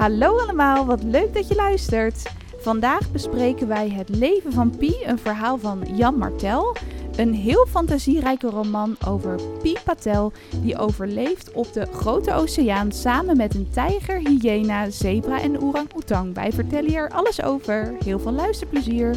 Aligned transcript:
Hallo 0.00 0.38
allemaal, 0.38 0.86
wat 0.86 1.02
leuk 1.02 1.34
dat 1.34 1.48
je 1.48 1.54
luistert. 1.54 2.32
Vandaag 2.58 3.10
bespreken 3.10 3.68
wij 3.68 3.90
Het 3.90 4.08
leven 4.08 4.52
van 4.52 4.76
Pi, 4.76 4.94
een 5.04 5.18
verhaal 5.18 5.58
van 5.58 5.96
Jan 5.96 6.18
Martel. 6.18 6.76
Een 7.16 7.34
heel 7.34 7.66
fantasierijke 7.66 8.46
roman 8.46 8.96
over 9.06 9.40
Pi 9.62 9.76
Patel, 9.84 10.32
die 10.62 10.78
overleeft 10.78 11.52
op 11.52 11.72
de 11.72 11.86
grote 11.92 12.32
oceaan 12.32 12.92
samen 12.92 13.36
met 13.36 13.54
een 13.54 13.70
tijger, 13.70 14.18
hyena, 14.18 14.90
zebra 14.90 15.40
en 15.40 15.60
orang-oetang. 15.60 16.34
Wij 16.34 16.52
vertellen 16.52 16.90
hier 16.90 17.08
alles 17.08 17.42
over. 17.42 17.94
Heel 18.04 18.18
veel 18.18 18.32
luisterplezier. 18.32 19.16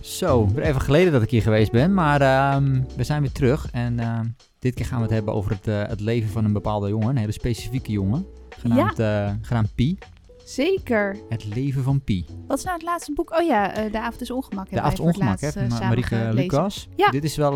Zo, 0.00 0.48
weer 0.54 0.64
even 0.64 0.80
geleden 0.80 1.12
dat 1.12 1.22
ik 1.22 1.30
hier 1.30 1.42
geweest 1.42 1.72
ben, 1.72 1.94
maar 1.94 2.20
ehm, 2.20 2.80
we 2.96 3.04
zijn 3.04 3.20
weer 3.20 3.32
terug. 3.32 3.68
En 3.72 3.98
ehm, 3.98 4.24
dit 4.66 4.74
keer 4.74 4.86
gaan 4.86 4.96
we 4.98 5.04
het 5.04 5.12
hebben 5.12 5.34
over 5.34 5.50
het, 5.50 5.66
eh, 5.66 5.82
het 5.82 6.00
leven 6.00 6.28
van 6.28 6.44
een 6.44 6.52
bepaalde 6.52 6.88
jongen, 6.88 7.08
een 7.08 7.16
hele 7.16 7.32
specifieke 7.32 7.92
jongen, 7.92 8.26
genaamd, 8.48 8.98
eh, 8.98 9.32
genaamd 9.42 9.74
Pi. 9.74 9.98
Zeker. 10.44 11.16
Het 11.28 11.44
leven 11.44 11.82
van 11.82 12.00
Pi. 12.04 12.24
Wat 12.46 12.58
is 12.58 12.64
nou 12.64 12.76
het 12.76 12.86
laatste 12.86 13.12
boek? 13.12 13.38
Oh 13.38 13.46
ja, 13.46 13.74
eh, 13.74 13.92
De 13.92 14.00
Avond 14.00 14.20
is 14.20 14.30
Ongemak. 14.30 14.70
De 14.70 14.80
avond 14.80 14.96
voor 14.96 15.06
het 15.06 15.16
ongemak, 15.16 15.40
hè, 15.40 15.68
Marieke. 15.68 16.30
Lucas. 16.32 16.88
Ja. 16.96 17.10
Dit 17.10 17.24
is 17.24 17.36
wel, 17.36 17.50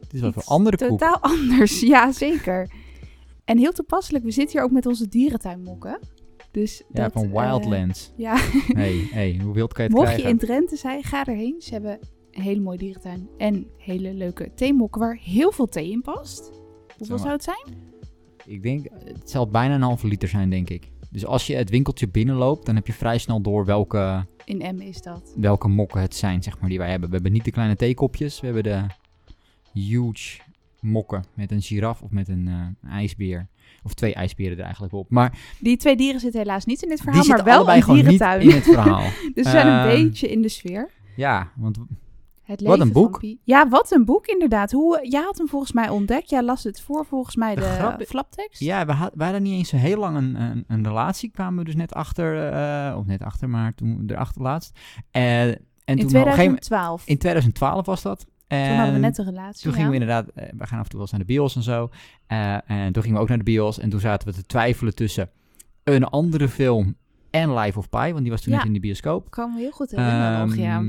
dit 0.00 0.12
is 0.12 0.20
wel 0.20 0.28
Iets 0.28 0.36
een 0.36 0.42
andere 0.44 0.76
koek. 0.76 0.88
Totaal 0.98 1.20
anders, 1.32 1.80
ja 1.80 2.12
zeker. 2.12 2.70
En 3.44 3.58
heel 3.58 3.72
toepasselijk, 3.72 4.24
we 4.24 4.30
zitten 4.30 4.56
hier 4.56 4.66
ook 4.66 4.72
met 4.72 4.86
onze 4.86 5.08
dierentuinmokken. 5.08 5.98
Dus 6.50 6.82
Ja, 6.92 7.02
dat, 7.02 7.12
van 7.12 7.30
Wildlands. 7.30 8.12
ja, 8.16 8.36
hey, 8.66 9.08
hey, 9.10 9.40
hoe 9.42 9.54
wild 9.54 9.72
kan 9.72 9.84
je 9.84 9.90
het 9.90 9.98
mocht 10.00 10.14
je 10.14 10.20
krijgen? 10.20 10.40
in 10.40 10.46
Drenthe 10.46 10.76
zijn, 10.76 11.02
ga 11.02 11.26
erheen. 11.26 11.54
Ze 11.58 11.72
hebben 11.72 11.98
een 12.36 12.42
hele 12.42 12.60
mooie 12.60 12.78
dierentuin 12.78 13.28
en 13.38 13.66
hele 13.78 14.14
leuke 14.14 14.50
theemokken 14.54 15.00
waar 15.00 15.18
heel 15.22 15.52
veel 15.52 15.68
thee 15.68 15.90
in 15.90 16.00
past. 16.02 16.50
Hoeveel 16.98 17.16
Zo. 17.18 17.22
zou 17.22 17.32
het 17.32 17.44
zijn? 17.44 17.92
Ik 18.46 18.62
denk, 18.62 18.86
het 19.04 19.30
zal 19.30 19.48
bijna 19.48 19.74
een 19.74 19.82
halve 19.82 20.06
liter 20.06 20.28
zijn, 20.28 20.50
denk 20.50 20.70
ik. 20.70 20.90
Dus 21.10 21.26
als 21.26 21.46
je 21.46 21.54
het 21.56 21.70
winkeltje 21.70 22.08
binnenloopt, 22.08 22.66
dan 22.66 22.74
heb 22.74 22.86
je 22.86 22.92
vrij 22.92 23.18
snel 23.18 23.40
door 23.40 23.64
welke, 23.64 24.26
In 24.44 24.62
Emmen 24.62 24.86
is 24.86 25.02
dat. 25.02 25.32
welke 25.36 25.68
mokken 25.68 26.00
het 26.00 26.14
zijn, 26.14 26.42
zeg 26.42 26.60
maar, 26.60 26.68
die 26.68 26.78
wij 26.78 26.90
hebben. 26.90 27.08
We 27.08 27.14
hebben 27.14 27.32
niet 27.32 27.44
de 27.44 27.50
kleine 27.50 27.76
theekopjes, 27.76 28.40
we 28.40 28.46
hebben 28.46 28.62
de 28.64 28.86
huge 29.72 30.40
mokken 30.80 31.24
met 31.34 31.50
een 31.50 31.62
giraf 31.62 32.02
of 32.02 32.10
met 32.10 32.28
een 32.28 32.48
eh, 32.82 32.90
ijsbeer. 32.92 33.48
Of 33.82 33.94
twee 33.94 34.14
ijsberen 34.14 34.58
er 34.58 34.64
eigenlijk 34.64 34.94
op. 34.94 35.10
Maar 35.10 35.38
Die 35.60 35.76
twee 35.76 35.96
dieren 35.96 36.20
zitten 36.20 36.40
helaas 36.40 36.64
niet 36.64 36.82
in 36.82 36.88
dit 36.88 37.00
verhaal, 37.00 37.24
maar 37.26 37.44
wel 37.44 37.74
niet 37.74 37.86
dierentuin. 37.86 38.40
in 38.40 38.50
het 38.50 38.64
verhaal. 38.64 39.02
dus 39.34 39.44
we 39.44 39.50
zijn 39.50 39.66
een 39.66 39.88
Ehm, 39.88 40.02
beetje 40.02 40.28
in 40.30 40.42
de 40.42 40.48
sfeer. 40.48 40.90
ja, 41.16 41.50
want 41.56 41.78
Het 42.44 42.62
wat 42.62 42.80
een 42.80 42.92
van 42.92 43.02
boek. 43.02 43.22
Ja, 43.44 43.68
wat 43.68 43.90
een 43.92 44.04
boek 44.04 44.26
inderdaad. 44.26 44.72
Hoe, 44.72 45.06
jij 45.08 45.22
had 45.22 45.38
hem 45.38 45.48
volgens 45.48 45.72
mij 45.72 45.88
ontdekt. 45.88 46.30
Jij 46.30 46.42
las 46.42 46.64
het 46.64 46.80
voor 46.80 47.04
volgens 47.06 47.36
mij 47.36 47.54
De 47.54 47.60
de, 47.60 47.66
grap- 47.66 48.02
flaptekst. 48.06 48.60
ja, 48.60 48.86
we, 48.86 48.92
had, 48.92 49.10
we 49.14 49.22
hadden 49.24 49.42
niet 49.42 49.52
eens 49.54 49.68
zo 49.68 49.76
heel 49.76 49.98
lang 49.98 50.16
een, 50.16 50.40
een, 50.40 50.64
een 50.68 50.84
relatie. 50.84 51.30
Kwamen 51.30 51.58
we 51.58 51.64
dus 51.64 51.74
net 51.74 51.94
achter, 51.94 52.52
eh, 52.52 52.96
of 52.98 53.06
net 53.06 53.22
achter, 53.22 53.48
maar 53.48 53.74
toen 53.74 54.02
erachter 54.06 54.42
laatst. 54.42 54.78
Eh, 55.10 55.42
en 55.48 55.56
in 55.84 55.96
toen 55.96 56.06
op 56.06 56.12
een 56.14 56.20
gegeven 56.20 56.44
moment- 56.44 56.62
2012. 56.62 57.06
in 57.06 57.18
2012 57.18 57.86
was 57.86 58.02
dat. 58.02 58.26
Toen 58.46 58.58
hadden 58.58 58.86
we 58.88 58.92
En 58.94 59.00
net 59.00 59.18
een 59.18 59.24
relatie. 59.24 59.62
Toen 59.62 59.70
ja. 59.70 59.76
gingen 59.76 59.90
we 59.90 59.96
inderdaad, 59.98 60.28
eh, 60.28 60.48
we 60.56 60.66
gaan 60.66 60.78
af 60.78 60.84
en 60.84 60.90
toe 60.90 60.92
wel 60.92 61.00
eens 61.00 61.10
naar 61.10 61.20
de 61.20 61.26
bios 61.26 61.56
en 61.56 61.62
zo. 61.62 61.88
Eh, 62.26 62.70
en 62.70 62.92
toen 62.92 63.02
gingen 63.02 63.16
we 63.16 63.22
ook 63.22 63.28
naar 63.28 63.38
de 63.38 63.44
bios 63.44 63.78
en 63.78 63.90
toen 63.90 64.00
zaten 64.00 64.28
we 64.28 64.34
te 64.34 64.46
twijfelen 64.46 64.94
tussen 64.94 65.30
een 65.84 66.04
andere 66.04 66.48
film 66.48 66.96
en 67.30 67.54
Life 67.54 67.78
of 67.78 67.88
Pi, 67.88 67.98
want 68.12 68.18
die 68.20 68.30
was 68.30 68.40
toen 68.40 68.52
Ja. 68.52 68.58
net 68.58 68.66
in 68.66 68.72
de 68.72 68.80
bioscoop. 68.80 69.30
kan 69.30 69.52
me 69.54 69.58
heel 69.60 69.70
goed 69.70 69.90
herinneren 69.90 70.46
nog, 70.48 70.56
ja. 70.56 70.82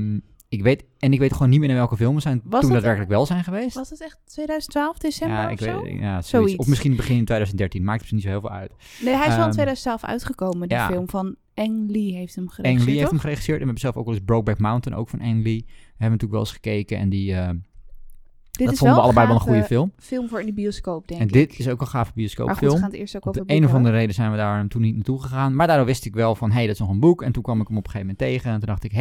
Ehm, 0.48 0.58
ik 0.58 0.62
weet, 0.62 0.84
en 0.98 1.12
ik 1.12 1.18
weet 1.18 1.32
gewoon 1.32 1.48
niet 1.48 1.60
meer 1.60 1.68
in 1.68 1.74
welke 1.74 1.96
film 1.96 2.14
we 2.14 2.20
zijn 2.20 2.40
Was 2.44 2.50
toen 2.50 2.60
dat- 2.60 2.70
daadwerkelijk 2.70 3.10
wel 3.10 3.26
zijn 3.26 3.44
geweest. 3.44 3.74
Was 3.74 3.90
het 3.90 4.02
echt 4.02 4.18
2012 4.24 4.98
december 4.98 5.36
ja, 5.38 5.44
of 5.46 5.50
ik 5.50 5.58
zo? 5.58 5.82
weet, 5.82 5.92
ja, 5.98 6.08
zoiets. 6.10 6.28
Zoiets. 6.28 6.56
Of 6.56 6.66
misschien 6.66 6.96
begin 6.96 7.24
2013, 7.24 7.84
maakt 7.84 8.02
het 8.02 8.12
niet 8.12 8.22
zo 8.22 8.28
heel 8.28 8.40
veel 8.40 8.50
uit. 8.50 8.72
Nee, 9.02 9.14
hij 9.14 9.22
is 9.22 9.26
wel 9.26 9.34
in 9.36 9.40
Ehm, 9.42 9.50
2012 9.50 10.04
uitgekomen, 10.04 10.68
die 10.68 10.76
ja. 10.76 10.86
film 10.86 11.08
van 11.08 11.36
Ang 11.54 11.90
Lee 11.90 12.14
heeft 12.14 12.34
hem 12.34 12.44
Ang 12.44 12.54
geregisseerd, 12.54 12.88
Lee 12.90 12.98
heeft 12.98 13.10
hem 13.10 13.20
geregisseerd 13.20 13.56
en 13.60 13.64
we 13.66 13.70
hebben 13.70 13.82
zelf 13.82 13.96
ook 13.96 14.04
wel 14.04 14.14
eens 14.14 14.24
Brokeback 14.24 14.58
Mountain, 14.58 14.98
ook 14.98 15.08
van 15.08 15.20
Ang 15.20 15.42
Lee. 15.42 15.64
Hebben 15.66 15.94
we 15.96 16.04
natuurlijk 16.04 16.30
wel 16.32 16.40
eens 16.40 16.52
gekeken 16.52 16.98
en 16.98 17.08
die, 17.08 17.34
eh, 17.34 17.48
Dit 17.48 18.64
dat 18.66 18.72
is 18.74 18.78
vonden 18.78 18.96
we 18.96 19.02
allebei 19.02 19.26
wel 19.26 19.34
een 19.36 19.40
goede 19.42 19.64
film. 19.64 19.92
film 19.98 20.28
voor 20.28 20.40
in 20.40 20.46
de 20.46 20.52
bioscoop, 20.52 21.08
denk 21.08 21.20
en 21.20 21.26
ik. 21.26 21.32
dit 21.32 21.58
is 21.58 21.68
ook 21.68 21.80
een 21.80 21.86
gave 21.86 21.96
maar 21.96 22.06
goed, 22.06 22.14
bioscoopfilm. 22.14 22.72
we 22.72 22.78
gaan 22.78 22.90
het 22.90 22.98
eerst 23.00 23.16
ook 23.16 23.26
Op 23.26 23.34
de 23.34 23.42
een 23.46 23.64
of 23.64 23.72
andere 23.74 23.94
reden 23.96 24.14
zijn 24.14 24.30
we 24.30 24.36
daar 24.36 24.66
toen 24.68 24.82
niet 24.82 24.94
naartoe 24.94 25.22
gegaan. 25.22 25.54
Maar 25.54 25.66
daardoor 25.66 25.86
wist 25.86 26.04
ik 26.04 26.14
wel 26.14 26.34
van, 26.34 26.48
hé, 26.50 26.56
hey, 26.56 26.64
dat 26.66 26.74
is 26.74 26.80
nog 26.80 26.88
een 26.90 27.00
boek. 27.00 27.22
En 27.22 27.32
toen 27.32 27.42
kwam 27.42 27.60
ik 27.60 27.68
hem 27.68 27.76
op 27.76 27.84
een 27.84 27.90
gegeven 27.90 28.14
moment 28.16 28.32
tegen. 28.32 28.50
En 28.52 28.58
toen 28.58 28.68
dacht 28.68 28.84
ik, 28.84 28.92
hé, 28.92 28.98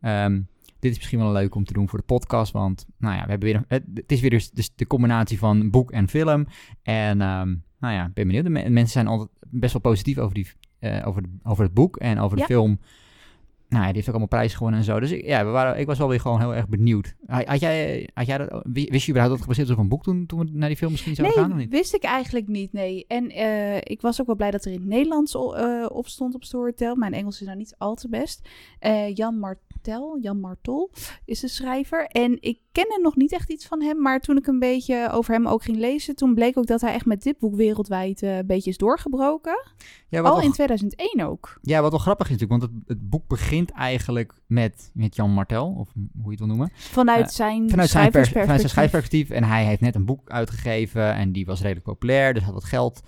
hey, 0.00 0.24
ehm, 0.24 0.40
dit 0.82 0.90
is 0.90 0.96
misschien 0.96 1.18
wel 1.18 1.32
leuk 1.32 1.54
om 1.54 1.64
te 1.64 1.72
doen 1.72 1.88
voor 1.88 1.98
de 1.98 2.04
podcast. 2.04 2.52
Want, 2.52 2.86
nou 2.98 3.14
ja, 3.16 3.22
we 3.24 3.30
hebben 3.30 3.48
weer 3.48 3.56
een- 3.56 3.64
het, 3.68 3.82
het 3.94 4.12
is 4.12 4.20
weer 4.20 4.30
dus, 4.30 4.50
dus 4.50 4.70
de 4.74 4.86
combinatie 4.86 5.38
van 5.38 5.70
boek 5.70 5.90
en 5.92 6.08
film. 6.08 6.46
En, 6.82 7.20
ehm, 7.20 7.48
nou 7.78 7.94
ja, 7.94 8.06
ik 8.06 8.14
ben 8.14 8.26
benieuwd. 8.26 8.44
De 8.44 8.50
me- 8.50 8.68
mensen 8.68 8.92
zijn 8.92 9.06
altijd 9.06 9.30
best 9.50 9.72
wel 9.72 9.82
positief 9.82 10.18
over, 10.18 10.34
die, 10.34 10.46
eh, 10.78 11.06
over, 11.06 11.22
de, 11.22 11.28
over 11.42 11.64
het 11.64 11.74
boek 11.74 11.96
en 11.96 12.18
over 12.18 12.36
de 12.36 12.42
Ja. 12.42 12.48
film. 12.48 12.78
Nou 13.68 13.84
ja, 13.84 13.88
die 13.88 13.96
heeft 13.96 14.08
ook 14.08 14.14
allemaal 14.14 14.38
prijzen 14.38 14.56
gewonnen 14.56 14.80
en 14.80 14.86
zo. 14.86 15.00
Dus 15.00 15.10
ik, 15.10 15.24
ja, 15.26 15.44
we 15.44 15.50
waren, 15.50 15.78
ik 15.80 15.86
was 15.86 15.98
wel 15.98 16.08
weer 16.08 16.20
gewoon 16.20 16.40
heel 16.40 16.54
erg 16.54 16.68
benieuwd. 16.68 17.14
Had, 17.26 17.44
had 17.46 17.60
jij, 17.60 18.08
had 18.14 18.26
jij 18.26 18.38
dat, 18.38 18.62
wist 18.72 19.04
je 19.04 19.10
überhaupt 19.12 19.12
dat 19.12 19.30
het 19.30 19.40
gebaseerd 19.40 19.66
was 19.68 19.76
op 19.76 19.82
een 19.82 19.88
boek 19.88 20.02
toen, 20.02 20.26
toen 20.26 20.38
we 20.38 20.50
naar 20.52 20.68
die 20.68 20.76
film 20.76 20.90
misschien 20.90 21.14
zouden 21.14 21.38
gaan? 21.38 21.50
Of 21.50 21.56
Nee, 21.56 21.68
wist 21.68 21.94
ik 21.94 22.02
eigenlijk 22.02 22.48
niet, 22.48 22.72
nee. 22.72 23.04
En 23.08 23.30
eh, 23.30 23.76
ik 23.76 24.00
was 24.00 24.20
ook 24.20 24.26
wel 24.26 24.36
blij 24.36 24.50
dat 24.50 24.64
er 24.64 24.72
in 24.72 24.78
het 24.78 24.88
Nederlands 24.88 25.34
eh, 25.34 25.86
op 25.88 26.08
stond 26.08 26.34
op 26.34 26.44
Storytel. 26.44 26.96
Mijn 26.96 27.12
Engels 27.12 27.40
is 27.40 27.46
nou 27.46 27.58
niet 27.58 27.74
al 27.78 27.94
te 27.94 28.08
best. 28.08 28.48
Jan 29.14 29.38
Martel, 29.86 30.18
Jan 30.20 30.40
Martol 30.40 30.90
is 31.24 31.40
de 31.40 31.48
schrijver. 31.48 32.06
En 32.06 32.36
ik 32.40 32.58
kende 32.72 32.98
nog 33.02 33.16
niet 33.16 33.32
echt 33.32 33.50
iets 33.50 33.66
van 33.66 33.82
hem. 33.82 34.00
Maar 34.02 34.20
toen 34.20 34.36
ik 34.36 34.46
een 34.46 34.58
beetje 34.58 35.08
over 35.12 35.34
hem 35.34 35.46
ook 35.46 35.62
ging 35.62 35.76
lezen... 35.78 36.16
toen 36.16 36.34
bleek 36.34 36.58
ook 36.58 36.66
dat 36.66 36.80
hij 36.80 36.92
echt 36.94 37.04
met 37.04 37.22
dit 37.22 37.38
boek 37.38 37.54
wereldwijd 37.54 38.22
eh, 38.22 38.36
een 38.36 38.46
beetje 38.46 38.70
is 38.70 38.76
doorgebroken. 38.76 39.64
Ja, 40.08 40.18
Al 40.20 40.24
wel 40.34 40.40
in 40.42 40.52
2001 40.52 41.26
ook. 41.26 41.58
Ja, 41.62 41.80
wat 41.80 41.90
wel 41.90 42.00
grappig 42.00 42.30
is 42.30 42.32
natuurlijk, 42.38 42.60
want 42.62 42.72
het, 42.86 42.88
het 42.98 43.10
boek 43.10 43.28
begint 43.28 43.70
eigenlijk 43.70 44.32
met, 44.46 44.90
met 44.94 45.16
Jan 45.16 45.30
Martel, 45.30 45.74
of 45.78 45.88
hoe 45.94 46.24
je 46.24 46.30
het 46.30 46.38
wil 46.38 46.48
noemen. 46.48 46.70
Vanuit 46.74 47.26
Eh, 47.26 47.32
zijn 47.32 47.70
Vanuit 47.70 47.70
zijn, 47.70 47.80
pers- 47.80 47.90
schrijversperspectief. 47.90 48.42
vanuit 48.42 48.60
zijn 48.60 48.70
schrijfperspectief. 48.72 49.30
En 49.30 49.44
hij 49.44 49.64
heeft 49.64 49.80
net 49.80 49.94
een 49.94 50.04
boek 50.04 50.30
uitgegeven 50.30 51.14
en 51.14 51.32
die 51.32 51.46
was 51.46 51.60
redelijk 51.60 51.86
populair, 51.86 52.34
dus 52.34 52.42
had 52.42 52.54
wat 52.54 52.64
geld. 52.64 53.00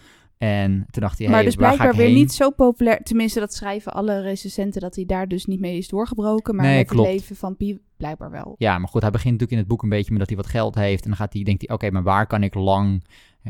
En 0.44 0.86
toen 0.90 1.02
dacht 1.02 1.18
hij, 1.18 1.26
Maar 1.26 1.36
hey, 1.36 1.44
dus 1.44 1.54
blijkbaar 1.54 1.94
weer 1.96 2.06
heen? 2.06 2.14
niet 2.14 2.32
zo 2.32 2.50
populair. 2.50 3.00
Tenminste, 3.02 3.40
dat 3.40 3.54
schrijven 3.54 3.92
alle 3.92 4.20
recensenten 4.20 4.80
dat 4.80 4.94
hij 4.96 5.04
daar 5.04 5.28
dus 5.28 5.44
niet 5.44 5.60
mee 5.60 5.76
is 5.78 5.88
doorgebroken. 5.88 6.54
Maar 6.56 6.64
Nee, 6.64 6.76
met 6.76 6.86
klopt. 6.86 7.08
het 7.08 7.16
leven 7.16 7.36
van 7.36 7.56
Pi 7.56 7.78
blijkbaar 7.96 8.30
wel. 8.30 8.54
Ja, 8.58 8.78
maar 8.78 8.88
goed, 8.88 9.02
hij 9.02 9.10
begint 9.10 9.32
natuurlijk 9.32 9.52
in 9.52 9.58
het 9.58 9.68
boek 9.68 9.82
een 9.82 9.88
beetje 9.88 10.10
met 10.10 10.18
dat 10.18 10.28
hij 10.28 10.36
wat 10.36 10.46
geld 10.46 10.74
heeft. 10.74 11.02
En 11.02 11.08
dan 11.08 11.18
gaat 11.18 11.32
hij, 11.32 11.42
denkt 11.42 11.64
hij, 11.66 11.76
oké, 11.76 11.90
maar 11.90 12.02
waar 12.02 12.26
kan 12.26 12.42
ik 12.42 12.54
lang 12.54 13.04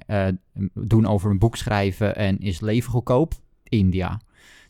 eh, 0.06 0.26
doen 0.74 1.06
over 1.06 1.30
een 1.30 1.38
boek 1.38 1.56
schrijven 1.56 2.16
en 2.16 2.38
is 2.38 2.60
leven 2.60 2.90
goedkoop? 2.90 3.34
India. 3.64 4.20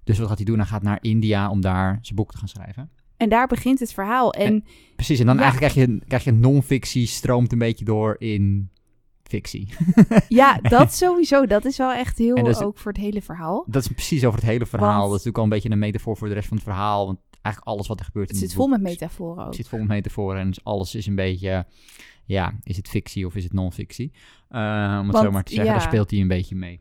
Dus 0.04 0.18
wat 0.18 0.28
gaat 0.28 0.36
hij 0.36 0.46
doen? 0.46 0.56
Hij 0.58 0.66
gaat 0.66 0.82
naar 0.82 0.98
India 1.00 1.50
om 1.50 1.60
daar 1.60 1.98
zijn 2.02 2.16
boek 2.16 2.30
te 2.30 2.38
gaan 2.38 2.48
schrijven. 2.48 2.90
En 3.16 3.28
daar 3.28 3.46
begint 3.46 3.80
het 3.80 3.92
verhaal. 3.92 4.32
En 4.32 4.64
Precies, 4.96 5.18
en 5.20 5.26
dan 5.26 5.36
Ja. 5.36 5.42
eigenlijk 5.42 5.72
krijg 5.72 5.88
je, 5.88 5.98
krijg 6.06 6.24
je 6.24 6.32
non-fictie 6.32 7.06
stroomt 7.06 7.52
een 7.52 7.58
beetje 7.58 7.84
door 7.84 8.16
in 8.18 8.70
fictie. 9.28 9.74
ja, 10.28 10.58
dat 10.62 10.92
sowieso. 11.02 11.46
Dat 11.46 11.64
is 11.64 11.76
wel 11.76 11.92
echt 11.92 12.18
heel 12.18 12.34
dus- 12.34 12.60
ook 12.60 12.78
voor 12.78 12.92
het 12.92 13.00
hele 13.00 13.22
verhaal. 13.22 13.64
Dat 13.66 13.82
is 13.82 13.88
precies 13.88 14.24
over 14.24 14.38
het 14.38 14.48
hele 14.48 14.66
verhaal. 14.66 14.88
Want- 14.88 15.10
dat 15.10 15.18
is 15.18 15.24
natuurlijk 15.24 15.38
al 15.38 15.42
een 15.44 15.48
beetje 15.48 15.70
een 15.70 15.78
metafoor 15.78 16.16
voor 16.16 16.28
de 16.28 16.34
rest 16.34 16.48
van 16.48 16.56
het 16.56 16.66
verhaal. 16.66 17.06
Want 17.06 17.18
eigenlijk 17.42 17.74
alles 17.76 17.86
wat 17.86 17.98
er 17.98 18.04
gebeurt 18.04 18.28
Het 18.28 18.36
in 18.36 18.42
zit 18.42 18.50
het 18.50 18.58
vol 18.60 18.68
boek 18.68 18.78
met 18.80 18.90
metaforen 18.90 19.46
ook. 19.46 19.54
zit 19.54 19.68
vol 19.68 19.78
met 19.78 19.88
metaforen. 19.88 20.40
En 20.40 20.46
dus 20.46 20.64
alles 20.64 20.94
is 20.94 21.06
een 21.06 21.14
beetje, 21.14 21.66
ja, 22.24 22.54
is 22.62 22.76
het 22.76 22.88
fictie 22.88 23.26
of 23.26 23.34
is 23.34 23.44
het 23.44 23.52
non-fictie? 23.52 24.12
Eh, 24.48 24.60
om 25.00 25.04
het 25.04 25.12
Want, 25.12 25.24
zo 25.24 25.30
maar 25.30 25.44
te 25.44 25.52
zeggen, 25.54 25.72
ja. 25.72 25.78
daar 25.78 25.88
speelt 25.88 26.10
hij 26.10 26.20
een 26.20 26.28
beetje 26.28 26.54
mee. 26.56 26.80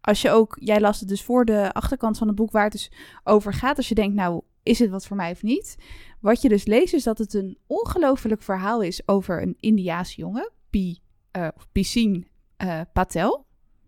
Als 0.00 0.22
je 0.22 0.30
ook, 0.30 0.56
jij 0.60 0.80
las 0.80 1.00
het 1.00 1.08
dus 1.08 1.22
voor 1.22 1.44
de 1.44 1.72
achterkant 1.72 2.18
van 2.18 2.26
het 2.26 2.36
boek 2.36 2.50
waar 2.50 2.62
het 2.62 2.72
dus 2.72 2.90
over 3.24 3.54
gaat. 3.54 3.76
Als 3.76 3.88
je 3.88 3.94
denkt, 3.94 4.14
nou, 4.14 4.42
is 4.62 4.78
het 4.78 4.90
wat 4.90 5.06
voor 5.06 5.16
mij 5.16 5.30
of 5.30 5.42
niet? 5.42 5.76
Wat 6.20 6.42
je 6.42 6.48
dus 6.48 6.64
leest 6.66 6.94
is 6.94 7.02
dat 7.02 7.18
het 7.18 7.34
een 7.34 7.58
ongelofelijk 7.66 8.42
verhaal 8.42 8.82
is 8.82 9.08
over 9.08 9.42
een 9.42 9.56
Indiaas 9.60 10.14
jongen. 10.14 10.50
Pi, 10.70 10.98
of 11.32 11.66
Piscine 11.72 12.22
eh, 12.56 12.80
Patel. 12.92 13.46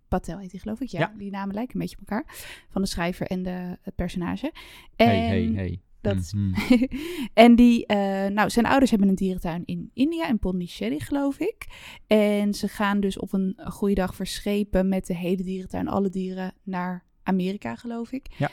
Patel 0.09 0.39
heet 0.39 0.51
hij 0.51 0.61
geloof 0.61 0.81
ik, 0.81 0.89
ja. 0.89 0.99
Ja. 1.01 1.13
Die 1.17 1.31
namen 1.31 1.55
lijken 1.55 1.75
een 1.75 1.81
beetje 1.81 1.97
op 2.01 2.11
elkaar. 2.11 2.35
Van 2.71 2.83
de 2.83 2.89
schrijver 2.89 3.27
en 3.27 3.43
de, 3.43 3.79
het 3.83 3.95
personage. 3.95 4.53
En 4.97 5.07
Hey, 5.09 5.19
hey, 5.27 5.51
hey. 5.55 5.81
dat 6.01 6.17
is- 6.17 6.33
Mhm. 6.33 6.85
en 7.45 7.57
die, 7.57 7.87
eh, 7.87 8.27
nou, 8.31 8.51
zijn 8.51 8.67
ouders 8.67 8.91
hebben 8.91 9.09
een 9.09 9.15
dierentuin 9.15 9.63
in 9.65 9.91
India, 9.95 10.29
in 10.29 10.39
Pondicherry, 10.39 10.99
geloof 10.99 11.39
ik. 11.39 11.67
En 12.07 12.55
ze 12.55 12.69
gaan 12.69 13.01
dus 13.01 13.19
op 13.19 13.33
een 13.33 13.59
goede 13.65 13.95
dag 13.95 14.15
verschepen 14.15 14.89
met 14.89 15.07
de 15.07 15.17
hele 15.17 15.43
dierentuin, 15.43 15.89
alle 15.89 16.09
dieren, 16.09 16.55
naar 16.63 17.05
Amerika, 17.23 17.75
geloof 17.77 18.13
ik. 18.13 18.27
Ja. 18.39 18.51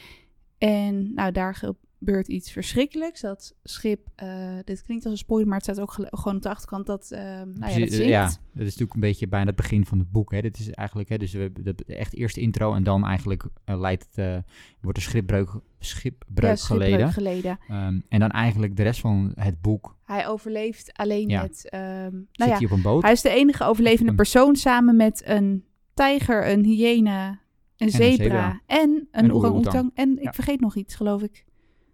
En 0.57 1.13
nou, 1.13 1.31
daar 1.31 1.55
gebeurt 1.99 2.27
iets 2.27 2.51
verschrikkelijks. 2.51 3.21
Dat 3.21 3.55
schip, 3.63 4.07
eh, 4.15 4.57
dit 4.63 4.81
klinkt 4.83 5.03
als 5.03 5.13
een 5.13 5.19
spoiler, 5.19 5.47
maar 5.47 5.57
het 5.57 5.65
staat 5.65 5.79
ook 5.79 5.91
gewoon 6.09 6.35
op 6.35 6.41
de 6.41 6.49
achterkant 6.49 6.85
dat, 6.85 7.11
eh, 7.11 7.19
nou 7.21 7.37
ja, 7.37 7.43
dat 7.45 7.59
Precies, 7.59 7.95
zinkt. 7.95 8.09
ja, 8.11 8.23
dat 8.25 8.35
is 8.53 8.63
natuurlijk 8.63 8.93
een 8.93 8.99
beetje 8.99 9.27
bijna 9.27 9.45
het 9.45 9.55
begin 9.55 9.85
van 9.85 9.99
het 9.99 10.11
boek. 10.11 10.31
Hè. 10.31 10.41
Dit 10.41 10.59
is 10.59 10.69
eigenlijk, 10.69 11.09
hè, 11.09 11.17
dus 11.17 11.33
we 11.33 11.39
hebben 11.39 11.63
de, 11.63 11.73
de 11.85 11.95
echt 11.95 12.15
eerste 12.15 12.39
intro 12.41 12.73
en 12.73 12.83
dan 12.83 13.05
eigenlijk 13.05 13.43
eh, 13.65 13.79
leidt 13.79 14.05
het, 14.11 14.17
eh, 14.17 14.37
wordt 14.81 14.97
er 14.97 15.03
schipbreuk, 15.03 15.49
schipbreuk 15.79 16.49
Ja, 16.49 16.55
schipbreuk 16.55 16.89
geleden. 16.89 17.11
geleden. 17.13 17.59
Ehm, 17.67 17.99
en 18.09 18.19
dan 18.19 18.29
eigenlijk 18.31 18.75
de 18.75 18.83
rest 18.83 18.99
van 18.99 19.31
het 19.35 19.61
boek 19.61 19.97
Hij 20.05 20.27
overleeft 20.27 20.93
alleen 20.93 21.27
Ja. 21.29 21.41
met, 21.41 21.69
ehm, 21.69 21.81
nou 22.11 22.25
zit 22.31 22.47
ja, 22.47 22.55
hij 22.55 22.65
op 22.65 22.71
een 22.71 22.81
boot. 22.81 23.01
Hij 23.03 23.11
is 23.11 23.21
de 23.21 23.29
enige 23.29 23.63
overlevende 23.63 24.15
persoon 24.15 24.55
samen 24.55 24.95
met 24.95 25.21
een 25.25 25.63
tijger, 25.93 26.49
een 26.51 26.63
hyena, 26.65 27.39
Een 27.77 27.89
zebra. 27.89 28.15
zebra. 28.23 28.61
En 28.65 29.07
een 29.11 29.23
Een 29.25 29.33
orang-oetang. 29.33 29.91
En 29.93 30.17
ik 30.17 30.23
Ja. 30.23 30.33
vergeet 30.33 30.59
nog 30.59 30.75
iets, 30.75 30.95
geloof 30.95 31.21
ik. 31.23 31.45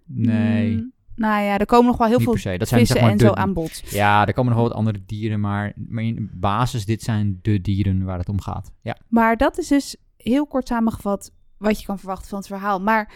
Nee, 0.05 0.75
Mm, 0.75 0.93
nou 1.15 1.43
ja, 1.43 1.57
er 1.57 1.65
komen 1.65 1.85
nog 1.85 1.97
wel 1.97 2.07
heel 2.07 2.17
niet 2.17 2.41
veel. 2.41 2.57
Dat 2.57 2.67
zijn 2.67 2.79
vissen 2.79 2.97
zeg 2.97 3.01
maar 3.01 3.11
en 3.11 3.17
de, 3.17 3.25
zo 3.25 3.33
aan 3.33 3.53
bod. 3.53 3.81
Ja, 3.85 4.27
er 4.27 4.33
komen 4.33 4.51
nog 4.51 4.59
wel 4.61 4.69
wat 4.69 4.77
andere 4.77 5.01
dieren, 5.05 5.39
maar, 5.39 5.73
maar 5.75 6.03
in 6.03 6.29
basis, 6.33 6.85
dit 6.85 7.03
zijn 7.03 7.39
de 7.41 7.61
dieren 7.61 8.03
waar 8.03 8.17
het 8.17 8.29
om 8.29 8.41
gaat. 8.41 8.71
Ja, 8.81 8.97
Maar 9.07 9.37
dat 9.37 9.57
is 9.57 9.67
dus 9.67 9.95
heel 10.17 10.47
kort 10.47 10.67
samengevat 10.67 11.31
wat 11.57 11.79
je 11.79 11.85
kan 11.85 11.99
verwachten 11.99 12.27
van 12.29 12.37
het 12.37 12.47
verhaal. 12.47 12.81
Maar 12.81 13.13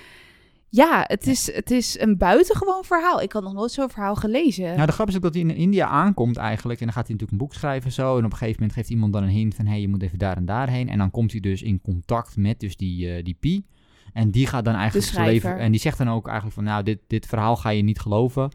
ja, 0.69 1.03
het 1.07 1.27
is, 1.27 1.53
het 1.53 1.71
is 1.71 1.99
een 1.99 2.17
buitengewoon 2.17 2.83
verhaal. 2.83 3.21
Ik 3.21 3.31
had 3.31 3.43
nog 3.43 3.53
nooit 3.53 3.71
zo'n 3.71 3.89
verhaal 3.89 4.15
gelezen. 4.15 4.75
nou 4.75 4.85
de 4.85 4.91
grap 4.91 5.07
is 5.07 5.15
ook 5.15 5.21
dat 5.21 5.33
hij 5.33 5.43
in 5.43 5.55
India 5.55 5.87
aankomt 5.87 6.37
eigenlijk. 6.37 6.79
En 6.79 6.85
dan 6.85 6.95
gaat 6.95 7.07
hij 7.07 7.15
natuurlijk 7.15 7.41
een 7.41 7.47
boek 7.47 7.53
schrijven 7.53 7.85
en 7.85 7.91
zo. 7.91 8.17
En 8.17 8.25
op 8.25 8.31
een 8.31 8.37
gegeven 8.37 8.55
moment 8.59 8.73
geeft 8.73 8.89
iemand 8.89 9.13
dan 9.13 9.23
een 9.23 9.29
hint 9.29 9.55
van... 9.55 9.65
hé, 9.65 9.71
hey, 9.71 9.81
je 9.81 9.87
moet 9.87 10.01
even 10.01 10.17
daar 10.17 10.37
en 10.37 10.45
daarheen. 10.45 10.89
En 10.89 10.97
dan 10.97 11.11
komt 11.11 11.31
hij 11.31 11.39
dus 11.39 11.61
in 11.61 11.81
contact 11.81 12.37
met 12.37 12.59
dus 12.59 12.77
die, 12.77 13.15
eh, 13.15 13.23
die 13.23 13.37
Pi. 13.39 13.65
En 14.13 14.31
die 14.31 14.47
gaat 14.47 14.65
dan 14.65 14.75
eigenlijk 14.75 15.15
leven... 15.15 15.57
En 15.57 15.71
die 15.71 15.79
zegt 15.79 15.97
dan 15.97 16.09
ook 16.09 16.25
eigenlijk 16.25 16.55
van... 16.55 16.63
nou, 16.63 16.83
dit, 16.83 16.99
dit 17.07 17.25
verhaal 17.25 17.55
ga 17.55 17.69
je 17.69 17.81
niet 17.83 17.99
geloven. 17.99 18.51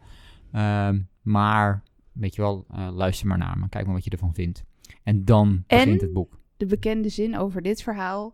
Ehm, 0.51 1.01
maar, 1.21 1.83
weet 2.11 2.35
je 2.35 2.41
wel, 2.41 2.65
eh, 2.69 2.89
luister 2.93 3.27
maar 3.27 3.37
naar 3.37 3.57
me. 3.57 3.69
Kijk 3.69 3.85
maar 3.85 3.93
wat 3.95 4.03
je 4.03 4.09
ervan 4.09 4.33
vindt. 4.33 4.63
En 5.03 5.25
dan 5.25 5.63
En- 5.67 5.77
begint 5.77 6.01
het 6.01 6.13
boek. 6.13 6.39
De 6.57 6.65
bekende 6.65 7.09
zin 7.09 7.37
over 7.37 7.61
dit 7.61 7.83
verhaal. 7.83 8.33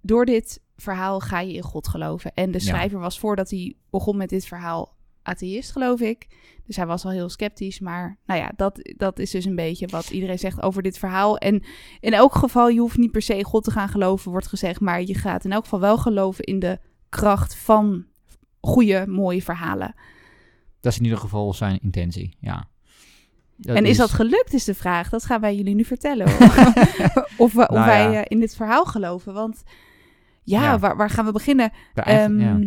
Door 0.00 0.24
dit 0.24 0.62
verhaal 0.76 1.20
ga 1.20 1.40
je 1.40 1.52
in 1.52 1.62
God 1.62 1.88
geloven. 1.88 2.34
En 2.34 2.50
de 2.50 2.58
Ja. 2.58 2.64
schrijver 2.64 2.98
was 2.98 3.18
voordat 3.18 3.50
hij 3.50 3.76
begon 3.90 4.16
met 4.16 4.28
dit 4.28 4.46
verhaal 4.46 4.96
atheïst, 5.28 5.72
geloof 5.72 6.00
ik. 6.00 6.26
Dus 6.66 6.76
hij 6.76 6.86
was 6.86 7.04
al 7.04 7.10
heel 7.10 7.28
sceptisch. 7.28 7.80
Maar 7.80 8.18
nou 8.26 8.40
ja, 8.40 8.52
dat, 8.56 8.92
dat 8.96 9.18
is 9.18 9.30
dus 9.30 9.44
een 9.44 9.54
beetje 9.54 9.86
wat 9.86 10.10
iedereen 10.10 10.38
zegt 10.38 10.62
over 10.62 10.82
dit 10.82 10.98
verhaal. 10.98 11.38
En 11.38 11.62
in 12.00 12.12
elk 12.12 12.34
geval, 12.34 12.68
je 12.68 12.80
hoeft 12.80 12.96
niet 12.96 13.12
per 13.12 13.22
se 13.22 13.44
God 13.44 13.64
te 13.64 13.70
gaan 13.70 13.88
geloven, 13.88 14.30
wordt 14.30 14.46
gezegd. 14.46 14.80
Maar 14.80 15.02
je 15.02 15.14
gaat 15.14 15.44
in 15.44 15.52
elk 15.52 15.62
geval 15.62 15.80
wel 15.80 15.98
geloven 15.98 16.44
in 16.44 16.58
de 16.58 16.78
kracht 17.08 17.56
van 17.56 18.04
goede, 18.60 19.06
mooie 19.06 19.42
verhalen. 19.42 19.94
Dat 20.80 20.92
is 20.92 20.98
in 20.98 21.04
ieder 21.04 21.18
geval 21.18 21.54
zijn 21.54 21.78
intentie, 21.82 22.36
ja. 22.40 22.68
Dat 23.56 23.76
en 23.76 23.84
is 23.84 23.96
dat 23.96 24.10
gelukt, 24.10 24.52
is 24.52 24.64
de 24.64 24.74
vraag. 24.74 25.08
Dat 25.08 25.24
gaan 25.24 25.40
wij 25.40 25.56
jullie 25.56 25.74
nu 25.74 25.84
vertellen. 25.84 26.26
of 27.36 27.52
we, 27.52 27.68
of 27.68 27.74
Nou 27.74 27.86
wij 27.86 28.16
eh, 28.16 28.24
in 28.24 28.40
dit 28.40 28.56
verhaal 28.56 28.84
geloven. 28.84 29.34
Want 29.34 29.62
ja, 30.42 30.62
Ja. 30.62 30.78
Waar, 30.78 30.96
waar 30.96 31.10
gaan 31.10 31.24
we 31.24 31.32
beginnen? 31.32 31.72
ja. 32.38 32.58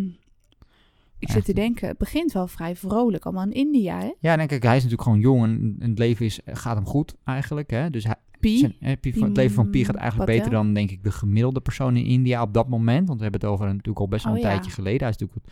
Ik 1.21 1.29
zit 1.31 1.45
te 1.45 1.53
denken, 1.53 1.87
het 1.87 1.97
begint 1.97 2.31
wel 2.31 2.47
vrij 2.47 2.75
vrolijk. 2.75 3.25
Allemaal 3.25 3.45
in 3.45 3.53
India, 3.53 3.99
hè? 3.99 4.11
Ja, 4.19 4.35
denk 4.35 4.51
ik, 4.51 4.63
hij 4.63 4.75
is 4.75 4.83
natuurlijk 4.83 5.09
gewoon 5.09 5.19
jong 5.19 5.43
en, 5.43 5.75
en 5.79 5.89
het 5.89 5.99
leven 5.99 6.25
is, 6.25 6.39
gaat 6.45 6.75
hem 6.75 6.85
goed 6.85 7.15
eigenlijk. 7.23 7.69
Hè? 7.69 7.89
Dus 7.89 8.03
hij, 8.03 8.15
zijn, 8.41 8.75
eh, 8.79 8.89
het 9.23 9.35
leven 9.37 9.55
van 9.55 9.69
Pi 9.69 9.85
gaat 9.85 9.95
eigenlijk 9.95 10.31
beter 10.31 10.51
dan, 10.51 10.73
denk 10.73 10.91
ik, 10.91 11.03
de 11.03 11.11
gemiddelde 11.11 11.61
persoon 11.61 11.95
in 11.95 12.05
India 12.05 12.41
op 12.41 12.53
dat 12.53 12.69
moment. 12.69 13.07
Want 13.07 13.17
we 13.17 13.23
hebben 13.23 13.41
het 13.41 13.49
over 13.49 13.65
natuurlijk 13.65 13.99
al 13.99 14.07
best 14.07 14.23
wel 14.23 14.33
Oh, 14.33 14.39
een 14.39 14.45
ja. 14.45 14.51
tijdje 14.51 14.71
geleden. 14.71 14.99
Hij 14.99 15.09
is 15.09 15.17
natuurlijk, 15.17 15.47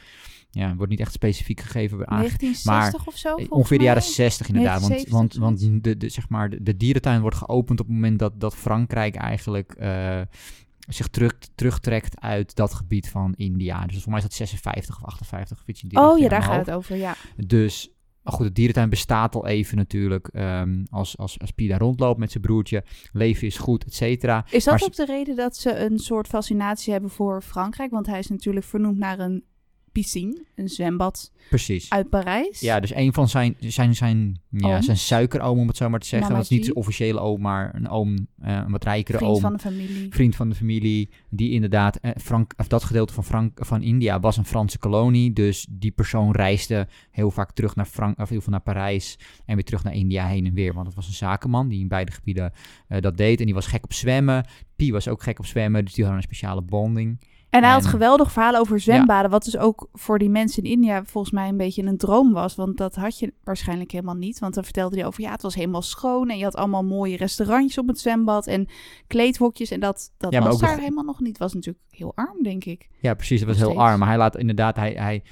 ja, 0.51 0.75
wordt 0.75 0.91
niet 0.91 0.99
echt 0.99 1.13
specifiek 1.13 1.59
gegeven. 1.59 1.97
aange- 2.07 2.07
1960 2.27 3.07
of 3.07 3.17
zo? 3.17 3.35
Ongeveer 3.49 3.77
de 3.77 3.83
jaren 3.83 4.01
60 4.03 4.47
inderdaad. 4.47 4.79
Want, 4.79 4.91
1970 4.91 5.41
want, 5.41 5.61
want 5.73 5.83
de, 5.83 5.97
de, 5.97 6.09
zeg 6.09 6.29
maar, 6.29 6.49
de, 6.49 6.63
de 6.63 6.77
dierentuin 6.77 7.21
wordt 7.21 7.35
geopend 7.35 7.79
op 7.79 7.85
het 7.85 7.95
moment 7.95 8.19
dat, 8.19 8.39
dat 8.39 8.55
Frankrijk 8.55 9.15
eigenlijk 9.15 9.73
eh, 9.73 10.21
zich 10.93 11.07
terug, 11.07 11.37
terugtrekt 11.55 12.21
uit 12.21 12.55
dat 12.55 12.73
gebied 12.73 13.09
van 13.09 13.33
India. 13.35 13.85
Dus 13.85 14.01
voor 14.01 14.11
mij 14.11 14.17
is 14.17 14.25
dat 14.25 14.33
56 14.33 14.95
of 14.95 15.05
58. 15.05 15.59
of 15.61 15.67
iets 15.67 15.83
in 15.83 15.89
die 15.89 15.99
Oh 15.99 16.19
ja, 16.19 16.29
daar 16.29 16.43
gaat 16.43 16.65
het 16.65 16.75
over, 16.75 16.95
ja. 16.95 17.15
Dus, 17.45 17.89
maar 18.23 18.33
goed, 18.33 18.45
de 18.45 18.51
dierentuin 18.51 18.89
bestaat 18.89 19.35
al 19.35 19.47
even 19.47 19.77
natuurlijk. 19.77 20.27
ehm, 20.27 20.83
als, 20.89 21.17
als, 21.17 21.39
als 21.39 21.51
daar 21.55 21.79
rondloopt 21.79 22.19
met 22.19 22.31
zijn 22.31 22.43
broertje. 22.43 22.83
Leven 23.11 23.47
is 23.47 23.57
goed, 23.57 23.85
et 23.85 23.93
cetera. 23.93 24.45
Is 24.49 24.63
dat 24.63 24.73
Maar 24.73 24.83
ook 24.83 24.95
de 24.95 25.05
reden 25.05 25.35
dat 25.35 25.57
ze 25.57 25.75
een 25.75 25.99
soort 25.99 26.27
fascinatie 26.27 26.91
hebben 26.91 27.09
voor 27.09 27.41
Frankrijk? 27.41 27.91
Want 27.91 28.05
hij 28.05 28.19
is 28.19 28.27
natuurlijk 28.27 28.65
vernoemd 28.65 28.97
naar 28.97 29.19
een 29.19 29.43
piscine, 30.01 30.43
een 30.55 30.69
zwembad 30.69 31.31
Precies. 31.49 31.89
uit 31.89 32.09
Parijs. 32.09 32.59
Ja, 32.59 32.79
dus 32.79 32.95
een 32.95 33.13
van 33.13 33.29
zijn, 33.29 33.55
zijn, 33.59 33.95
zijn, 33.95 34.41
ja, 34.49 34.81
zijn 34.81 34.97
suikeroom, 34.97 35.59
om 35.59 35.67
het 35.67 35.77
zo 35.77 35.89
maar 35.89 35.99
te 35.99 36.07
zeggen. 36.07 36.33
Dat 36.33 36.43
is 36.43 36.49
niet 36.49 36.63
zijn 36.63 36.75
officiële 36.75 37.19
oom, 37.19 37.41
maar 37.41 37.75
een 37.75 37.89
oom, 37.89 38.27
eh, 38.41 38.53
een 38.65 38.71
wat 38.71 38.83
rijkere 38.83 39.17
Vriend 39.17 39.33
oom. 39.33 39.41
van 39.41 39.53
de 39.53 39.59
familie. 39.59 40.07
vriend 40.09 40.35
van 40.35 40.49
de 40.49 40.55
familie, 40.55 41.09
die 41.29 41.51
inderdaad, 41.51 41.95
eh, 41.95 42.11
Frank, 42.17 42.53
of 42.57 42.67
dat 42.67 42.83
gedeelte 42.83 43.13
van, 43.13 43.23
Frank, 43.23 43.65
van 43.65 43.81
India 43.81 44.19
was 44.19 44.37
een 44.37 44.45
Franse 44.45 44.77
kolonie, 44.77 45.33
dus 45.33 45.67
die 45.69 45.91
persoon 45.91 46.31
reisde 46.31 46.87
heel 47.11 47.31
vaak 47.31 47.51
terug 47.51 47.75
naar, 47.75 47.85
Frank, 47.85 48.19
of 48.19 48.29
heel 48.29 48.41
veel 48.41 48.51
naar 48.51 48.61
Parijs 48.61 49.19
en 49.45 49.55
weer 49.55 49.65
terug 49.65 49.83
naar 49.83 49.93
India 49.93 50.27
heen 50.27 50.45
en 50.45 50.53
weer, 50.53 50.73
want 50.73 50.87
het 50.87 50.95
was 50.95 51.07
een 51.07 51.13
zakenman 51.13 51.67
die 51.67 51.79
in 51.79 51.87
beide 51.87 52.11
gebieden 52.11 52.53
eh, 52.87 53.01
dat 53.01 53.17
deed 53.17 53.39
en 53.39 53.45
die 53.45 53.53
was 53.53 53.67
gek 53.67 53.83
op 53.83 53.93
zwemmen. 53.93 54.45
Pi 54.75 54.91
was 54.91 55.07
ook 55.07 55.23
gek 55.23 55.39
op 55.39 55.45
zwemmen, 55.45 55.85
dus 55.85 55.93
die 55.93 56.03
hadden 56.03 56.21
een 56.23 56.29
speciale 56.29 56.61
bonding. 56.61 57.19
En 57.49 57.63
hij 57.63 57.71
had 57.71 57.85
geweldig 57.85 58.31
verhalen 58.31 58.59
over 58.59 58.79
zwembaden, 58.79 59.31
wat 59.31 59.43
dus 59.43 59.57
ook 59.57 59.89
voor 59.93 60.19
die 60.19 60.29
mensen 60.29 60.63
in 60.63 60.71
India 60.71 61.03
volgens 61.03 61.33
mij 61.33 61.47
een 61.49 61.57
beetje 61.57 61.83
een 61.83 61.97
droom 61.97 62.33
was. 62.33 62.55
Want 62.55 62.77
dat 62.77 62.95
had 62.95 63.19
je 63.19 63.33
waarschijnlijk 63.43 63.91
helemaal 63.91 64.15
niet. 64.15 64.39
Want 64.39 64.53
dan 64.53 64.63
vertelde 64.63 64.95
hij 64.95 65.05
over, 65.05 65.21
ja, 65.21 65.31
het 65.31 65.41
was 65.41 65.55
helemaal 65.55 65.81
schoon 65.81 66.29
en 66.29 66.37
je 66.37 66.43
had 66.43 66.55
allemaal 66.55 66.83
mooie 66.83 67.17
restaurantjes 67.17 67.77
op 67.77 67.87
het 67.87 67.99
zwembad 67.99 68.47
en 68.47 68.67
kleedhokjes. 69.07 69.71
En 69.71 69.79
dat, 69.79 70.11
dat 70.17 70.33
Ja, 70.33 70.41
was 70.41 70.59
daar 70.59 70.79
helemaal 70.79 71.03
nog 71.03 71.19
niet. 71.19 71.29
Het 71.29 71.37
was 71.37 71.53
natuurlijk 71.53 71.85
heel 71.89 72.11
arm, 72.15 72.43
denk 72.43 72.65
ik. 72.65 72.89
Ja, 72.99 73.13
precies, 73.13 73.39
dat 73.39 73.49
was 73.49 73.57
heel 73.57 73.81
arm, 73.81 73.99
maar 73.99 74.07
hij 74.07 74.17
laat 74.17 74.37
inderdaad, 74.37 74.75
hij, 74.75 74.91
hij, 74.91 75.23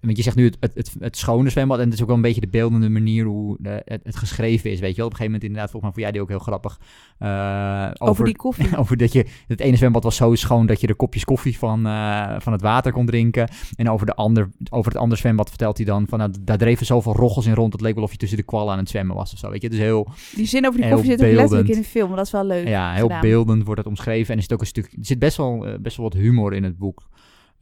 want 0.00 0.16
je 0.16 0.22
zegt 0.22 0.36
nu 0.36 0.44
het, 0.44 0.56
het, 0.60 0.74
het, 0.74 0.94
het 0.98 1.16
schone 1.16 1.50
zwembad 1.50 1.78
en 1.78 1.84
het 1.84 1.94
is 1.94 2.00
ook 2.00 2.06
wel 2.06 2.16
een 2.16 2.22
beetje 2.22 2.40
de 2.40 2.48
beeldende 2.48 2.88
manier 2.88 3.24
hoe 3.24 3.56
de, 3.60 3.82
het, 3.84 4.00
het 4.04 4.16
geschreven 4.16 4.70
is, 4.70 4.80
weet 4.80 4.90
je 4.90 4.96
wel. 4.96 5.06
Op 5.06 5.12
een 5.12 5.18
gegeven 5.18 5.24
moment 5.24 5.42
inderdaad, 5.42 5.70
volgens 5.70 5.82
mij 5.82 5.92
vond 5.92 6.04
jij 6.04 6.12
die 6.12 6.20
ook 6.20 6.28
heel 6.28 6.38
grappig. 6.52 6.78
eh, 7.18 7.90
Over, 8.08 8.24
die 8.24 8.36
koffie. 8.36 8.76
Over 8.80 8.96
dat 8.96 9.12
je, 9.12 9.26
het 9.46 9.60
ene 9.60 9.76
zwembad 9.76 10.02
was 10.02 10.16
zo 10.16 10.34
schoon 10.34 10.66
dat 10.66 10.80
je 10.80 10.86
er 10.86 10.94
kopjes 10.94 11.24
koffie 11.24 11.58
van, 11.58 11.86
eh, 11.86 12.34
van 12.38 12.52
het 12.52 12.62
water 12.62 12.92
kon 12.92 13.06
drinken. 13.06 13.48
En 13.76 13.90
over, 13.90 14.06
de 14.06 14.14
ander, 14.14 14.48
over 14.70 14.92
het 14.92 15.00
andere 15.00 15.20
zwembad 15.20 15.48
vertelt 15.48 15.76
hij 15.76 15.86
dan 15.86 16.06
van, 16.08 16.18
nou, 16.18 16.30
daar 16.40 16.58
dreven 16.58 16.86
zoveel 16.86 17.12
roggels 17.14 17.46
in 17.46 17.54
rond. 17.54 17.72
Het 17.72 17.82
leek 17.82 17.94
wel 17.94 18.04
of 18.04 18.10
je 18.10 18.16
tussen 18.16 18.38
de 18.38 18.44
kwallen 18.44 18.72
aan 18.72 18.78
het 18.78 18.88
zwemmen 18.88 19.16
was 19.16 19.32
of 19.32 19.38
zo, 19.38 19.50
weet 19.50 19.62
je. 19.62 19.70
Dus 19.70 19.78
heel, 19.78 20.08
Die 20.34 20.46
zin 20.46 20.66
over 20.66 20.80
die 20.80 20.90
koffie 20.90 21.10
zit 21.10 21.22
ook 21.22 21.32
letterlijk 21.32 21.68
in 21.68 21.80
de 21.80 21.84
film, 21.84 22.08
maar 22.08 22.16
dat 22.16 22.26
is 22.26 22.32
wel 22.32 22.44
leuk. 22.46 22.68
ja, 22.68 22.92
heel 22.92 23.02
gedaan. 23.02 23.20
beeldend 23.20 23.64
wordt 23.64 23.80
het 23.80 23.88
omschreven. 23.88 24.30
En 24.30 24.36
er 24.36 24.42
zit 24.42 24.52
ook 24.52 24.60
een 24.60 24.66
stuk, 24.66 24.84
er 24.84 24.98
zit 25.00 25.18
best 25.18 25.36
wel, 25.36 25.66
eh, 25.66 25.74
best 25.80 25.96
wel 25.96 26.08
wat 26.10 26.18
humor 26.20 26.54
in 26.54 26.64
het 26.64 26.78
boek. 26.78 27.08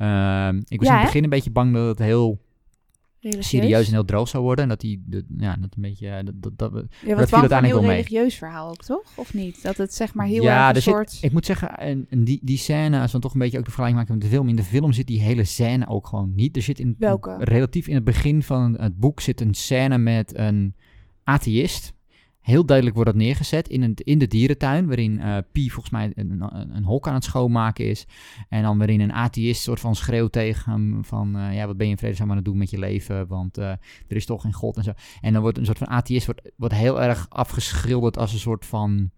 Ehm, 0.01 0.61
ik 0.69 0.79
was 0.79 0.89
Ja, 0.89 0.93
in 0.95 0.99
het 0.99 1.07
begin 1.07 1.25
een 1.25 1.31
beetje 1.31 1.51
bang 1.51 1.75
dat 1.75 1.87
het 1.87 1.99
heel 1.99 2.41
Religieus. 3.21 3.49
serieus 3.49 3.87
en 3.87 3.93
heel 3.93 4.05
droog 4.05 4.29
zou 4.29 4.43
worden. 4.43 4.63
En 4.65 4.69
dat 4.71 4.81
die, 4.81 5.03
de, 5.07 5.25
ja, 5.39 5.57
dat 5.61 5.75
een 5.77 5.83
beetje, 5.83 6.09
eh, 6.09 6.25
dat, 6.25 6.35
dat, 6.43 6.59
dat, 6.59 6.73
Ja, 6.73 6.79
dat 6.81 6.89
viel 7.01 7.15
uiteindelijk 7.15 7.53
een 7.53 7.65
heel 7.65 7.75
wel 7.75 7.83
mee. 7.83 7.91
religieus 7.97 8.35
verhaal 8.35 8.69
ook, 8.69 8.85
toch? 8.85 9.03
Of 9.15 9.35
niet? 9.35 9.63
Dat 9.63 9.77
het 9.77 9.95
zeg 9.95 10.15
maar 10.15 10.27
heel 10.27 10.43
ja, 10.43 10.67
erg 10.69 10.77
een 10.77 10.83
zit- 10.83 10.93
soort... 10.93 11.19
ik 11.21 11.33
moet 11.33 11.47
zeggen, 11.47 11.77
en, 11.79 12.07
en 12.11 12.25
die, 12.25 12.41
die 12.43 12.59
scène, 12.59 13.01
als 13.01 13.13
we 13.13 13.19
toch 13.19 13.33
een 13.33 13.39
beetje 13.41 13.59
ook 13.59 13.65
de 13.65 13.71
vergelijking 13.71 14.01
maken 14.01 14.19
met 14.21 14.31
de 14.31 14.37
film. 14.37 14.49
In 14.49 14.57
de 14.57 14.63
film 14.63 14.93
zit 14.93 15.07
die 15.07 15.21
hele 15.21 15.45
scène 15.45 15.89
ook 15.89 16.07
gewoon 16.07 16.33
niet. 16.35 16.57
Er 16.57 16.63
zit 16.63 16.79
in, 16.79 16.95
Welke? 16.99 17.37
relatief 17.39 17.89
in 17.89 17.95
het 17.95 18.05
begin 18.05 18.43
van 18.43 18.77
het 18.81 18.97
boek 18.99 19.21
zit 19.21 19.41
een 19.41 19.55
scène 19.55 19.99
met 19.99 20.39
een 20.39 20.75
atheïst. 21.25 21.93
Heel 22.51 22.65
duidelijk 22.65 22.97
wordt 22.97 23.11
dat 23.11 23.21
neergezet 23.21 23.69
in, 23.69 23.83
een, 23.83 23.95
in 23.95 24.19
de 24.19 24.27
dierentuin, 24.27 24.87
waarin 24.87 25.21
eh 25.21 25.37
Pi 25.53 25.71
volgens 25.71 25.93
mij 25.93 26.13
een 26.15 26.85
hok 26.85 27.09
aan 27.09 27.15
het 27.15 27.25
schoonmaken 27.25 27.85
is. 27.89 28.07
En 28.49 28.63
dan 28.63 28.79
waarin 28.79 29.01
een 29.01 29.13
atheïst 29.13 29.63
soort 29.63 29.81
van 29.81 29.95
schreeuwt 29.95 30.33
tegen 30.33 30.73
hem 30.73 31.05
van, 31.05 31.37
eh, 31.37 31.55
ja, 31.55 31.67
wat 31.67 31.77
ben 31.77 31.87
je 31.87 31.93
in 31.93 31.99
vredesnaam 31.99 32.31
aan 32.31 32.37
het 32.37 32.45
doen 32.45 32.59
met 32.59 32.71
je 32.71 32.79
leven, 32.79 33.27
want 33.27 33.59
eh, 33.59 33.69
er 34.09 34.17
is 34.17 34.27
toch 34.27 34.43
geen 34.43 34.53
God 34.53 34.77
en 34.77 34.83
zo. 34.83 34.93
En 35.21 35.33
dan 35.33 35.43
wordt 35.43 35.59
een 35.59 35.65
soort 35.65 35.79
van 35.79 35.89
atheïst 35.89 36.27
wordt, 36.27 36.51
wordt 36.57 36.75
heel 36.75 37.03
erg 37.03 37.27
afgeschilderd 37.29 38.17
als 38.19 38.33
een 38.33 38.39
soort 38.39 38.67
van... 38.67 39.11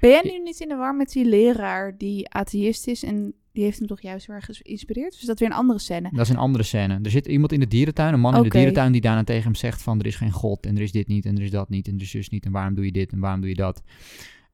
Ben 0.00 0.10
jij 0.10 0.22
nu 0.24 0.42
niet 0.42 0.60
in 0.60 0.68
de 0.68 0.76
war 0.76 0.96
met 0.96 1.12
die 1.12 1.24
leraar 1.24 1.98
die 1.98 2.28
atheïst 2.28 2.86
is 2.86 3.02
en 3.02 3.34
die 3.58 3.66
heeft 3.66 3.78
hem 3.78 3.88
toch 3.88 4.00
juist 4.00 4.26
heel 4.26 4.34
erg 4.34 4.48
geïnspireerd? 4.50 5.14
Of 5.14 5.20
is 5.20 5.26
dat 5.26 5.38
weer 5.38 5.48
een 5.48 5.54
andere 5.54 5.78
scène? 5.78 6.08
Dat 6.12 6.20
is 6.20 6.28
een 6.28 6.36
andere 6.36 6.64
scène. 6.64 6.98
Er 7.02 7.10
zit 7.10 7.26
iemand 7.26 7.52
in 7.52 7.60
de 7.60 7.68
dierentuin, 7.68 8.14
een 8.14 8.20
man 8.20 8.36
in 8.36 8.42
de 8.42 8.48
dierentuin, 8.48 8.92
die 8.92 9.00
daarna 9.00 9.24
tegen 9.24 9.42
hem 9.42 9.54
zegt 9.54 9.82
van 9.82 9.98
er 9.98 10.06
is 10.06 10.16
geen 10.16 10.32
God 10.32 10.66
en 10.66 10.76
er 10.76 10.82
is 10.82 10.92
dit 10.92 11.06
niet 11.06 11.26
en 11.26 11.36
er 11.36 11.42
is 11.42 11.50
dat 11.50 11.68
niet 11.68 11.88
en 11.88 11.94
er 11.94 12.00
is 12.00 12.10
zus 12.10 12.28
niet 12.28 12.44
en 12.44 12.52
waarom 12.52 12.74
doe 12.74 12.84
je 12.84 12.92
dit 12.92 13.12
en 13.12 13.18
waarom 13.18 13.40
doe 13.40 13.48
je 13.48 13.56
dat. 13.56 13.82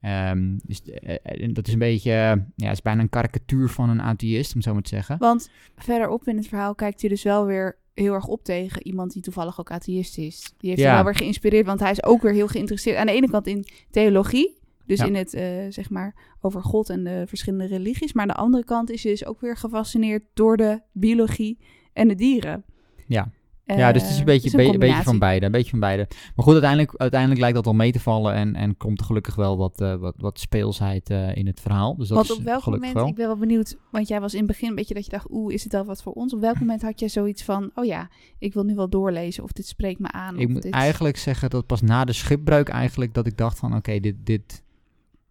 Ehm, 0.01 0.57
dus, 0.63 0.83
eh, 0.83 1.15
eh, 1.23 1.55
dat 1.55 1.67
is 1.67 1.73
een 1.73 1.79
beetje, 1.79 2.11
ja, 2.11 2.67
het 2.67 2.73
is 2.73 2.83
bijna 2.83 3.01
een 3.01 3.09
karikatuur 3.09 3.69
van 3.69 3.91
een 3.91 4.01
atheïst, 4.01 4.55
om 4.55 4.61
zo 4.63 4.73
maar 4.73 4.83
te 4.83 4.89
zeggen. 4.89 5.19
Want 5.19 5.51
verderop 5.77 6.29
in 6.29 6.37
het 6.37 6.49
verhaal 6.49 6.75
kijkt 6.75 7.01
hij 7.01 7.11
dus 7.11 7.23
wel 7.23 7.47
weer 7.47 7.79
heel 7.95 8.15
erg 8.15 8.27
op 8.27 8.45
tegen 8.45 8.87
iemand 8.87 9.13
die 9.13 9.23
toevallig 9.23 9.61
ook 9.61 9.71
atheïst 9.71 10.19
is. 10.19 10.53
Die 10.59 10.71
heeft 10.71 10.83
Ja. 10.83 10.87
hem 10.87 10.95
wel 10.95 11.05
weer 11.05 11.15
geïnspireerd, 11.15 11.67
want 11.67 11.81
hij 11.81 11.91
is 11.91 12.03
ook 12.05 12.23
weer 12.23 12.33
heel 12.33 12.49
geïnteresseerd 12.49 12.97
aan 12.97 13.07
de 13.07 13.13
ene 13.13 13.31
kant 13.31 13.47
in 13.47 13.65
theologie. 13.91 14.63
Dus 14.87 14.99
Ja. 14.99 15.05
in 15.07 15.15
het, 15.15 15.35
eh, 15.35 15.47
zeg 15.69 15.91
maar, 15.91 16.37
over 16.41 16.63
God 16.63 16.89
en 16.91 17.05
de 17.05 17.25
verschillende 17.27 17.67
religies. 17.67 18.13
Maar 18.13 18.23
aan 18.23 18.35
de 18.35 18.41
andere 18.43 18.65
kant 18.65 18.91
is 18.91 19.03
hij 19.03 19.13
dus 19.13 19.27
ook 19.27 19.41
weer 19.41 19.57
gefascineerd 19.57 20.23
door 20.35 20.57
de 20.57 20.81
biologie 20.93 21.59
en 21.93 22.09
de 22.09 22.15
dieren. 22.15 22.65
Ja. 23.07 23.31
Eh, 23.65 23.79
ja, 23.79 23.93
dus 23.93 24.03
het 24.03 24.11
is 24.11 24.19
een 24.19 24.25
beetje, 24.25 24.51
een 24.51 24.57
be- 24.67 24.73
een 24.73 24.79
beetje 24.79 25.03
van 25.03 25.19
beide, 25.19 25.47
een 25.47 25.53
beetje 25.53 25.71
van 25.71 25.81
beide. 25.81 26.07
Maar 26.09 26.45
goed, 26.45 26.53
uiteindelijk, 26.53 26.95
uiteindelijk 26.97 27.41
lijkt 27.41 27.57
dat 27.57 27.65
wel 27.65 27.75
mee 27.75 27.93
te 27.93 28.01
vallen 28.01 28.35
en, 28.35 28.55
en 28.55 28.77
komt 28.77 28.99
er 29.01 29.07
gelukkig 29.07 29.35
wel 29.35 29.57
wat, 29.57 29.81
eh, 29.81 29.95
wat, 29.97 30.15
wat 30.19 30.41
speelsheid 30.41 31.11
in 31.35 31.47
het 31.47 31.61
verhaal. 31.61 31.97
Dus 31.97 32.09
dat 32.09 32.17
Want 32.17 32.31
is 32.31 32.37
op 32.37 32.43
welk 32.43 32.65
moment, 32.67 32.93
wel. 32.93 33.07
ik 33.07 33.15
ben 33.15 33.27
wel 33.27 33.37
benieuwd, 33.37 33.77
want 33.91 34.09
jij 34.09 34.21
was 34.21 34.33
in 34.33 34.39
het 34.39 34.47
begin 34.47 34.69
een 34.69 34.75
beetje 34.75 34.95
dat 34.95 35.05
je 35.05 35.11
dacht, 35.11 35.31
oeh, 35.31 35.53
is 35.55 35.65
het 35.65 35.75
al 35.75 35.85
wat 35.85 36.03
voor 36.03 36.13
ons? 36.13 36.35
Op 36.35 36.41
welk 36.41 36.59
moment 36.61 36.83
had 36.83 37.01
jij 37.01 37.09
zoiets 37.09 37.43
van, 37.45 37.71
oh 37.75 37.85
ja, 37.85 38.09
ik 38.39 38.53
wil 38.55 38.65
nu 38.65 38.75
wel 38.75 38.89
doorlezen 38.89 39.43
of 39.43 39.53
dit 39.53 39.67
spreekt 39.67 40.01
me 40.01 40.11
aan? 40.13 40.39
Ik 40.39 40.49
moet 40.49 40.63
dit... 40.63 40.73
eigenlijk 40.73 41.17
zeggen 41.17 41.51
dat 41.51 41.67
pas 41.67 41.83
na 41.83 42.05
de 42.05 42.13
schipbreuk 42.13 42.69
eigenlijk 42.69 43.15
dat 43.15 43.27
ik 43.27 43.37
dacht 43.37 43.59
van 43.59 43.75
oké, 43.77 44.01
dit, 44.01 44.15
dit, 44.27 44.63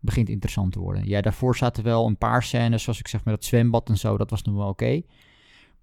begint 0.04 0.30
interessant 0.30 0.72
te 0.72 0.80
worden. 0.80 1.08
Ja, 1.08 1.22
daarvoor 1.22 1.56
zaten 1.56 1.84
wel 1.84 2.06
een 2.08 2.18
paar 2.18 2.44
scènes, 2.44 2.84
zoals 2.84 3.00
ik 3.00 3.08
zeg 3.08 3.26
met 3.26 3.34
dat 3.34 3.44
zwembad 3.44 3.90
en 3.90 3.98
zo, 3.98 4.18
dat 4.18 4.30
was 4.30 4.42
nog 4.42 4.56
wel 4.56 4.68
oké. 4.68 5.02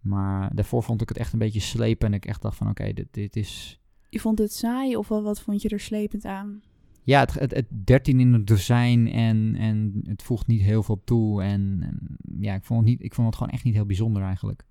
Maar 0.00 0.54
daarvoor 0.54 0.82
vond 0.82 1.02
ik 1.02 1.08
het 1.08 1.18
echt 1.18 1.32
een 1.32 1.38
beetje 1.38 1.60
slepen 1.60 2.08
en 2.08 2.14
ik 2.14 2.26
echt 2.26 2.42
dacht 2.42 2.56
van 2.56 2.68
oké, 2.68 2.92
dit, 2.92 3.06
dit 3.10 3.36
is... 3.36 3.80
Je 4.08 4.20
vond 4.20 4.38
het 4.38 4.52
saai 4.52 4.96
of 4.96 5.08
wel, 5.08 5.22
wat 5.22 5.40
vond 5.40 5.62
je 5.62 5.68
er 5.68 5.80
slepend 5.80 6.24
aan? 6.24 6.62
Ja, 7.02 7.20
het, 7.20 7.34
het, 7.34 7.54
het 7.54 7.66
13 7.84 8.20
in 8.20 8.32
het 8.32 8.46
dozijn 8.46 9.12
en, 9.12 9.56
en 9.56 10.00
het 10.02 10.22
voegt 10.22 10.46
niet 10.46 10.62
heel 10.62 10.82
veel 10.82 11.00
toe. 11.04 11.42
En, 11.42 11.78
en 11.82 12.16
ja, 12.40 12.54
ik 12.54 12.64
vond, 12.64 12.80
het 12.80 12.88
niet, 12.88 13.02
ik 13.02 13.14
vond 13.14 13.26
het 13.26 13.36
gewoon 13.36 13.52
echt 13.52 13.64
niet 13.64 13.74
heel 13.74 13.86
bijzonder 13.86 14.22
eigenlijk. 14.22 14.64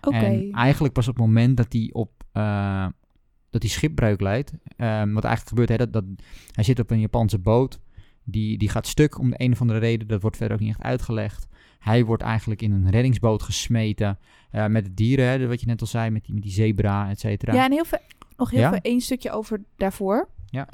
Oké. 0.00 0.16
En 0.16 0.50
eigenlijk 0.50 0.94
pas 0.94 1.08
op 1.08 1.16
het 1.16 1.26
moment 1.26 1.56
dat 1.56 1.72
hij 1.72 1.90
op 1.92 2.24
eh, 2.32 2.86
dat 3.50 3.62
hij 3.62 3.70
schipbreuk 3.70 4.20
leidt. 4.20 4.52
Ehm, 4.76 5.12
wat 5.12 5.24
eigenlijk 5.24 5.48
gebeurt, 5.48 5.68
hè, 5.68 5.76
dat, 5.76 5.92
dat, 5.92 6.04
hij 6.50 6.64
zit 6.64 6.78
op 6.78 6.90
een 6.90 7.00
Japanse 7.00 7.38
boot. 7.38 7.80
Die, 8.28 8.58
die 8.58 8.68
gaat 8.68 8.86
stuk 8.86 9.18
om 9.18 9.30
de 9.30 9.34
een 9.38 9.52
of 9.52 9.60
andere 9.60 9.78
reden. 9.78 10.08
Dat 10.08 10.22
wordt 10.22 10.36
verder 10.36 10.56
ook 10.56 10.62
niet 10.62 10.70
echt 10.70 10.82
uitgelegd. 10.82 11.46
Hij 11.78 12.04
wordt 12.04 12.22
eigenlijk 12.22 12.62
in 12.62 12.72
een 12.72 12.90
reddingsboot 12.90 13.42
gesmeten. 13.42 14.18
eh, 14.50 14.66
met 14.66 14.84
de 14.84 14.94
dieren, 14.94 15.26
hè, 15.26 15.46
wat 15.46 15.60
je 15.60 15.66
net 15.66 15.80
al 15.80 15.86
zei, 15.86 16.10
met 16.10 16.24
die, 16.24 16.34
met 16.34 16.42
die 16.42 16.52
zebra, 16.52 17.10
et 17.10 17.20
cetera. 17.20 17.54
Ja, 17.54 17.64
en 17.64 17.72
heel 17.72 17.84
veel, 17.84 17.98
nog 18.36 18.50
heel 18.50 18.60
Ja? 18.60 18.70
veel 18.70 18.78
één 18.82 19.00
stukje 19.00 19.30
over 19.30 19.62
daarvoor. 19.76 20.28
Ja. 20.50 20.68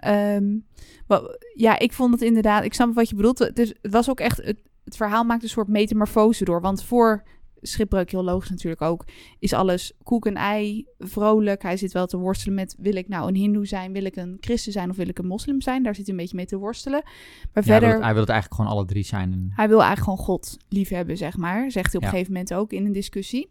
Wa- 1.06 1.36
ja, 1.54 1.78
ik 1.78 1.92
vond 1.92 2.12
het 2.12 2.22
inderdaad, 2.22 2.64
ik 2.64 2.74
snap 2.74 2.94
wat 2.94 3.08
je 3.08 3.14
bedoelt. 3.16 3.38
Het, 3.38 3.58
is, 3.58 3.74
het 3.82 3.92
was 3.92 4.10
ook 4.10 4.20
echt, 4.20 4.36
het, 4.36 4.58
het 4.84 4.96
verhaal 4.96 5.24
maakt 5.24 5.42
een 5.42 5.48
soort 5.48 5.68
metamorfose 5.68 6.44
door. 6.44 6.60
Want 6.60 6.84
voor 6.84 7.22
schipbreuk, 7.62 8.10
heel 8.10 8.24
logisch 8.24 8.50
natuurlijk 8.50 8.82
ook, 8.82 9.04
is 9.38 9.52
alles 9.52 9.92
koek 10.02 10.26
en 10.26 10.34
ei, 10.34 10.86
vrolijk. 10.98 11.62
Hij 11.62 11.76
zit 11.76 11.92
wel 11.92 12.06
te 12.06 12.16
worstelen 12.16 12.54
met, 12.54 12.74
wil 12.78 12.96
ik 12.96 13.08
nou 13.08 13.28
een 13.28 13.34
hindoe 13.34 13.66
zijn, 13.66 13.92
wil 13.92 14.04
ik 14.04 14.16
een 14.16 14.36
christen 14.40 14.72
zijn 14.72 14.90
of 14.90 14.96
wil 14.96 15.08
ik 15.08 15.18
een 15.18 15.26
moslim 15.26 15.60
zijn? 15.60 15.82
Daar 15.82 15.94
zit 15.94 16.06
hij 16.06 16.14
een 16.14 16.20
beetje 16.20 16.36
mee 16.36 16.46
te 16.46 16.56
worstelen. 16.58 17.00
Maar 17.02 17.12
Ja, 17.12 17.50
hij, 17.52 17.62
verder... 17.62 17.80
wil 17.80 17.90
het, 17.92 18.02
hij 18.02 18.12
wil 18.12 18.20
het 18.22 18.30
eigenlijk 18.30 18.60
gewoon 18.60 18.76
alle 18.76 18.86
drie 18.86 19.04
zijn. 19.04 19.52
Hij 19.54 19.68
wil 19.68 19.82
eigenlijk 19.82 20.10
gewoon 20.10 20.26
God 20.26 20.56
liefhebben, 20.68 21.16
zeg 21.16 21.36
maar. 21.36 21.70
Zegt 21.70 21.86
hij 21.92 21.94
op 21.96 22.00
Ja. 22.02 22.06
een 22.06 22.12
gegeven 22.14 22.32
moment 22.32 22.54
ook 22.54 22.72
in 22.72 22.86
een 22.86 22.92
discussie. 22.92 23.50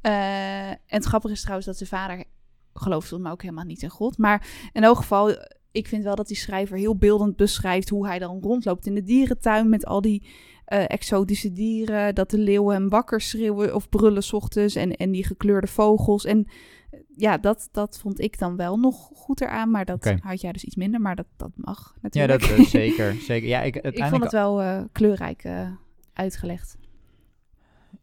Eh, 0.00 0.68
en 0.70 0.78
het 0.86 1.04
grappige 1.04 1.32
is 1.34 1.40
trouwens 1.40 1.66
dat 1.66 1.76
zijn 1.76 1.88
vader 1.88 2.24
gelooft 2.74 3.08
volgens 3.08 3.22
mij 3.22 3.32
ook 3.32 3.42
helemaal 3.42 3.64
niet 3.64 3.82
in 3.82 3.88
God. 3.90 4.18
Maar 4.18 4.46
in 4.72 4.84
elk 4.84 4.96
geval, 4.96 5.36
ik 5.72 5.88
vind 5.88 6.04
wel 6.04 6.14
dat 6.14 6.26
die 6.28 6.36
schrijver 6.36 6.76
heel 6.76 6.96
beeldend 6.96 7.36
beschrijft 7.36 7.88
hoe 7.88 8.06
hij 8.06 8.18
dan 8.18 8.40
rondloopt 8.40 8.86
in 8.86 8.94
de 8.94 9.02
dierentuin 9.02 9.68
met 9.68 9.86
al 9.86 10.00
die 10.00 10.26
eh, 10.72 10.84
exotische 10.86 11.52
dieren. 11.52 12.14
Dat 12.14 12.30
de 12.30 12.38
leeuwen 12.38 12.74
hem 12.74 12.88
wakker 12.88 13.20
schreeuwen 13.20 13.74
of 13.74 13.88
brullen 13.88 14.22
's 14.22 14.32
ochtends 14.32 14.74
en, 14.74 14.96
en 14.96 15.10
die 15.10 15.24
gekleurde 15.24 15.66
vogels. 15.66 16.24
En 16.24 16.46
eh, 16.90 17.00
ja, 17.16 17.38
dat, 17.38 17.68
dat 17.72 17.98
vond 17.98 18.20
ik 18.20 18.38
dan 18.38 18.56
wel 18.56 18.78
nog 18.78 19.10
goed 19.14 19.40
eraan. 19.40 19.70
Maar 19.70 19.84
dat 19.84 20.14
had 20.20 20.40
jij 20.40 20.52
dus 20.52 20.64
iets 20.64 20.76
minder, 20.76 21.00
maar 21.00 21.16
dat, 21.16 21.26
dat 21.36 21.50
mag 21.54 21.92
ja, 21.94 21.98
natuurlijk. 22.00 22.40
dat 22.40 22.50
eh, 22.50 22.64
zeker. 22.80 23.14
zeker. 23.14 23.48
Ja, 23.48 23.60
ik, 23.62 23.76
Ik 23.76 23.84
uiteindelijk, 23.84 24.10
vond 24.10 24.22
het 24.22 24.32
wel 24.32 24.62
eh, 24.62 24.82
kleurrijk 24.92 25.44
uitgelegd. 26.12 26.76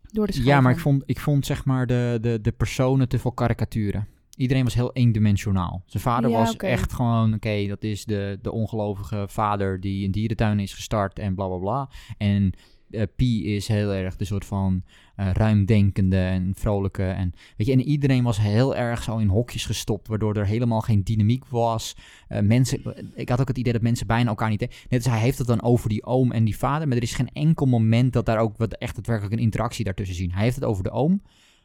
Door 0.01 0.27
de. 0.27 0.43
Ja, 0.43 0.61
maar 0.61 0.71
ik 0.71 0.79
vond, 0.79 1.03
ik 1.05 1.19
vond 1.19 1.45
zeg 1.45 1.65
maar 1.65 1.87
de, 1.87 2.17
de, 2.21 2.41
de 2.41 2.51
personen 2.51 3.09
te 3.09 3.19
veel 3.19 3.31
karikaturen. 3.31 4.07
Iedereen 4.39 4.63
was 4.63 4.73
heel 4.73 4.93
eendimensionaal. 4.93 5.83
Zijn 5.85 6.03
vader 6.03 6.29
Ja, 6.29 6.37
was 6.37 6.55
echt 6.55 6.93
gewoon, 6.93 7.33
oké, 7.33 7.67
dat 7.67 7.83
is 7.83 8.05
de, 8.05 8.39
de 8.41 8.51
ongelovige 8.51 9.25
vader 9.29 9.79
die 9.79 10.05
een 10.05 10.11
dierentuin 10.11 10.59
is 10.59 10.73
gestart 10.73 11.19
en 11.19 11.35
bla 11.35 11.47
bla 11.47 11.57
bla. 11.57 11.89
En 12.17 12.53
eh 12.89 13.03
Pi 13.15 13.55
is 13.55 13.67
heel 13.67 13.93
erg 13.93 14.15
de 14.15 14.25
soort 14.25 14.45
van 14.45 14.83
eh, 15.15 15.31
ruimdenkende 15.31 16.17
en 16.17 16.53
vrolijke. 16.55 17.03
En, 17.03 17.33
weet 17.57 17.67
je, 17.67 17.73
en 17.73 17.81
iedereen 17.81 18.23
was 18.23 18.39
heel 18.39 18.75
erg 18.75 19.03
zo 19.03 19.17
in 19.17 19.27
hokjes 19.27 19.65
gestopt, 19.65 20.07
waardoor 20.07 20.35
er 20.35 20.45
helemaal 20.45 20.81
geen 20.81 21.03
dynamiek 21.03 21.45
was. 21.45 21.95
Eh, 22.27 22.41
mensen, 22.41 22.81
ik 23.15 23.29
had 23.29 23.41
ook 23.41 23.47
het 23.47 23.57
idee 23.57 23.73
dat 23.73 23.81
mensen 23.81 24.07
bijna 24.07 24.29
elkaar 24.29 24.49
niet... 24.49 24.59
Net 24.59 25.03
als 25.03 25.13
hij 25.13 25.19
heeft 25.19 25.37
het 25.37 25.47
dan 25.47 25.61
over 25.61 25.89
die 25.89 26.05
oom 26.05 26.31
en 26.31 26.43
die 26.43 26.57
vader, 26.57 26.87
maar 26.87 26.97
er 26.97 27.03
is 27.03 27.15
geen 27.15 27.33
enkel 27.33 27.65
moment 27.65 28.13
dat 28.13 28.25
daar 28.25 28.39
ook 28.39 28.57
wat 28.57 28.73
echt 28.73 28.95
daadwerkelijk 28.95 29.35
een 29.35 29.41
interactie 29.41 29.85
daartussen 29.85 30.15
zien. 30.15 30.31
Hij 30.31 30.43
heeft 30.43 30.55
het 30.55 30.65
over 30.65 30.83
de 30.83 30.91
oom 30.91 31.21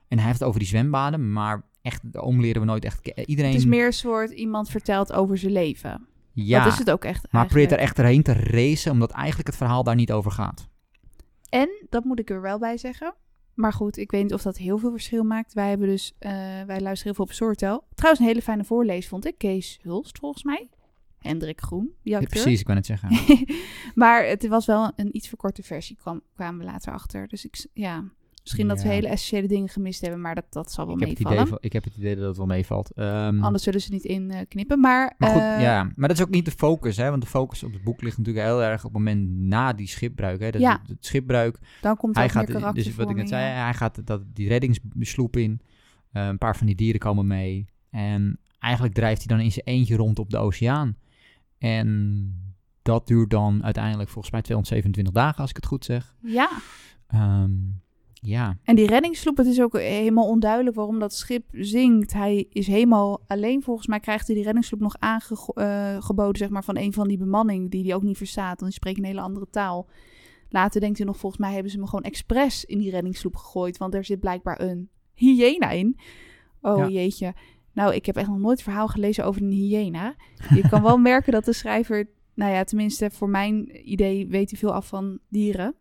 en 0.09 0.16
hij 0.16 0.26
heeft 0.26 0.38
het 0.38 0.49
over 0.49 0.61
die 0.61 0.69
zwembaden, 0.69 1.33
maar 1.33 1.73
echt, 1.85 2.12
de 2.12 2.21
oom 2.21 2.41
leren 2.41 2.61
we 2.61 2.67
nooit 2.67 2.85
echt... 2.85 3.09
Iedereen... 3.26 3.50
Het 3.50 3.61
is 3.61 3.67
meer 3.67 3.87
een 3.87 3.93
soort 3.93 4.31
iemand 4.31 4.69
vertelt 4.69 5.12
over 5.12 5.38
zijn 5.38 5.53
leven. 5.53 6.07
ja, 6.33 6.64
Dat 6.64 6.73
is 6.73 6.79
het 6.79 6.91
ook 6.91 7.05
echt 7.05 7.26
maar 7.31 7.47
probeert 7.47 7.73
er 7.73 7.79
echt 7.79 7.99
erheen 7.99 8.23
te 8.23 8.33
racen, 8.33 8.93
omdat 8.93 9.11
eigenlijk 9.11 9.47
het 9.47 9.57
verhaal 9.57 9.83
daar 9.85 9.95
niet 9.95 10.12
over 10.12 10.31
gaat. 10.31 10.69
En, 11.49 11.69
dat 11.88 12.05
moet 12.05 12.19
ik 12.19 12.31
er 12.31 12.41
wel 12.41 12.59
bij 12.59 12.76
zeggen. 12.76 13.14
Maar 13.55 13.73
goed, 13.73 13.97
ik 13.97 14.11
weet 14.11 14.23
niet 14.23 14.35
of 14.35 14.43
dat 14.43 14.57
heel 14.57 14.79
veel 14.79 14.91
verschil 14.91 15.25
maakt. 15.25 15.53
Wij 15.53 15.69
hebben 15.69 15.88
dus, 15.88 16.12
eh, 16.19 16.31
wij 16.67 16.81
luisteren 16.81 17.03
heel 17.03 17.14
veel 17.14 17.25
op 17.25 17.33
Storytel. 17.33 17.85
Trouwens, 17.95 18.23
een 18.23 18.31
hele 18.31 18.43
fijne 18.43 18.64
voorlees 18.64 19.09
vond 19.09 19.26
ik. 19.26 19.38
Kees 19.38 19.79
Hulst, 19.83 20.19
volgens 20.19 20.43
mij. 20.43 20.69
Hendrik 21.19 21.61
Groen, 21.61 21.91
die 22.03 22.12
Ja, 22.12 22.21
precies, 22.21 22.61
ik 22.61 22.67
ben 22.67 22.76
het 22.76 22.87
zeggen. 22.87 23.09
maar 23.95 24.26
het 24.26 24.47
was 24.47 24.67
wel 24.67 24.93
een 24.97 25.17
iets 25.17 25.29
verkorte 25.29 25.62
versie, 25.62 25.97
kwam, 25.97 26.23
kwamen 26.35 26.59
we 26.59 26.64
later 26.64 26.93
achter. 26.93 27.29
Dus 27.29 27.45
ik, 27.45 27.67
ja, 27.73 28.05
misschien 28.45 28.69
dat 28.69 28.83
we 28.83 28.89
hele 28.89 29.09
essentiële 29.09 29.49
dingen 29.49 29.69
gemist 29.69 30.01
hebben, 30.01 30.21
maar 30.21 30.35
dat, 30.35 30.45
dat 30.51 30.73
zal 30.73 30.87
wel 30.87 30.95
ik, 30.95 31.01
heb 31.01 31.09
het 31.09 31.19
meevallen. 31.19 31.41
idee, 31.43 31.53
van- 31.55 31.63
ik 31.65 31.73
heb 31.73 31.85
het 31.85 31.97
idee 31.97 32.17
dat 32.17 32.27
het 32.27 32.37
wel 32.37 32.47
meevalt. 32.47 32.91
Ehm, 32.91 33.43
Anders 33.43 33.63
zullen 33.65 33.81
ze 33.81 33.93
niet 33.93 34.05
in 34.05 34.31
eh, 34.31 34.41
knippen. 34.49 34.81
Maar, 34.81 35.15
Maar 35.19 35.31
goed, 35.31 35.41
eh, 35.41 35.61
ja. 35.63 35.83
Maar 35.95 36.09
dat 36.09 36.17
is 36.19 36.23
ook 36.23 36.31
niet 36.31 36.45
de 36.45 36.51
focus, 36.51 36.97
hè? 36.97 37.11
Want 37.11 37.23
de 37.23 37.29
focus 37.29 37.63
op 37.63 37.73
het 37.73 37.83
boek 37.85 38.03
ligt 38.03 38.19
natuurlijk 38.19 38.47
heel 38.47 38.63
erg 38.63 38.85
op 38.85 38.95
het 38.95 39.03
moment 39.05 39.29
na 39.31 39.73
die 39.73 39.87
schipbruik. 39.89 40.41
Hè? 40.41 40.51
Dat, 40.51 40.61
Ja. 40.61 40.79
het, 40.81 40.89
het 40.89 41.07
schipbruik. 41.07 41.59
dan 41.81 41.97
komt 41.97 42.15
Hij 42.17 42.25
ook 42.25 42.35
meer 42.35 42.61
gaat, 42.61 42.75
dus 42.75 42.95
wat 42.95 43.11
ik 43.11 43.17
net 43.17 43.29
zei, 43.29 43.43
hij 43.45 43.75
gaat 43.75 44.07
dat, 44.07 44.23
die 44.35 44.49
reddingssloep 44.49 45.37
in. 45.37 45.61
Eh, 46.13 46.27
een 46.27 46.39
paar 46.39 46.57
van 46.57 46.67
die 46.67 46.77
dieren 46.77 47.01
komen 47.01 47.27
mee. 47.27 47.67
En 47.91 48.39
eigenlijk 48.59 48.95
drijft 48.95 49.19
hij 49.27 49.37
dan 49.37 49.45
in 49.45 49.53
zijn 49.53 49.67
eentje 49.67 49.97
rond 49.97 50.19
op 50.19 50.31
de 50.31 50.39
oceaan. 50.39 50.97
En 51.59 52.33
dat 52.83 53.07
duurt 53.07 53.31
dan 53.31 53.65
uiteindelijk 53.65 54.09
volgens 54.09 54.33
mij 54.33 54.43
227 54.43 55.15
dagen, 55.15 55.41
als 55.41 55.51
ik 55.51 55.57
het 55.57 55.67
goed 55.67 55.85
zeg. 55.85 56.15
Ja, 56.23 56.51
Ehm, 57.07 57.51
ja, 58.26 58.59
en 58.62 58.76
die 58.76 58.87
reddingssloep, 58.87 59.37
het 59.37 59.47
is 59.47 59.61
ook 59.61 59.78
helemaal 59.78 60.28
onduidelijk 60.28 60.76
waarom 60.76 60.99
dat 60.99 61.14
schip 61.14 61.45
zinkt. 61.52 62.12
Hij 62.12 62.47
is 62.52 62.66
helemaal 62.66 63.21
alleen. 63.26 63.62
Volgens 63.62 63.87
mij 63.87 64.00
krijgt 64.00 64.26
hij 64.26 64.35
die 64.35 64.45
reddingssloep 64.45 64.81
nog 64.81 64.97
aangeboden 64.99 66.37
zeg 66.37 66.49
maar, 66.49 66.64
van 66.64 66.76
een 66.76 66.93
van 66.93 67.09
die 67.09 67.19
bemanning 67.19 67.71
die 67.71 67.85
hij 67.85 67.95
ook 67.95 68.02
niet 68.02 68.16
verstaat. 68.16 68.61
Want 68.61 68.62
die 68.62 68.73
spreekt 68.73 68.99
een 68.99 69.04
hele 69.04 69.21
andere 69.21 69.47
taal. 69.50 69.88
Later 70.49 70.81
denkt 70.81 70.99
hij 70.99 71.07
nog, 71.07 71.16
volgens 71.16 71.40
mij 71.40 71.52
hebben 71.52 71.71
ze 71.71 71.76
hem 71.76 71.87
gewoon 71.87 72.04
expres 72.04 72.64
in 72.64 72.78
die 72.78 72.90
reddingssloep 72.90 73.37
gegooid. 73.37 73.76
Want 73.76 73.95
er 73.95 74.04
zit 74.04 74.21
blijkbaar 74.21 74.61
een 74.61 74.88
hyena 75.14 75.71
in. 75.71 75.99
Oh 76.61 76.78
Ja. 76.78 76.88
jeetje. 76.88 77.35
Nou, 77.73 77.95
ik 77.95 78.07
heb 78.07 78.16
echt 78.16 78.28
nog 78.28 78.38
nooit 78.38 78.62
verhaal 78.62 78.88
gelezen 78.88 79.25
over 79.25 79.43
een 79.43 79.50
hyena. 79.50 80.14
Je 80.54 80.69
kan 80.69 80.83
wel 80.83 80.99
merken 81.12 81.33
dat 81.33 81.45
de 81.45 81.52
schrijver, 81.52 82.09
nou 82.35 82.52
ja, 82.52 82.64
tenminste 82.64 83.11
voor 83.11 83.28
mijn 83.28 83.81
idee 83.90 84.28
weet 84.28 84.50
hij 84.50 84.59
veel 84.59 84.73
af 84.73 84.87
van 84.87 85.19
dieren. 85.28 85.75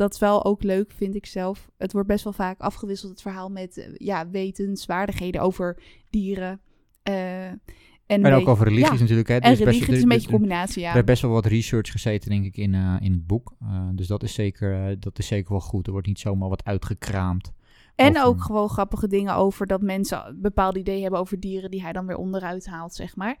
Dat 0.00 0.12
is 0.14 0.18
wel 0.18 0.44
ook 0.44 0.62
leuk, 0.62 0.92
vind 0.92 1.14
ik 1.14 1.26
zelf. 1.26 1.70
Het 1.78 1.92
wordt 1.92 2.08
best 2.08 2.24
wel 2.24 2.32
vaak 2.32 2.60
afgewisseld, 2.60 3.10
het 3.12 3.20
verhaal 3.22 3.48
met 3.48 3.78
eh, 3.78 3.86
ja, 3.94 4.30
wetenswaardigheden 4.30 5.40
over 5.40 5.82
dieren. 6.10 6.60
eh, 7.02 7.46
en, 7.46 7.58
ook 8.06 8.22
beetje- 8.22 8.46
over 8.46 8.66
religies 8.66 8.92
ja, 8.92 9.00
natuurlijk. 9.00 9.28
Hè? 9.28 9.36
En 9.36 9.52
is 9.52 9.58
religie, 9.58 9.94
is 9.94 10.02
een 10.02 10.08
beetje 10.08 10.26
een 10.26 10.32
combinatie, 10.32 10.82
ja. 10.82 10.88
Er 10.88 10.94
heeft 10.94 11.06
best 11.06 11.22
wel 11.22 11.30
wat 11.30 11.46
research 11.46 11.90
gezeten, 11.90 12.30
denk 12.30 12.44
ik, 12.44 12.56
in, 12.56 12.74
eh, 12.74 12.96
in 13.00 13.12
het 13.12 13.26
boek. 13.26 13.56
Dus 13.92 14.06
dat 14.06 14.22
is, 14.22 14.34
zeker, 14.34 15.00
dat 15.00 15.18
is 15.18 15.26
zeker 15.26 15.50
wel 15.50 15.60
goed. 15.60 15.86
Er 15.86 15.92
wordt 15.92 16.06
niet 16.06 16.18
zomaar 16.18 16.48
wat 16.48 16.64
uitgekraamd. 16.64 17.52
En 18.00 18.16
over- 18.16 18.28
ook 18.28 18.42
gewoon 18.42 18.68
grappige 18.68 19.06
dingen 19.08 19.34
over 19.34 19.66
dat 19.66 19.82
mensen 19.82 20.38
bepaalde 20.40 20.78
ideeën 20.78 21.02
hebben 21.02 21.20
over 21.20 21.40
dieren 21.40 21.70
die 21.70 21.82
hij 21.82 21.92
dan 21.92 22.06
weer 22.06 22.16
onderuit 22.16 22.66
haalt, 22.66 22.94
zeg 22.94 23.16
maar. 23.16 23.36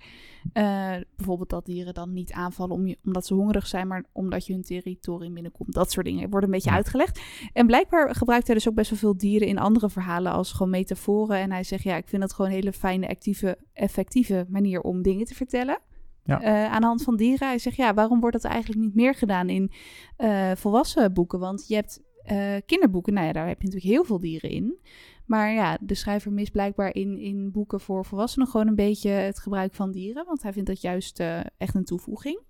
Eh, 0.52 0.92
bijvoorbeeld 1.16 1.50
dat 1.50 1.64
dieren 1.66 1.94
dan 1.94 2.12
niet 2.12 2.32
aanvallen 2.32 2.74
om 2.76 2.86
je, 2.86 2.98
omdat 3.04 3.26
ze 3.26 3.34
hongerig 3.34 3.66
zijn, 3.66 3.86
maar 3.86 4.04
omdat 4.12 4.46
je 4.46 4.52
hun 4.52 4.62
territorium 4.62 5.34
binnenkomt. 5.34 5.74
Dat 5.74 5.90
soort 5.92 6.06
dingen 6.06 6.30
worden 6.30 6.48
een 6.48 6.54
beetje 6.54 6.70
Ja. 6.70 6.76
uitgelegd. 6.76 7.20
En 7.52 7.66
blijkbaar 7.66 8.14
gebruikt 8.14 8.46
hij 8.46 8.54
dus 8.56 8.68
ook 8.68 8.74
best 8.74 8.90
wel 8.90 8.98
veel 8.98 9.16
dieren 9.16 9.48
in 9.48 9.58
andere 9.58 9.90
verhalen 9.90 10.32
als 10.32 10.52
gewoon 10.52 10.70
metaforen. 10.70 11.36
En 11.38 11.50
hij 11.52 11.64
zegt, 11.64 11.82
ja, 11.82 11.96
ik 11.96 12.08
vind 12.08 12.22
dat 12.22 12.32
gewoon 12.32 12.50
een 12.50 12.56
hele 12.56 12.72
fijne, 12.72 13.08
actieve, 13.08 13.58
effectieve 13.72 14.46
manier 14.48 14.80
om 14.80 15.02
dingen 15.02 15.26
te 15.26 15.34
vertellen. 15.34 15.78
Ja. 16.24 16.40
Eh, 16.42 16.72
aan 16.72 16.80
de 16.80 16.86
hand 16.86 17.02
van 17.02 17.16
dieren. 17.16 17.48
Hij 17.48 17.58
zegt, 17.58 17.76
ja, 17.76 17.94
waarom 17.94 18.20
wordt 18.20 18.42
dat 18.42 18.52
eigenlijk 18.52 18.80
niet 18.80 18.94
meer 18.94 19.14
gedaan 19.14 19.48
in 19.48 19.70
eh, 20.16 20.50
volwassen 20.54 21.12
boeken? 21.12 21.38
Want 21.38 21.68
je 21.68 21.74
hebt 21.74 22.00
eh, 22.30 22.56
kinderboeken, 22.66 23.14
nou 23.14 23.26
ja, 23.26 23.32
daar 23.32 23.46
heb 23.48 23.60
je 23.60 23.66
natuurlijk 23.66 23.92
heel 23.92 24.04
veel 24.04 24.20
dieren 24.20 24.50
in. 24.50 24.78
Maar 25.26 25.52
ja, 25.52 25.78
de 25.80 25.94
schrijver 25.94 26.32
mist 26.32 26.52
blijkbaar 26.52 26.94
in, 26.94 27.18
in 27.18 27.50
boeken 27.50 27.80
voor 27.80 28.04
volwassenen 28.04 28.48
gewoon 28.48 28.66
een 28.66 28.74
beetje 28.74 29.10
het 29.10 29.38
gebruik 29.38 29.74
van 29.74 29.90
dieren. 29.90 30.24
Want 30.26 30.42
hij 30.42 30.52
vindt 30.52 30.68
dat 30.68 30.80
juist 30.80 31.20
eh, 31.20 31.40
echt 31.58 31.74
een 31.74 31.84
toevoeging. 31.84 32.40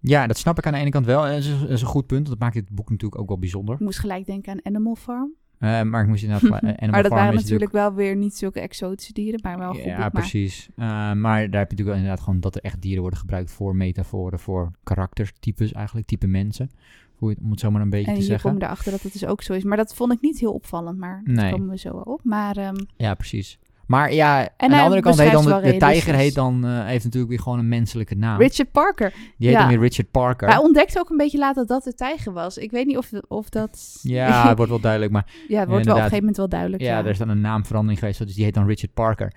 Ja, 0.00 0.26
dat 0.26 0.36
snap 0.38 0.58
ik 0.58 0.66
aan 0.66 0.72
de 0.72 0.78
ene 0.78 0.90
kant 0.90 1.06
wel. 1.06 1.26
En 1.26 1.32
dat 1.32 1.42
is, 1.42 1.60
dat 1.60 1.70
is 1.70 1.80
een 1.80 1.86
goed 1.86 2.06
punt. 2.06 2.26
Dat 2.26 2.38
maakt 2.38 2.54
dit 2.54 2.70
boek 2.70 2.90
natuurlijk 2.90 3.20
ook 3.20 3.28
wel 3.28 3.38
bijzonder. 3.38 3.74
Ik 3.74 3.80
moest 3.80 3.98
gelijk 3.98 4.26
denken 4.26 4.52
aan 4.52 4.64
Animal 4.74 4.94
Farm. 4.94 5.32
Eh, 5.58 5.82
maar 5.82 6.02
ik 6.02 6.08
moest 6.08 6.22
inderdaad... 6.22 6.52
Animal 6.62 6.74
maar 6.90 7.02
dat 7.02 7.12
Farm 7.12 7.24
waren 7.24 7.34
is 7.34 7.42
natuurlijk 7.42 7.72
wel 7.72 7.94
weer 7.94 8.16
niet 8.16 8.36
zulke 8.36 8.60
exotische 8.60 9.12
dieren, 9.12 9.40
maar 9.42 9.58
wel 9.58 9.72
goed 9.72 9.84
Ja, 9.84 9.90
boek, 9.90 9.98
maar- 9.98 10.10
precies. 10.10 10.68
Eh, 10.76 11.12
maar 11.12 11.14
daar 11.22 11.40
heb 11.40 11.70
je 11.70 11.76
natuurlijk 11.76 11.88
wel 11.88 11.94
inderdaad 11.96 12.20
gewoon 12.20 12.40
dat 12.40 12.54
er 12.54 12.62
echt 12.62 12.80
dieren 12.80 13.00
worden 13.00 13.18
gebruikt 13.18 13.50
voor 13.50 13.76
metaforen, 13.76 14.38
voor 14.38 14.70
karaktertypes 14.82 15.72
eigenlijk, 15.72 16.06
type 16.06 16.26
mensen. 16.26 16.70
Hoe 17.18 17.28
je 17.28 17.34
het- 17.34 17.44
om 17.44 17.50
het 17.50 17.60
zo 17.60 17.70
maar 17.70 17.82
een 17.82 17.90
beetje 17.90 18.10
En 18.10 18.16
te 18.18 18.22
zeggen. 18.22 18.50
kom 18.50 18.58
je 18.58 18.64
erachter 18.64 18.90
dat 18.92 19.02
het 19.02 19.12
dus 19.12 19.26
ook 19.26 19.42
zo 19.42 19.52
is. 19.52 19.64
Maar 19.64 19.76
dat 19.76 19.94
vond 19.94 20.12
ik 20.12 20.20
niet 20.20 20.38
heel 20.38 20.52
opvallend, 20.52 20.98
maar 20.98 21.20
Nee. 21.24 21.36
daar 21.36 21.50
komen 21.50 21.68
we 21.68 21.78
zo 21.78 21.88
op. 21.88 22.20
Maar 22.24 22.56
ehm, 22.56 22.76
Ja, 22.96 23.14
precies. 23.14 23.58
Maar 23.86 24.12
ja, 24.12 24.48
aan 24.56 24.70
de 24.70 24.80
andere 24.80 25.00
kant 25.02 25.18
heet 25.18 25.32
dan 25.32 25.44
de, 25.44 25.60
de 25.62 25.76
tijger 25.76 26.14
heet 26.14 26.34
dan, 26.34 26.64
eh, 26.66 26.84
heeft 26.86 27.04
natuurlijk 27.04 27.32
weer 27.32 27.40
gewoon 27.40 27.58
een 27.58 27.68
menselijke 27.68 28.14
naam. 28.14 28.38
Richard 28.40 28.72
Parker. 28.72 29.10
Die 29.10 29.48
heet 29.48 29.50
ja. 29.56 29.58
dan 29.60 29.68
weer 29.68 29.78
Richard 29.78 30.10
Parker. 30.10 30.48
Hij 30.48 30.58
ontdekte 30.58 30.98
ook 30.98 31.10
een 31.10 31.16
beetje 31.16 31.38
later 31.38 31.66
dat 31.66 31.84
het 31.84 31.96
tijger 31.96 32.32
was. 32.32 32.58
Ik 32.58 32.70
weet 32.70 32.86
niet 32.86 32.96
of, 32.96 33.10
of 33.28 33.48
dat... 33.48 33.98
ja, 34.02 34.26
het 34.48 34.56
wordt 34.56 34.70
wel 34.72 34.80
duidelijk, 34.80 35.12
maar 35.12 35.26
ja, 35.48 35.58
het 35.60 35.68
wordt 35.68 35.84
wel 35.84 35.94
op 35.94 36.00
een 36.00 36.08
gegeven 36.08 36.18
moment 36.18 36.36
wel 36.36 36.48
duidelijk. 36.48 36.82
ja, 36.82 36.88
Ja, 36.98 37.04
er 37.04 37.10
is 37.10 37.18
dan 37.18 37.28
een 37.28 37.40
naamverandering 37.40 37.98
geweest, 38.00 38.18
dus 38.18 38.34
die 38.34 38.44
heet 38.44 38.54
dan 38.54 38.66
Richard 38.66 38.94
Parker. 38.94 39.34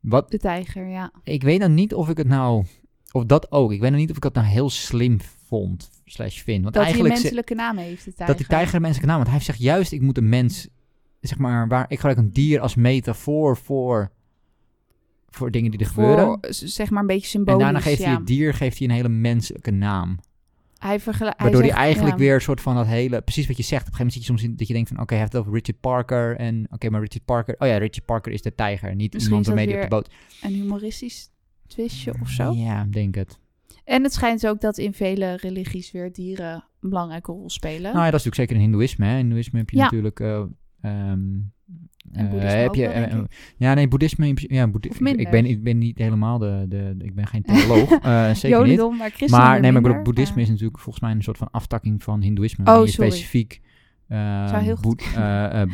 Wat, 0.00 0.30
De 0.30 0.38
tijger, 0.38 0.88
ja. 0.88 1.10
ik 1.24 1.42
weet 1.42 1.60
dan 1.60 1.74
niet 1.74 1.94
of 1.94 2.08
ik 2.08 2.16
het 2.16 2.28
nou, 2.28 2.64
of 3.12 3.24
dat 3.24 3.52
ook, 3.52 3.72
ik 3.72 3.80
weet 3.80 3.90
nog 3.90 4.00
niet 4.00 4.10
of 4.10 4.16
ik 4.16 4.22
dat 4.22 4.34
nou 4.34 4.46
heel 4.46 4.70
slim 4.70 5.18
vond, 5.46 5.90
slash 6.12 6.42
vind. 6.42 6.62
Want 6.62 6.74
Dat 6.74 6.82
hij 6.82 6.92
een 6.92 6.98
eigenlijk 6.98 7.16
ze- 7.16 7.22
menselijke 7.22 7.54
naam 7.54 7.76
heeft, 7.76 8.04
de 8.04 8.10
tijger. 8.10 8.26
dat 8.26 8.36
die 8.36 8.46
tijger 8.46 8.74
een 8.74 8.80
menselijke 8.80 9.10
naam, 9.12 9.22
want 9.22 9.30
hij 9.36 9.44
zegt 9.44 9.58
juist, 9.58 9.92
ik 9.92 10.00
moet 10.00 10.18
een 10.18 10.28
mens, 10.28 10.68
zeg 11.20 11.38
maar, 11.38 11.68
waar, 11.68 11.84
ik 11.88 11.96
gebruik 11.96 12.18
een 12.18 12.32
dier 12.32 12.60
als 12.60 12.74
metafoor 12.74 13.56
voor, 13.56 14.10
voor 15.28 15.50
dingen 15.50 15.70
die 15.70 15.80
er 15.80 15.86
gebeuren. 15.86 16.24
Voor, 16.24 16.38
zeg 16.50 16.90
maar, 16.90 17.00
een 17.00 17.06
beetje 17.06 17.24
En 17.24 17.28
symbolisch. 17.30 17.62
daarna 17.62 17.80
geeft 17.80 18.04
hij 18.04 18.12
het 18.12 18.26
dier 18.26 18.54
geeft 18.54 18.78
hij 18.78 18.88
een 18.88 18.94
hele 18.94 19.08
menselijke 19.08 19.70
naam. 19.70 20.18
Hij 20.78 21.00
vergelijkt... 21.00 21.40
Waardoor 21.40 21.60
hij, 21.60 21.68
zegt, 21.68 21.80
eigenlijk 21.82 22.16
ja. 22.18 22.22
weer 22.24 22.34
een 22.34 22.40
soort 22.40 22.60
van 22.60 22.74
dat 22.74 22.86
hele... 22.86 23.20
Precies 23.20 23.46
wat 23.46 23.56
je 23.56 23.62
zegt. 23.62 23.82
Op 23.82 23.88
een 23.88 23.94
gegeven 23.94 24.06
moment 24.06 24.12
zit 24.12 24.22
je 24.22 24.28
soms 24.28 24.42
in 24.42 24.56
dat 24.56 24.68
je 24.68 24.74
denkt 24.74 24.88
van... 24.88 24.98
Oké, 25.00 25.08
hij 25.12 25.18
heeft 25.18 25.32
het 25.32 25.40
over 25.42 25.54
Richard 25.54 25.80
Parker. 25.80 26.36
En 26.36 26.66
oké, 26.70 26.90
maar 26.90 27.00
Richard 27.00 27.24
Parker... 27.24 27.54
Oh 27.58 27.68
ja, 27.68 27.76
Richard 27.78 28.04
Parker 28.04 28.32
is 28.32 28.42
de 28.42 28.54
tijger. 28.54 28.94
Niet 28.94 29.12
Misschien 29.12 29.36
iemand 29.36 29.46
waarmee 29.46 29.66
hij 29.66 29.76
op 29.76 29.82
de 29.82 29.88
boot... 29.96 30.10
Een 30.42 30.52
humoristisch 30.52 31.30
twistje 31.66 32.14
of 32.20 32.30
zo. 32.30 32.52
Ja, 32.52 32.86
denk 32.90 33.14
het. 33.14 33.38
En 33.84 34.02
het 34.02 34.12
schijnt 34.12 34.46
ook 34.46 34.60
dat 34.60 34.78
in 34.78 34.92
vele 34.92 35.36
religies 35.36 35.90
weer 35.92 36.12
dieren 36.12 36.64
een 36.80 36.88
belangrijke 36.88 37.32
rol 37.32 37.50
spelen. 37.50 37.92
Nou 37.92 38.04
ja, 38.04 38.10
dat 38.10 38.20
is 38.20 38.24
natuurlijk 38.24 38.34
zeker 38.34 38.56
in 38.56 38.60
hindoeïsme. 38.62 39.04
Hè. 39.06 39.12
In 39.12 39.18
hindoeïsme 39.18 39.58
heb 39.58 39.70
je 39.70 39.76
Ja. 39.76 39.82
natuurlijk... 39.82 40.20
eh, 40.20 40.42
ehm, 40.80 41.20
En 42.12 42.24
eh, 42.24 42.30
boeddhisme 42.30 42.58
heb 42.58 42.74
je, 42.74 42.88
wel, 42.88 42.92
eh, 42.92 43.18
ja, 43.56 43.74
nee, 43.74 43.88
boeddhisme... 43.88 44.32
Ja, 44.34 44.68
boeddhi- 44.68 44.88
Of 44.90 45.00
ik, 45.00 45.30
ben, 45.30 45.46
ik 45.46 45.62
ben 45.62 45.78
niet 45.78 45.98
helemaal 45.98 46.38
de... 46.38 46.64
de, 46.68 46.94
de- 46.96 47.04
ik 47.04 47.14
ben 47.14 47.26
geen 47.26 47.42
theoloog. 47.42 47.88
zeker 47.88 48.32
niet. 48.42 48.42
Jodendom, 48.42 48.96
maar 48.96 49.08
christendom 49.08 49.38
Maar, 49.38 49.52
weer 49.52 49.60
nee, 49.60 49.70
maar 49.72 49.80
ik 49.80 49.86
bedoel, 49.86 49.96
minder. 49.96 50.02
boeddhisme 50.02 50.36
Ja. 50.36 50.42
is 50.42 50.48
natuurlijk 50.48 50.78
volgens 50.78 51.04
mij 51.04 51.12
een 51.12 51.22
soort 51.22 51.38
van 51.38 51.50
aftakking 51.50 52.02
van 52.02 52.20
hindoeïsme. 52.22 52.64
Oh, 52.64 52.74
sorry. 52.74 52.90
specifiek 52.90 53.60
Boed- 54.80 55.14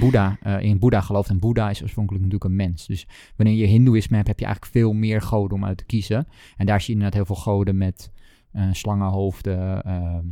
Boeddha, 0.01 0.37
eh, 0.43 0.61
in 0.61 0.79
Boeddha 0.79 1.01
gelooft. 1.01 1.29
En 1.31 1.39
Boeddha 1.39 1.71
is 1.71 1.83
oorspronkelijk 1.83 2.25
natuurlijk 2.25 2.51
een 2.51 2.57
mens. 2.57 2.87
Dus 2.87 3.07
wanneer 3.37 3.55
je 3.55 3.67
hindoeïsme 3.67 4.17
hebt, 4.17 4.29
heb 4.29 4.39
je 4.39 4.45
eigenlijk 4.45 4.75
veel 4.75 4.93
meer 4.93 5.23
goden 5.23 5.57
om 5.57 5.65
uit 5.65 5.77
te 5.79 5.85
kiezen. 5.85 6.27
En 6.57 6.67
daar 6.67 6.81
zie 6.81 6.89
je 6.89 6.93
inderdaad 6.95 7.15
heel 7.27 7.35
veel 7.37 7.43
goden 7.53 7.77
met 7.77 8.11
slangenhoofden, 8.73 9.83
ehm, 9.83 10.25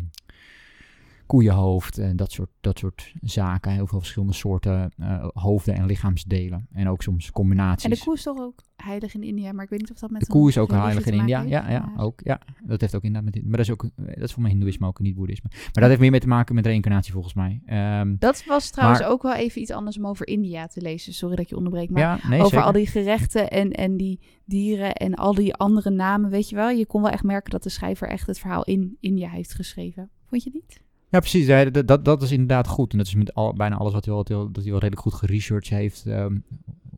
koeienhoofd 1.26 1.98
en 1.98 2.16
dat 2.16 2.32
soort, 2.32 2.48
dat 2.60 2.78
soort 2.78 3.12
zaken. 3.20 3.72
Heel 3.72 3.86
veel 3.86 3.98
verschillende 3.98 4.34
soorten 4.34 4.92
eh, 4.98 5.28
hoofden 5.34 5.74
en 5.74 5.86
lichaamsdelen. 5.86 6.66
En 6.72 6.88
ook 6.88 7.02
soms 7.02 7.30
combinaties. 7.30 7.84
En 7.84 7.90
de 7.90 7.98
koe 8.04 8.14
is 8.14 8.22
toch 8.22 8.38
ook 8.38 8.62
heilig 8.76 9.14
in 9.14 9.22
India, 9.22 9.52
maar 9.52 9.64
ik 9.64 9.70
weet 9.70 9.80
niet 9.80 9.90
of 9.90 9.98
dat 9.98 10.10
met 10.10 10.20
De 10.20 10.26
koe 10.26 10.48
is 10.48 10.58
ook 10.58 10.70
heilig 10.70 11.06
in 11.06 11.12
India. 11.12 11.40
Ja, 11.40 11.70
ja, 11.70 11.92
ook. 11.96 12.20
Ja, 12.24 12.40
dat 12.62 12.80
heeft 12.80 12.94
ook 12.94 13.02
inderdaad 13.02 13.34
met. 13.34 13.42
Maar 13.44 13.56
dat 13.56 13.66
is 13.66 13.72
ook. 13.72 13.82
eh, 13.84 13.90
Dat 14.06 14.16
is 14.24 14.32
voor 14.32 14.40
mijn 14.42 14.52
Hindoeïsme 14.54 14.86
ook, 14.86 15.00
niet 15.00 15.14
boeddhisme. 15.14 15.48
Maar 15.52 15.70
dat 15.72 15.88
heeft 15.88 16.00
meer 16.00 16.10
mee 16.10 16.20
te 16.20 16.28
maken 16.28 16.54
met 16.54 16.66
reïncarnatie 16.66 17.12
volgens 17.12 17.34
mij. 17.34 17.60
Ehm, 17.66 18.14
Dat 18.18 18.44
was 18.44 18.70
trouwens 18.70 19.00
Maar- 19.00 19.10
ook 19.10 19.22
wel 19.22 19.34
even 19.34 19.60
iets 19.60 19.70
anders 19.70 19.98
om 19.98 20.06
over 20.06 20.26
India 20.26 20.66
te 20.66 20.80
lezen. 20.80 21.12
Sorry 21.14 21.36
dat 21.36 21.48
je 21.48 21.56
onderbreek, 21.56 21.90
maar 21.90 22.02
ja, 22.02 22.18
nee, 22.28 22.38
over 22.38 22.50
zeker. 22.50 22.66
al 22.66 22.72
die 22.72 22.86
gerechten 22.86 23.50
en, 23.50 23.70
en 23.70 23.96
die 23.96 24.20
dieren 24.44 24.92
en 24.94 25.14
al 25.14 25.34
die 25.34 25.54
andere 25.54 25.90
namen, 25.90 26.30
weet 26.30 26.48
je 26.48 26.56
wel. 26.56 26.68
Je 26.68 26.86
kon 26.86 27.02
wel 27.02 27.10
echt 27.10 27.22
merken 27.24 27.50
dat 27.50 27.62
de 27.62 27.68
schrijver 27.68 28.08
echt 28.08 28.26
het 28.26 28.38
verhaal 28.38 28.64
in 28.64 28.96
India 29.00 29.28
heeft 29.28 29.54
geschreven. 29.54 30.10
Vond 30.28 30.42
je 30.42 30.50
niet? 30.52 30.84
Ja, 31.10 31.18
precies. 31.20 31.46
Ja, 31.46 31.64
dat, 31.64 31.88
dat, 31.88 32.04
dat 32.04 32.22
is 32.22 32.30
inderdaad 32.32 32.66
goed. 32.68 32.92
En 32.92 32.98
dat 32.98 33.06
is 33.06 33.14
met 33.14 33.34
al, 33.34 33.54
bijna 33.54 33.76
alles 33.76 33.92
wat 33.92 34.04
hij 34.04 34.14
wel, 34.14 34.24
dat 34.24 34.62
hij 34.62 34.64
wel 34.70 34.78
redelijk 34.80 35.00
goed 35.00 35.14
geresearched 35.14 35.78
heeft. 35.78 36.06
ehm, 36.06 36.36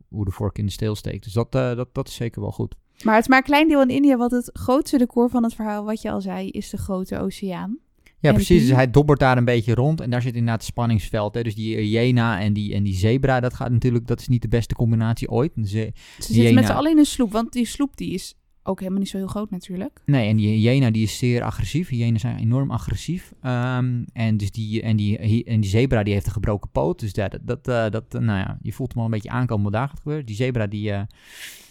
hoe 0.09 0.25
de 0.25 0.31
vork 0.31 0.57
in 0.57 0.65
de 0.65 0.71
steel 0.71 0.95
steekt. 0.95 1.23
Dus 1.23 1.33
dat, 1.33 1.55
eh, 1.55 1.75
dat, 1.75 1.87
dat 1.93 2.07
is 2.07 2.15
zeker 2.15 2.41
wel 2.41 2.51
goed. 2.51 2.75
Maar 3.03 3.13
het 3.13 3.23
is 3.23 3.29
maar 3.29 3.37
een 3.37 3.43
klein 3.43 3.67
deel 3.67 3.81
in 3.81 3.89
India, 3.89 4.17
want 4.17 4.31
het 4.31 4.49
grootste 4.53 4.97
decor 4.97 5.29
van 5.29 5.43
het 5.43 5.53
verhaal, 5.53 5.85
wat 5.85 6.01
je 6.01 6.11
al 6.11 6.21
zei, 6.21 6.49
is 6.49 6.69
de 6.69 6.77
grote 6.77 7.19
oceaan. 7.19 7.77
Ja, 8.21 8.29
En 8.29 8.33
precies. 8.35 8.57
die- 8.57 8.67
Dus 8.67 8.75
hij 8.75 8.89
dobbert 8.91 9.19
daar 9.19 9.37
een 9.37 9.45
beetje 9.45 9.73
rond. 9.73 10.01
En 10.01 10.09
daar 10.09 10.21
zit 10.21 10.33
inderdaad 10.33 10.59
het 10.61 10.69
spanningsveld. 10.69 11.33
Hè. 11.33 11.41
Dus 11.43 11.55
die 11.55 11.77
hyena 11.77 12.39
en 12.39 12.53
die, 12.53 12.73
en 12.73 12.83
die 12.83 12.93
zebra, 12.95 13.39
dat 13.39 13.53
gaat 13.53 13.71
natuurlijk... 13.71 14.07
Dat 14.07 14.19
is 14.19 14.27
niet 14.27 14.41
de 14.41 14.47
beste 14.47 14.75
combinatie 14.75 15.29
ooit. 15.29 15.51
Ze- 15.55 15.61
Ze 15.63 15.93
zitten 16.33 16.53
met 16.53 16.65
z'n 16.65 16.71
allen 16.71 16.91
in 16.91 16.97
een 16.97 17.05
sloep, 17.05 17.31
want 17.31 17.51
die 17.53 17.65
sloep 17.65 17.97
die 17.97 18.13
is 18.13 18.35
ook 18.63 18.79
helemaal 18.79 18.99
niet 18.99 19.09
zo 19.09 19.17
heel 19.17 19.27
groot 19.27 19.49
natuurlijk. 19.49 20.01
Nee, 20.05 20.27
en 20.29 20.35
die 20.35 20.69
hyena 20.69 20.91
die 20.91 21.03
is 21.03 21.17
zeer 21.17 21.41
agressief. 21.43 21.89
Hyenen 21.89 22.19
zijn 22.19 22.37
enorm 22.37 22.71
agressief. 22.71 23.33
Ehm, 23.41 24.03
en, 24.13 24.37
dus 24.37 24.51
die, 24.51 24.81
en, 24.81 24.95
die, 24.95 25.43
en 25.43 25.59
die 25.59 25.69
zebra 25.69 26.03
die 26.03 26.13
heeft 26.13 26.25
een 26.25 26.31
gebroken 26.31 26.69
poot. 26.71 26.99
Dus 26.99 27.13
dat, 27.13 27.37
dat, 27.41 27.67
eh, 27.67 27.89
dat, 27.89 28.15
eh, 28.15 28.21
nou 28.21 28.39
ja, 28.39 28.57
je 28.61 28.73
voelt 28.73 28.89
hem 28.89 28.99
al 28.99 29.05
een 29.05 29.11
beetje 29.11 29.29
aankomen 29.29 29.63
wat 29.63 29.73
daar 29.73 29.89
gaat. 29.89 30.27
Die 30.27 30.35
zebra 30.35 30.67
die, 30.67 30.91
eh, 30.91 31.01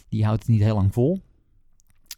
die 0.09 0.24
houdt 0.24 0.40
het 0.40 0.48
niet 0.48 0.62
heel 0.62 0.74
lang 0.74 0.92
vol. 0.92 1.20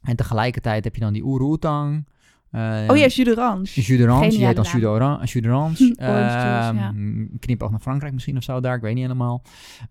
En 0.02 0.16
tegelijkertijd 0.16 0.84
heb 0.84 0.94
je 0.94 1.00
dan 1.00 1.12
die 1.12 1.24
oeroetang. 1.24 2.06
Uh, 2.52 2.84
oh 2.88 2.96
ja, 2.96 3.06
Jus 3.06 3.14
d'orange. 3.14 3.62
Jus 3.80 3.86
d'orange, 3.98 4.28
die 4.28 4.46
heet 4.46 4.56
dan 4.56 4.64
Jus 4.64 4.80
d'oran- 4.80 5.18
Jus 5.24 5.42
d'orange. 5.42 5.94
Ja. 5.98 6.68
Ehm, 6.72 7.26
Knipoog 7.38 7.70
naar 7.70 7.80
Frankrijk 7.80 8.12
misschien 8.12 8.36
of 8.36 8.42
zo 8.42 8.60
daar, 8.60 8.76
ik 8.76 8.82
weet 8.82 8.94
niet 8.94 9.02
helemaal. 9.02 9.42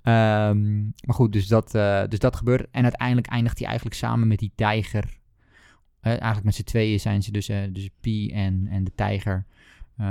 Ehm, 0.04 0.80
maar 0.84 1.16
goed, 1.16 1.34
dus 1.34 1.48
dat, 1.48 1.76
eh, 1.76 2.02
dus 2.10 2.20
dat 2.20 2.36
gebeurt. 2.36 2.68
En 2.72 2.84
uiteindelijk 2.84 3.28
eindigt 3.28 3.58
hij 3.58 3.68
eigenlijk 3.68 3.98
samen 3.98 4.28
met 4.28 4.40
die 4.40 4.52
tijger. 4.56 5.04
Eh, 6.02 6.12
eigenlijk 6.12 6.44
met 6.44 6.56
z'n 6.56 6.64
tweeën 6.64 7.00
zijn 7.00 7.24
ze 7.24 7.32
dus, 7.32 7.50
eh, 7.50 7.58
dus 7.72 7.90
Pi 8.02 8.30
en, 8.32 8.68
en 8.72 8.84
de 8.84 8.92
tijger. 8.96 9.46
ehm, 9.98 10.08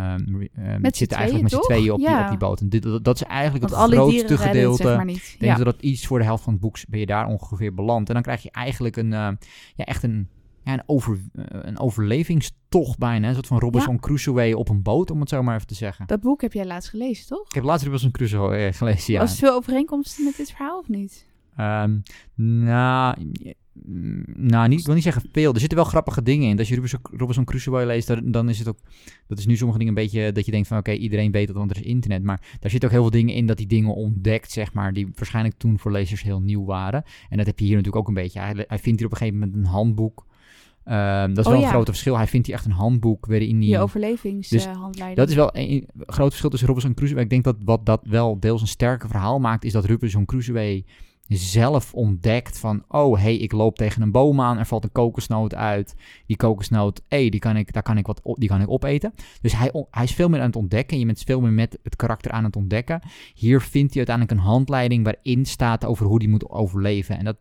ehm, 0.54 0.80
Met 0.80 0.92
z'n 0.92 0.98
zitten 0.98 1.16
eigenlijk 1.18 1.50
met 1.50 1.52
z'n 1.60 1.66
tweeën, 1.66 1.80
tweeën 1.82 1.92
op, 1.92 1.98
die, 1.98 2.22
op 2.24 2.28
die 2.28 2.38
boot. 2.38 2.60
En 2.60 2.68
dit, 2.68 2.82
dat, 2.82 3.04
dat 3.04 3.14
is 3.14 3.22
eigenlijk 3.22 3.68
Want 3.70 3.82
het 3.90 3.92
grootste 4.00 4.38
gedeelte. 4.38 4.82
zeg 4.82 4.96
maar 4.96 5.04
niet. 5.04 5.16
Ik 5.34 5.36
denk 5.40 5.58
Ja. 5.58 5.64
dat 5.64 5.80
iets 5.82 6.06
voor 6.06 6.18
de 6.18 6.24
helft 6.24 6.44
van 6.44 6.52
het 6.52 6.62
boek 6.62 6.76
ben 6.88 7.00
je 7.00 7.06
daar 7.06 7.26
ongeveer 7.26 7.74
beland. 7.74 8.08
En 8.08 8.14
dan 8.14 8.22
krijg 8.22 8.42
je 8.42 8.50
eigenlijk 8.50 8.96
een, 8.96 9.10
ja, 9.10 9.36
echt 9.84 10.02
een, 10.02 10.28
ja, 10.68 10.74
een, 10.74 10.82
over, 10.86 11.20
eh, 11.34 11.44
een 11.50 11.78
overlevingstocht 11.78 12.98
bijna. 12.98 13.28
Een 13.28 13.34
soort 13.34 13.46
van 13.46 13.58
Robinson 13.58 14.00
Crusoe 14.00 14.56
op 14.56 14.68
een 14.68 14.82
boot, 14.82 15.10
om 15.10 15.20
het 15.20 15.28
zo 15.28 15.42
maar 15.42 15.54
even 15.54 15.66
te 15.66 15.74
zeggen. 15.74 16.06
Dat 16.06 16.20
boek 16.20 16.40
heb 16.40 16.52
jij 16.52 16.66
laatst 16.66 16.90
gelezen, 16.90 17.26
toch? 17.26 17.46
Ik 17.46 17.54
heb 17.54 17.64
laatst 17.64 17.84
Robinson 17.84 18.10
Crusoe 18.10 18.54
eh, 18.54 18.72
gelezen, 18.72 19.12
ja. 19.12 19.20
Was 19.20 19.30
het 19.30 19.38
veel 19.38 19.54
overeenkomsten 19.54 20.24
met 20.24 20.36
dit 20.36 20.50
verhaal 20.50 20.78
of 20.78 20.88
niet? 20.88 21.26
Ehm, 21.56 21.98
nou, 22.34 23.32
nou 24.34 24.68
niet, 24.68 24.78
ik 24.78 24.86
wil 24.86 24.94
niet 24.94 25.02
zeggen 25.02 25.22
veel. 25.32 25.52
Er 25.52 25.60
zitten 25.60 25.78
wel 25.78 25.86
grappige 25.86 26.22
dingen 26.22 26.48
in. 26.48 26.58
Als 26.58 26.68
je 26.68 26.74
Robinson, 26.74 27.00
Robinson 27.02 27.44
Crusoe 27.44 27.86
leest, 27.86 28.32
dan, 28.32 28.48
is 28.48 28.58
het 28.58 28.68
ook... 28.68 28.78
Dat 29.26 29.38
is 29.38 29.46
nu 29.46 29.56
sommige 29.56 29.78
dingen 29.78 29.96
een 29.96 30.02
beetje 30.02 30.32
dat 30.32 30.44
je 30.44 30.50
denkt 30.50 30.68
van... 30.68 30.78
Oké, 30.78 30.92
iedereen 30.92 31.32
weet 31.32 31.46
dat, 31.46 31.56
want 31.56 31.70
er 31.70 31.76
is 31.76 31.82
internet. 31.82 32.22
Maar 32.22 32.40
daar 32.60 32.70
zitten 32.70 32.88
ook 32.88 32.94
heel 32.94 33.02
veel 33.02 33.20
dingen 33.20 33.34
in 33.34 33.46
dat 33.46 33.58
hij 33.58 33.66
dingen 33.66 33.94
ontdekt, 33.94 34.52
zeg 34.52 34.72
maar... 34.72 34.92
Die 34.92 35.08
waarschijnlijk 35.14 35.58
toen 35.58 35.78
voor 35.78 35.92
lezers 35.92 36.22
heel 36.22 36.40
nieuw 36.40 36.64
waren. 36.64 37.02
En 37.28 37.36
dat 37.36 37.46
heb 37.46 37.58
je 37.58 37.64
hier 37.64 37.76
natuurlijk 37.76 38.02
ook 38.02 38.08
een 38.08 38.22
beetje. 38.22 38.40
Hij, 38.40 38.64
hij 38.68 38.78
vindt 38.78 38.98
hier 38.98 39.08
op 39.08 39.12
een 39.12 39.18
gegeven 39.18 39.38
moment 39.38 39.56
een 39.56 39.72
handboek. 39.72 40.26
Ehm, 40.88 41.28
dat 41.28 41.38
is 41.38 41.44
Oh, 41.44 41.50
wel 41.52 41.60
ja. 41.60 41.66
een 41.66 41.72
groot 41.72 41.86
verschil. 41.86 42.16
Hij 42.16 42.26
vindt 42.26 42.46
hier 42.46 42.56
echt 42.56 42.64
een 42.64 42.70
handboek 42.70 43.26
waarin 43.26 43.56
hij... 43.56 43.66
Je 43.66 43.72
Dus 43.72 43.82
overlevingshandleiding. 43.82 45.16
Dat 45.16 45.28
is 45.28 45.34
wel 45.34 45.50
een, 45.52 45.88
groot 46.06 46.28
verschil 46.28 46.50
tussen 46.50 46.68
Robinson 46.68 46.94
Crusoe. 46.94 47.20
Ik 47.20 47.30
denk 47.30 47.44
dat 47.44 47.56
wat 47.64 47.86
dat 47.86 48.00
wel 48.06 48.40
deels 48.40 48.60
een 48.60 48.66
sterker 48.66 49.08
verhaal 49.08 49.38
maakt, 49.38 49.64
is 49.64 49.72
dat 49.72 49.84
Robinson 49.84 50.24
Crusoe 50.24 50.84
zelf 51.28 51.94
ontdekt 51.94 52.58
van, 52.58 52.84
oh 52.88 53.18
hey, 53.18 53.36
ik 53.36 53.52
loop 53.52 53.76
tegen 53.76 54.02
een 54.02 54.10
boom 54.10 54.40
aan, 54.40 54.58
er 54.58 54.66
valt 54.66 54.84
een 54.84 54.92
kokosnoot 54.92 55.54
uit. 55.54 55.94
Die 56.26 56.36
kokosnoot, 56.36 57.02
hé, 57.08 57.28
die 57.28 57.40
kan 57.40 57.56
ik, 57.56 57.72
daar 57.72 57.82
kan 57.82 57.98
ik 57.98 58.06
wat 58.06 58.20
op, 58.22 58.40
die 58.40 58.48
kan 58.48 58.60
ik 58.60 58.70
opeten. 58.70 59.14
Dus 59.40 59.56
hij, 59.56 59.86
hij 59.90 60.04
is 60.04 60.14
veel 60.14 60.28
meer 60.28 60.40
aan 60.40 60.46
het 60.46 60.56
ontdekken. 60.56 60.98
Je 60.98 61.06
bent 61.06 61.22
veel 61.26 61.40
meer 61.40 61.52
met 61.52 61.78
het 61.82 61.96
karakter 61.96 62.30
aan 62.30 62.44
het 62.44 62.56
ontdekken. 62.56 63.00
Hier 63.34 63.60
vindt 63.60 63.94
hij 63.94 64.06
uiteindelijk 64.06 64.38
een 64.38 64.52
handleiding 64.52 65.04
waarin 65.04 65.46
staat 65.46 65.84
over 65.84 66.06
hoe 66.06 66.18
die 66.18 66.28
moet 66.28 66.50
overleven. 66.50 67.18
En 67.18 67.24
dat 67.24 67.36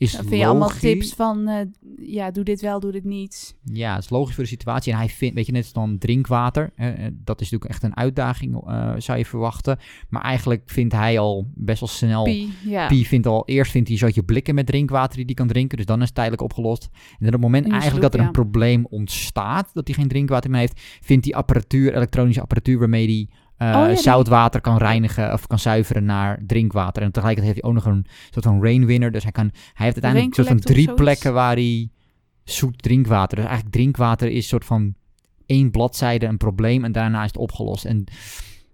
is 0.00 0.12
Dan 0.12 0.24
vind 0.24 0.40
je 0.40 0.46
allemaal 0.46 0.68
logisch. 0.68 0.80
tips 0.80 1.14
van, 1.14 1.48
eh, 1.48 1.66
ja, 1.98 2.30
doe 2.30 2.44
dit 2.44 2.60
wel, 2.60 2.80
doe 2.80 2.92
dit 2.92 3.04
niet. 3.04 3.56
Ja, 3.64 3.94
het 3.94 4.04
is 4.04 4.10
logisch 4.10 4.34
voor 4.34 4.44
de 4.44 4.50
situatie. 4.50 4.92
En 4.92 4.98
hij 4.98 5.08
vindt, 5.08 5.34
weet 5.34 5.46
je, 5.46 5.52
net 5.52 5.62
als 5.62 5.72
dan 5.72 5.98
drinkwater. 5.98 6.72
eh, 6.76 6.88
dat 7.10 7.40
is 7.40 7.50
natuurlijk 7.50 7.70
echt 7.70 7.82
een 7.82 7.96
uitdaging, 7.96 8.54
eh, 8.66 8.92
zou 8.98 9.18
je 9.18 9.24
verwachten. 9.24 9.78
Maar 10.08 10.22
eigenlijk 10.22 10.62
vindt 10.66 10.94
hij 10.94 11.18
al 11.18 11.46
best 11.54 11.80
wel 11.80 11.88
snel. 11.88 12.24
Pi, 12.24 12.52
ja. 12.64 12.86
Pi 12.86 13.06
vindt 13.06 13.26
al, 13.26 13.42
eerst 13.46 13.70
vindt 13.70 13.88
hij 13.88 13.96
een 13.96 14.02
soortje 14.02 14.22
blikken 14.22 14.54
met 14.54 14.66
drinkwater 14.66 15.16
die 15.16 15.24
hij 15.24 15.34
kan 15.34 15.46
drinken. 15.46 15.76
Dus 15.76 15.86
dan 15.86 15.98
is 16.00 16.06
het 16.06 16.14
tijdelijk 16.14 16.42
opgelost. 16.42 16.88
En 17.18 17.26
op 17.26 17.32
het 17.32 17.40
moment 17.40 17.68
eigenlijk 17.70 18.02
dat 18.02 18.14
er 18.14 18.20
een 18.20 18.32
probleem 18.32 18.86
ontstaat, 18.90 19.70
dat 19.72 19.86
hij 19.86 19.96
geen 19.96 20.08
drinkwater 20.08 20.50
meer 20.50 20.60
heeft, 20.60 20.80
vindt 21.00 21.24
hij 21.24 21.34
apparatuur, 21.34 21.94
elektronische 21.94 22.40
apparatuur 22.40 22.78
waarmee 22.78 23.06
hij 23.06 23.28
eh, 23.60 23.68
Oh 23.68 23.88
ja, 23.88 23.96
zoutwater 23.96 24.60
kan 24.60 24.76
reinigen 24.76 25.32
of 25.32 25.46
kan 25.46 25.58
zuiveren 25.58 26.04
naar 26.04 26.38
drinkwater. 26.46 27.02
En 27.02 27.12
tegelijkertijd 27.12 27.54
heeft 27.54 27.66
hij 27.66 27.76
ook 27.76 27.84
nog 27.84 27.94
een 27.94 28.06
soort 28.30 28.44
van 28.44 28.62
rainwinner. 28.62 29.12
Dus 29.12 29.22
hij, 29.22 29.32
kan, 29.32 29.50
hij 29.52 29.86
heeft 29.86 30.02
uiteindelijk 30.02 30.34
soort 30.34 30.48
van 30.48 30.58
drie 30.60 30.94
plekken 30.94 31.32
waar 31.32 31.54
hij 31.54 31.90
zoet 32.44 32.82
drinkwater. 32.82 33.36
Dus 33.36 33.46
eigenlijk 33.46 33.74
drinkwater 33.74 34.28
is 34.28 34.36
een 34.36 34.42
soort 34.42 34.64
van 34.64 34.94
één 35.46 35.70
bladzijde 35.70 36.26
een 36.26 36.36
probleem 36.36 36.84
en 36.84 36.92
daarna 36.92 37.20
is 37.20 37.26
het 37.26 37.36
opgelost. 37.36 37.84
En 37.84 38.04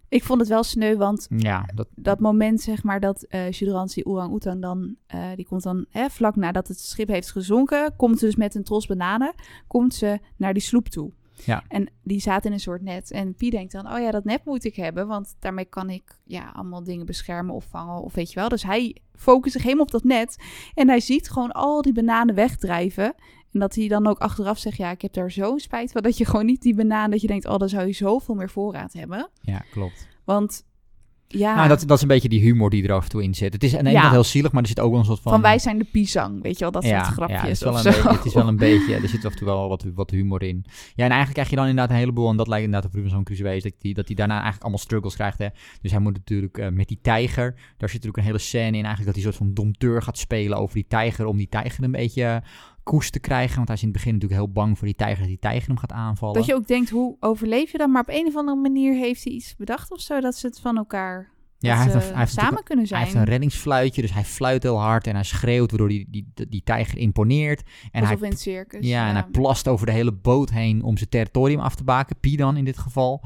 Ik 0.09 0.25
vond 0.25 0.41
het 0.41 0.49
wel 0.49 0.63
sneu, 0.63 0.97
want 0.97 1.27
ja, 1.37 1.69
dat, 1.75 1.89
dat 1.95 2.21
moment, 2.21 2.61
zeg 2.61 2.83
maar, 2.83 3.01
dat 3.01 3.23
eh 3.23 3.51
Judrans, 3.51 3.95
die 3.95 4.07
orang-oetan 4.07 4.61
dan, 4.61 4.97
eh, 5.07 5.21
die 5.35 5.47
komt 5.47 5.63
dan 5.63 5.85
hè, 5.91 6.09
vlak 6.11 6.37
nadat 6.37 6.69
het 6.69 6.81
schip 6.81 7.09
heeft 7.09 7.31
gezonken, 7.31 7.93
komt 7.97 8.19
ze 8.19 8.25
dus 8.25 8.37
met 8.37 8.55
een 8.55 8.65
tros 8.65 8.87
bananen, 8.87 9.35
komt 9.67 9.95
ze 9.95 10.19
naar 10.37 10.53
die 10.53 10.63
sloep 10.63 10.89
toe. 10.89 11.13
Ja. 11.45 11.65
En 11.69 11.89
die 12.03 12.21
zaten 12.21 12.47
in 12.47 12.53
een 12.53 12.61
soort 12.61 12.83
net. 12.83 13.11
En 13.11 13.35
Pie 13.35 13.51
denkt 13.51 13.73
dan, 13.73 13.93
oh 13.93 13.99
ja, 13.99 14.11
dat 14.11 14.25
net 14.25 14.45
moet 14.45 14.65
ik 14.65 14.77
hebben. 14.77 15.07
Want 15.07 15.37
daarmee 15.39 15.65
kan 15.65 15.91
ik 15.91 16.19
ja, 16.25 16.51
allemaal 16.55 16.85
dingen 16.85 17.07
beschermen 17.07 17.55
of 17.55 17.65
vangen. 17.65 18.03
Of 18.03 18.15
weet 18.15 18.33
je 18.33 18.41
wel. 18.41 18.49
Dus 18.49 18.63
hij 18.63 18.97
focust 19.15 19.53
zich 19.53 19.63
helemaal 19.63 19.85
op 19.85 19.91
dat 19.91 20.05
net. 20.05 20.37
En 20.75 20.89
hij 20.89 21.01
ziet 21.01 21.31
gewoon 21.31 21.53
al 21.53 21.83
die 21.83 21.93
bananen 21.93 22.35
wegdrijven. 22.35 23.15
En 23.53 23.61
dat 23.61 23.75
hij 23.75 23.89
dan 23.89 24.07
ook 24.07 24.19
achteraf 24.19 24.59
zegt, 24.59 24.77
ja, 24.77 24.91
ik 24.91 25.03
heb 25.03 25.13
daar 25.13 25.31
zo'n 25.31 25.59
spijt 25.59 25.93
van. 25.93 26.03
Dat 26.03 26.19
je 26.19 26.25
gewoon 26.25 26.47
niet 26.47 26.63
die 26.63 26.75
banaan, 26.75 27.11
dat 27.11 27.21
je 27.21 27.27
denkt, 27.27 27.47
oh, 27.47 27.57
dan 27.57 27.69
zou 27.69 27.87
je 27.87 27.93
zoveel 27.93 28.35
meer 28.35 28.51
voorraad 28.51 28.93
hebben. 28.93 29.31
Ja, 29.41 29.65
klopt. 29.71 30.07
Want 30.25 30.66
ja, 31.29 31.55
Nou, 31.55 31.69
dat, 31.69 31.81
dat 31.87 31.97
is 31.97 32.03
een 32.03 32.09
beetje 32.09 32.29
die 32.29 32.41
humor 32.41 32.71
die 32.71 32.85
er 32.89 32.93
af 32.93 33.03
en 33.05 33.09
toe 33.11 33.23
in 33.23 33.35
zit. 33.35 33.53
Het 33.53 33.63
is 33.63 33.73
aan 33.77 33.79
de 33.85 33.91
ene 33.91 33.93
Ja. 33.93 34.01
kant 34.01 34.13
heel 34.13 34.25
zielig, 34.25 34.53
maar 34.53 34.63
er 34.63 34.69
zit 34.69 34.81
ook 34.81 34.91
wel 34.91 34.99
een 34.99 35.05
soort 35.05 35.21
van... 35.21 35.33
van, 35.33 35.41
wij 35.41 35.59
zijn 35.59 35.79
de 35.79 35.85
pisang, 35.85 36.43
weet 36.43 36.55
je 36.55 36.61
wel, 36.61 36.71
dat 36.71 36.85
ja, 36.85 37.03
soort 37.05 37.15
grapjes 37.15 37.41
ja, 37.41 37.47
het 37.47 37.53
is 37.57 37.61
wel 37.61 37.75
een 37.77 37.83
zo. 37.83 37.91
beetje, 37.91 38.09
het 38.17 38.25
is 38.25 38.35
wel 38.35 38.49
een 38.49 38.57
beetje, 38.57 38.95
er 38.95 39.09
zit 39.09 39.25
af 39.25 39.33
en 39.33 39.39
toe 39.39 39.47
wel 39.47 39.69
wat, 39.69 39.85
wat 39.95 40.11
humor 40.11 40.43
in. 40.43 40.65
Ja, 40.69 41.05
en 41.05 41.11
eigenlijk 41.11 41.33
krijg 41.33 41.51
je 41.51 41.57
dan 41.57 41.67
inderdaad 41.67 41.91
een 41.91 41.97
heleboel, 42.01 42.31
en 42.31 42.37
dat 42.37 42.49
lijkt 42.49 42.65
inderdaad 42.65 42.89
op 42.91 42.95
Robinson 42.97 43.25
Crusoe, 43.25 43.57
is 43.57 43.63
dat 43.63 43.73
hij 43.81 43.93
dat 43.93 44.07
hij 44.07 44.15
daarna 44.17 44.33
eigenlijk 44.35 44.63
allemaal 44.63 44.81
struggles 44.83 45.15
krijgt. 45.15 45.39
Hè. 45.39 45.49
Dus 45.81 45.91
hij 45.91 46.01
moet 46.01 46.15
natuurlijk 46.15 46.59
eh, 46.59 46.69
met 46.69 46.89
die 46.89 46.99
tijger, 47.03 47.53
daar 47.55 47.89
zit 47.89 47.93
natuurlijk 47.93 48.17
een 48.17 48.23
hele 48.25 48.39
scène 48.39 48.77
in, 48.79 48.85
eigenlijk 48.85 49.07
dat 49.07 49.15
hij 49.15 49.25
een 49.25 49.33
soort 49.33 49.45
van 49.45 49.55
domteur 49.55 50.03
gaat 50.03 50.19
spelen 50.19 50.59
over 50.59 50.75
die 50.75 50.87
tijger, 50.89 51.27
om 51.27 51.37
die 51.37 51.49
tijger 51.49 51.85
een 51.85 51.91
beetje 51.93 52.43
koest 52.87 53.13
te 53.13 53.21
krijgen. 53.21 53.57
Want 53.57 53.69
hij 53.69 53.77
is 53.77 53.83
in 53.83 53.89
het 53.89 53.97
begin 53.97 54.13
natuurlijk 54.13 54.41
heel 54.41 54.53
bang 54.53 54.79
voor 54.79 54.87
die 54.87 54.97
tijger, 54.97 55.19
dat 55.19 55.29
die 55.29 55.39
tijger 55.39 55.69
hem 55.69 55.79
gaat 55.79 55.93
aanvallen. 55.93 56.35
Dat 56.35 56.47
je 56.47 56.55
ook 56.55 56.67
denkt, 56.67 56.91
hoe 56.91 57.17
overleef 57.21 57.73
je 57.73 57.79
dan? 57.79 57.91
Maar 57.91 58.03
op 58.03 58.09
een 58.09 58.27
of 58.27 58.37
andere 58.37 58.61
manier 58.61 58.95
heeft 58.95 59.25
hij 59.25 59.33
iets 59.33 59.57
bedacht 59.57 59.91
of 59.91 60.01
zo, 60.01 60.21
dat 60.21 60.37
ze 60.37 60.47
het 60.47 60.61
van 60.61 60.77
elkaar 60.77 61.35
ja, 61.59 61.75
dat 61.75 61.85
hij 61.85 61.93
heeft, 61.93 62.07
een, 62.07 62.11
hij 62.11 62.21
heeft 62.21 62.33
samen 62.33 62.63
kunnen 62.63 62.85
Hij 62.85 62.95
zijn. 62.95 63.03
heeft 63.03 63.15
een 63.15 63.33
reddingsfluitje, 63.33 64.03
dus 64.03 64.13
hij 64.13 64.25
fluit 64.25 64.63
heel 64.63 64.81
hard 64.81 65.07
en 65.07 65.15
hij 65.15 65.25
schreeuwt, 65.25 65.71
waardoor 65.71 65.89
die, 65.89 66.07
die, 66.11 66.33
die, 66.49 66.63
tijger 66.65 66.99
imponeert. 66.99 67.61
En 67.61 67.89
hij 67.91 68.03
Alsof 68.03 68.23
in 68.23 68.31
het 68.31 68.41
circus. 68.41 68.87
Ja, 68.87 69.09
en 69.09 69.15
hij 69.15 69.25
plast 69.25 69.69
over 69.69 69.87
de 69.87 69.93
hele 69.93 70.13
boot 70.13 70.51
heen 70.51 70.83
om 70.83 70.97
zijn 70.97 71.11
territorium 71.11 71.61
af 71.61 71.75
te 71.75 71.85
baken. 71.85 72.17
Pi 72.21 72.37
dan 72.37 72.57
in 72.57 72.65
dit 72.65 72.79
geval. 72.79 73.25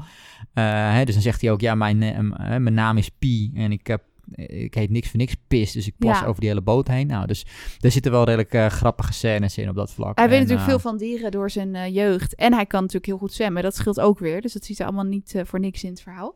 Eh, 0.53 0.63
hè, 0.93 1.05
dus 1.05 1.13
dan 1.13 1.23
zegt 1.23 1.41
hij 1.41 1.51
ook, 1.51 1.61
ja, 1.61 1.75
mijn, 1.75 2.01
eh, 2.01 2.17
eh, 2.17 2.25
mijn 2.61 2.73
naam 2.73 2.97
is 2.97 3.09
Pi 3.09 3.51
en 3.55 3.71
ik, 3.71 3.87
heb, 3.87 4.03
ik 4.35 4.73
heet 4.73 4.89
niks 4.89 5.09
voor 5.09 5.19
niks 5.19 5.35
Pis. 5.47 5.71
Dus 5.71 5.87
ik 5.87 5.93
plas 5.97 6.19
Ja. 6.19 6.25
over 6.25 6.39
die 6.39 6.49
hele 6.49 6.61
boot 6.61 6.87
heen. 6.87 7.07
Nou, 7.07 7.27
dus 7.27 7.45
er 7.79 7.91
zitten 7.91 8.11
wel 8.11 8.23
redelijk 8.23 8.53
eh, 8.53 8.65
grappige 8.65 9.13
scènes 9.13 9.57
in 9.57 9.69
op 9.69 9.75
dat 9.75 9.91
vlak. 9.91 10.17
Hij 10.17 10.25
weet 10.29 10.35
En, 10.35 10.41
natuurlijk 10.41 10.67
eh, 10.69 10.73
veel 10.73 10.89
van 10.91 10.97
dieren 10.97 11.31
door 11.31 11.49
zijn 11.49 11.75
eh, 11.75 11.93
jeugd. 11.95 12.35
En 12.35 12.53
hij 12.53 12.65
kan 12.65 12.79
natuurlijk 12.79 13.05
heel 13.05 13.17
goed 13.17 13.33
zwemmen. 13.33 13.63
Dat 13.63 13.75
scheelt 13.75 13.99
ook 13.99 14.19
weer. 14.19 14.41
Dus 14.41 14.53
dat 14.53 14.65
ziet 14.65 14.79
er 14.79 14.85
allemaal 14.85 15.03
niet 15.05 15.41
voor 15.45 15.59
niks 15.59 15.83
in 15.83 15.89
het 15.89 16.01
verhaal. 16.01 16.35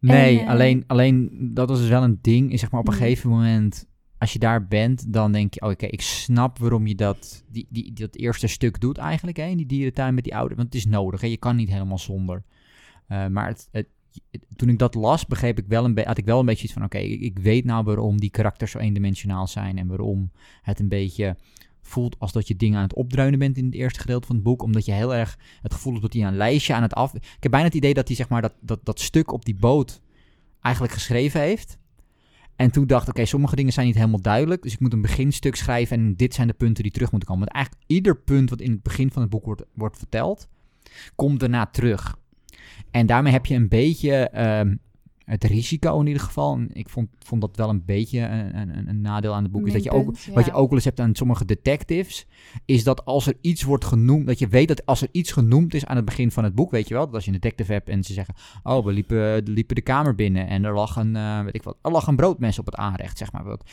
Nee, 0.00 0.40
En, 0.40 0.48
alleen, 0.48 0.84
alleen 0.86 1.30
dat 1.54 1.68
was 1.68 1.78
dus 1.78 1.88
wel 1.88 2.02
een 2.02 2.18
ding. 2.22 2.52
Is 2.52 2.60
zeg 2.60 2.70
maar 2.70 2.80
op 2.80 2.88
een 2.88 2.94
Mm. 2.94 3.00
gegeven 3.00 3.30
moment, 3.30 3.86
als 4.18 4.32
je 4.32 4.38
daar 4.38 4.66
bent, 4.66 5.12
dan 5.12 5.32
denk 5.32 5.54
je, 5.54 5.60
oké, 5.62 5.86
ik 5.86 6.00
snap 6.00 6.58
waarom 6.58 6.86
je 6.86 6.94
dat, 6.94 7.44
die, 7.50 7.66
die, 7.70 7.92
dat 7.92 8.16
eerste 8.16 8.46
stuk 8.46 8.80
doet 8.80 8.98
eigenlijk, 8.98 9.36
hè, 9.36 9.46
in 9.46 9.56
die 9.56 9.66
dierentuin 9.66 10.14
met 10.14 10.24
die 10.24 10.34
ouders. 10.36 10.56
Want 10.60 10.72
het 10.74 10.82
is 10.84 10.90
nodig, 10.90 11.20
hè, 11.20 11.26
je 11.26 11.36
kan 11.36 11.56
niet 11.56 11.68
helemaal 11.72 11.98
zonder. 11.98 12.42
Maar 13.08 13.46
het- 13.46 13.68
toen 14.56 14.68
ik 14.68 14.78
dat 14.78 14.94
las, 14.94 15.26
begreep 15.26 15.58
ik 15.58 15.66
wel 15.66 15.84
een 15.84 15.98
had 16.04 16.18
ik 16.18 16.24
wel 16.24 16.40
een 16.40 16.46
beetje 16.46 16.64
iets 16.64 16.72
van, 16.72 16.84
oké, 16.84 16.98
ik, 16.98 17.38
weet 17.38 17.64
nou 17.64 17.84
waarom 17.84 18.20
die 18.20 18.30
karakters 18.30 18.70
zo 18.70 18.78
eendimensionaal 18.78 19.46
zijn 19.46 19.78
en 19.78 19.86
waarom 19.86 20.30
het 20.62 20.80
een 20.80 20.88
beetje 20.88 21.36
voelt 21.82 22.18
als 22.18 22.32
dat 22.32 22.48
je 22.48 22.56
dingen 22.56 22.76
aan 22.76 22.82
het 22.82 22.94
opdreunen 22.94 23.38
bent 23.38 23.56
in 23.56 23.64
het 23.64 23.74
eerste 23.74 24.00
gedeelte 24.00 24.26
van 24.26 24.36
het 24.36 24.44
boek, 24.44 24.62
omdat 24.62 24.84
je 24.84 24.92
heel 24.92 25.14
erg 25.14 25.38
het 25.62 25.72
gevoel 25.72 25.92
hebt 25.92 26.04
dat 26.04 26.12
hij 26.12 26.22
een 26.22 26.36
lijstje 26.36 26.74
aan 26.74 26.82
het 26.82 26.94
af... 26.94 27.14
Ik 27.14 27.22
heb 27.40 27.50
bijna 27.50 27.66
het 27.66 27.76
idee 27.76 27.94
dat 27.94 28.06
hij 28.06 28.16
zeg 28.16 28.28
maar 28.28 28.42
dat, 28.42 28.54
dat, 28.60 28.80
dat 28.82 29.00
stuk 29.00 29.32
op 29.32 29.44
die 29.44 29.56
boot 29.56 30.00
eigenlijk 30.60 30.94
geschreven 30.94 31.40
heeft. 31.40 31.78
En 32.56 32.70
toen 32.70 32.86
dacht 32.86 33.08
ik, 33.08 33.08
oké, 33.08 33.24
sommige 33.24 33.56
dingen 33.56 33.72
zijn 33.72 33.86
niet 33.86 33.94
helemaal 33.94 34.20
duidelijk. 34.20 34.62
Dus 34.62 34.72
ik 34.72 34.80
moet 34.80 34.92
een 34.92 35.00
beginstuk 35.00 35.56
schrijven 35.56 35.96
en 35.96 36.16
dit 36.16 36.34
zijn 36.34 36.46
de 36.46 36.54
punten 36.54 36.82
die 36.82 36.92
terug 36.92 37.10
moeten 37.10 37.28
komen. 37.28 37.44
Want 37.44 37.56
eigenlijk 37.56 37.84
ieder 37.86 38.16
punt 38.16 38.50
wat 38.50 38.60
in 38.60 38.70
het 38.70 38.82
begin 38.82 39.10
van 39.10 39.22
het 39.22 39.30
boek 39.30 39.44
wordt, 39.44 39.62
wordt 39.72 39.98
verteld, 39.98 40.48
komt 41.14 41.40
daarna 41.40 41.66
terug. 41.66 42.18
En 42.90 43.06
daarmee 43.06 43.32
heb 43.32 43.46
je 43.46 43.54
een 43.54 43.68
beetje 43.68 44.28
ehm, 44.28 44.74
het 45.28 45.44
risico 45.44 46.00
in 46.00 46.06
ieder 46.06 46.22
geval. 46.22 46.54
En 46.54 46.68
ik 46.72 46.88
vond, 46.88 47.08
vond 47.18 47.40
dat 47.40 47.56
wel 47.56 47.68
een 47.68 47.84
beetje 47.84 48.20
een, 48.20 48.58
een, 48.78 48.88
een 48.88 49.00
nadeel 49.00 49.34
aan 49.34 49.42
het 49.42 49.52
boek. 49.52 49.66
Is 49.66 49.72
dat 49.72 49.84
je 49.84 49.90
ook, 49.90 50.16
wat 50.34 50.44
je 50.44 50.52
ook 50.52 50.68
wel 50.68 50.74
eens 50.74 50.84
hebt 50.84 51.00
aan 51.00 51.14
sommige 51.14 51.44
detectives, 51.44 52.26
is 52.64 52.84
dat 52.84 53.04
als 53.04 53.26
er 53.26 53.34
iets 53.40 53.62
wordt 53.62 53.84
genoemd, 53.84 54.26
dat 54.26 54.38
je 54.38 54.48
weet 54.48 54.68
dat 54.68 54.86
als 54.86 55.02
er 55.02 55.08
iets 55.12 55.32
genoemd 55.32 55.74
is 55.74 55.86
aan 55.86 55.96
het 55.96 56.04
begin 56.04 56.30
van 56.30 56.44
het 56.44 56.54
boek, 56.54 56.70
weet 56.70 56.88
je 56.88 56.94
wel, 56.94 57.04
dat 57.04 57.14
als 57.14 57.24
je 57.24 57.30
een 57.32 57.40
detective 57.40 57.72
hebt 57.72 57.88
en 57.88 58.04
ze 58.04 58.12
zeggen, 58.12 58.34
oh, 58.62 58.84
we 58.84 58.92
liepen, 58.92 59.42
liepen 59.42 59.74
de 59.74 59.82
kamer 59.82 60.14
binnen 60.14 60.48
en 60.48 60.64
er 60.64 60.74
lag 60.74 60.96
een, 60.96 61.16
eh, 61.16 61.42
weet 61.42 61.54
ik 61.54 61.62
wat, 61.62 61.76
er 61.82 61.90
lag 61.90 62.06
een 62.06 62.16
broodmes 62.16 62.58
op 62.58 62.66
het 62.66 62.74
aanrecht, 62.74 63.18
zeg 63.18 63.32
maar 63.32 63.44
wat. 63.44 63.70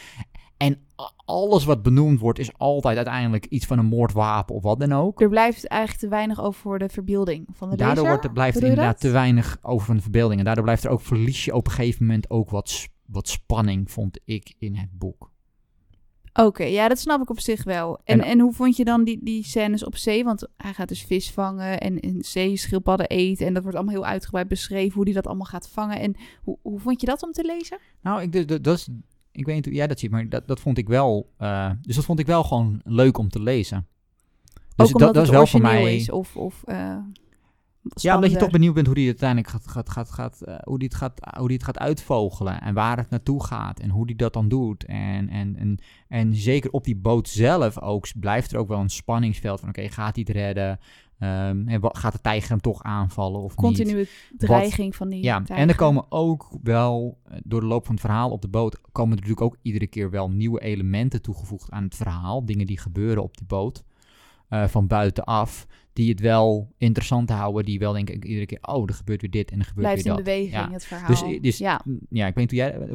En 0.57 0.77
alles 1.25 1.65
wat 1.65 1.83
benoemd 1.83 2.19
wordt 2.19 2.39
is 2.39 2.57
altijd 2.57 2.95
uiteindelijk 2.95 3.45
iets 3.45 3.65
van 3.65 3.79
een 3.79 3.85
moordwapen 3.85 4.55
of 4.55 4.63
wat 4.63 4.79
dan 4.79 4.93
ook. 4.93 5.21
Er 5.21 5.29
blijft 5.29 5.67
eigenlijk 5.67 6.01
te 6.01 6.09
weinig 6.09 6.41
over 6.41 6.61
voor 6.61 6.79
de 6.79 6.89
verbeelding 6.89 7.47
van 7.53 7.69
de 7.69 7.75
Daardoor 7.75 8.07
wordt 8.07 8.23
er, 8.23 8.31
blijft 8.31 8.57
er 8.57 8.63
inderdaad 8.63 8.91
dat? 8.91 9.01
te 9.01 9.09
weinig 9.09 9.57
over 9.61 9.85
van 9.85 9.95
de 9.95 10.01
verbeelding. 10.01 10.39
En 10.39 10.45
daardoor 10.45 10.63
blijft 10.63 10.83
er 10.83 10.89
ook, 10.89 11.01
verlies 11.01 11.45
je 11.45 11.55
op 11.55 11.65
een 11.67 11.73
gegeven 11.73 12.05
moment 12.05 12.29
ook 12.29 12.49
wat, 12.49 12.87
wat 13.05 13.27
spanning, 13.27 13.91
vond 13.91 14.19
ik, 14.25 14.53
in 14.59 14.75
het 14.75 14.89
boek. 14.97 15.33
Oké, 16.33 16.63
ja, 16.63 16.87
dat 16.87 16.99
snap 16.99 17.21
ik 17.21 17.29
op 17.29 17.39
zich 17.39 17.63
wel. 17.63 17.99
En, 18.03 18.21
En- 18.21 18.27
en, 18.27 18.39
hoe 18.39 18.53
vond 18.53 18.75
je 18.75 18.85
dan 18.85 19.03
die, 19.03 19.19
die 19.23 19.43
scènes 19.43 19.83
op 19.83 19.95
zee? 19.95 20.23
Want 20.23 20.47
hij 20.57 20.73
gaat 20.73 20.87
dus 20.87 21.03
vis 21.03 21.31
vangen 21.31 21.79
en, 21.79 21.99
en 21.99 22.23
zeeschildpadden 22.23 23.07
eten. 23.07 23.45
En 23.47 23.53
dat 23.53 23.61
wordt 23.63 23.77
allemaal 23.77 23.95
heel 23.95 24.05
uitgebreid 24.05 24.47
beschreven 24.47 24.93
hoe 24.93 25.03
hij 25.03 25.13
dat 25.13 25.27
allemaal 25.27 25.45
gaat 25.45 25.69
vangen. 25.69 25.99
En 25.99 26.15
hoe, 26.43 26.57
hoe 26.61 26.79
vond 26.79 27.01
je 27.01 27.07
dat 27.07 27.23
om 27.23 27.31
te 27.31 27.43
lezen? 27.45 27.77
Nou, 28.01 28.21
ik, 28.21 28.47
dat, 28.47 28.63
dat 28.63 28.77
is, 28.77 28.87
ik 29.35 29.45
weet 29.45 29.55
niet 29.55 29.65
hoe 29.65 29.73
jij 29.73 29.87
dat 29.87 29.99
ziet, 29.99 30.11
maar 30.11 30.29
dat, 30.29 30.47
dat 30.47 30.59
vond 30.59 30.77
ik 30.77 30.87
wel. 30.87 31.29
eh, 31.37 31.71
dus 31.81 31.95
dat 31.95 32.05
vond 32.05 32.19
ik 32.19 32.25
wel 32.25 32.43
gewoon 32.43 32.81
leuk 32.83 33.17
om 33.17 33.29
te 33.29 33.41
lezen. 33.41 33.87
Dus 34.75 34.87
Ook 34.87 34.93
omdat 34.93 34.99
dat, 34.99 35.13
dat 35.13 35.15
het 35.15 35.23
is 35.23 35.29
wel 35.37 35.47
voor 35.47 35.61
mij. 35.61 35.95
is 35.95 36.09
of, 36.11 36.35
of 36.35 36.63
eh, 36.63 36.97
ja, 37.93 38.15
omdat 38.15 38.31
je 38.31 38.37
toch 38.37 38.49
benieuwd 38.49 38.73
bent 38.73 38.85
hoe 38.85 38.95
die 38.95 39.05
uiteindelijk 39.05 39.49
gaat, 39.49 39.67
gaat, 39.67 39.89
gaat, 39.89 40.11
gaat, 40.11 40.41
eh, 40.41 40.55
hoe 40.63 40.79
die 40.79 40.87
het 40.87 40.97
gaat, 40.97 41.19
hoe 41.37 41.47
die 41.47 41.57
het 41.57 41.65
gaat 41.65 41.79
uitvogelen 41.79 42.61
en 42.61 42.73
waar 42.73 42.97
het 42.97 43.09
naartoe 43.09 43.43
gaat 43.43 43.79
en 43.79 43.89
hoe 43.89 44.05
die 44.07 44.15
dat 44.15 44.33
dan 44.33 44.47
doet. 44.47 44.85
En, 44.85 45.29
en, 45.29 45.55
en, 45.55 45.77
en 46.07 46.35
zeker 46.35 46.71
op 46.71 46.83
die 46.83 46.95
boot 46.95 47.29
zelf 47.29 47.79
ook 47.81 48.07
blijft 48.19 48.51
er 48.51 48.59
ook 48.59 48.67
wel 48.67 48.79
een 48.79 48.89
spanningsveld 48.89 49.59
van 49.59 49.69
oké, 49.69 49.89
gaat 49.89 50.15
hij 50.15 50.25
het 50.27 50.35
redden? 50.35 50.79
Ehm, 51.19 51.67
en 51.67 51.79
wat, 51.79 51.97
gaat 51.97 52.13
de 52.13 52.21
tijger 52.21 52.49
hem 52.49 52.61
toch 52.61 52.83
aanvallen 52.83 53.41
of 53.41 53.49
niet? 53.49 53.65
Continue 53.65 54.07
dreiging 54.37 54.95
van 54.95 55.09
die 55.09 55.23
Ja, 55.23 55.43
en 55.45 55.69
er 55.69 55.75
komen 55.75 56.05
ook 56.09 56.49
wel, 56.63 57.17
eh, 57.23 57.37
door 57.43 57.59
de 57.59 57.65
loop 57.65 57.85
van 57.85 57.95
het 57.95 58.03
verhaal 58.03 58.31
op 58.31 58.41
de 58.41 58.47
boot, 58.47 58.81
komen 58.91 59.17
er 59.17 59.21
natuurlijk 59.21 59.53
ook 59.53 59.57
iedere 59.61 59.87
keer 59.87 60.09
wel 60.09 60.29
nieuwe 60.29 60.59
elementen 60.61 61.21
toegevoegd 61.21 61.71
aan 61.71 61.83
het 61.83 61.95
verhaal. 61.95 62.45
Dingen 62.45 62.65
die 62.65 62.79
gebeuren 62.79 63.23
op 63.23 63.37
die 63.37 63.47
boot, 63.47 63.83
eh, 64.49 64.67
van 64.67 64.87
buitenaf, 64.87 65.67
die 65.93 66.09
het 66.09 66.19
wel 66.19 66.73
interessant 66.77 67.29
houden. 67.29 67.65
Die 67.65 67.79
wel 67.79 67.93
denken 67.93 68.25
iedere 68.25 68.45
keer, 68.45 68.59
oh, 68.61 68.83
er 68.87 68.93
gebeurt 68.93 69.21
weer 69.21 69.29
dit 69.29 69.51
en 69.51 69.59
er 69.59 69.65
gebeurt 69.65 69.87
Blijft 69.87 70.03
weer 70.03 70.11
in 70.11 70.17
dat. 70.17 70.25
beweging 70.25 70.51
Ja. 70.51 70.71
het 70.71 70.85
verhaal. 70.85 71.07
Dus, 71.07 71.41
dus 71.41 71.57
ja. 71.57 71.81
ja. 72.09 72.27
ik 72.27 72.35
weet 72.35 72.51
niet 72.51 72.59
jij, 72.59 72.89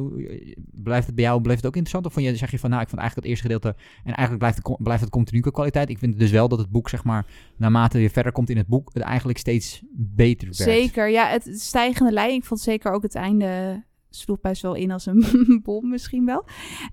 blijft 0.71 1.05
het 1.05 1.15
bij 1.15 1.23
jou, 1.23 1.41
blijft 1.41 1.61
het 1.61 1.69
ook 1.69 1.77
interessant? 1.77 2.05
Of 2.05 2.13
vond 2.13 2.25
je, 2.25 2.35
zeg 2.35 2.51
je 2.51 2.59
van, 2.59 2.69
nou, 2.69 2.81
ik 2.81 2.89
vond 2.89 3.01
eigenlijk 3.01 3.27
het 3.27 3.37
eerste 3.37 3.53
gedeelte, 3.53 3.81
en 4.03 4.13
eigenlijk 4.13 4.37
blijft 4.37 4.57
het, 4.57 4.83
blijft 4.83 5.01
het 5.01 5.11
continu 5.11 5.39
qua 5.39 5.51
kwaliteit. 5.51 5.89
Ik 5.89 5.97
vind 5.97 6.19
dus 6.19 6.31
wel 6.31 6.47
dat 6.47 6.59
het 6.59 6.69
boek, 6.69 6.89
zeg 6.89 7.03
maar, 7.03 7.25
naarmate 7.57 7.99
je 7.99 8.09
verder 8.09 8.31
komt 8.31 8.49
in 8.49 8.57
het 8.57 8.67
boek, 8.67 8.89
het 8.93 9.03
eigenlijk 9.03 9.39
steeds 9.39 9.81
beter 9.93 10.47
werd. 10.47 10.69
Zeker, 10.69 11.09
ja, 11.09 11.27
het 11.27 11.49
stijgende 11.53 12.11
lijn. 12.11 12.33
Ik 12.33 12.45
vond 12.45 12.59
zeker 12.59 12.91
ook 12.91 13.03
het 13.03 13.15
einde 13.15 13.83
sloeg 14.15 14.41
best 14.41 14.61
wel 14.61 14.75
in 14.75 14.91
als 14.91 15.05
een 15.05 15.25
bom 15.63 15.89
misschien 15.89 16.25
wel. 16.25 16.45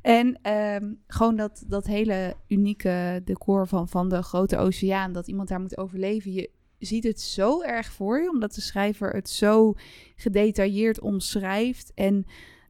En 0.03 0.39
ehm, 0.43 0.93
gewoon 1.07 1.37
dat, 1.37 1.65
dat 1.67 1.87
hele 1.87 2.37
unieke 2.49 3.21
decor 3.25 3.67
van, 3.67 3.89
van 3.89 4.09
de 4.09 4.23
grote 4.23 4.57
oceaan, 4.57 5.13
dat 5.13 5.29
iemand 5.29 5.49
daar 5.49 5.61
moet 5.61 5.79
overleven. 5.79 6.33
Je 6.33 6.51
ziet 6.79 7.05
het 7.05 7.21
zo 7.21 7.63
erg 7.63 7.93
voor 7.93 8.21
je, 8.21 8.31
omdat 8.31 8.55
de 8.55 8.61
schrijver 8.61 9.11
het 9.11 9.29
zo 9.29 9.75
gedetailleerd 10.17 11.01
omschrijft 11.01 11.93
en 11.95 12.27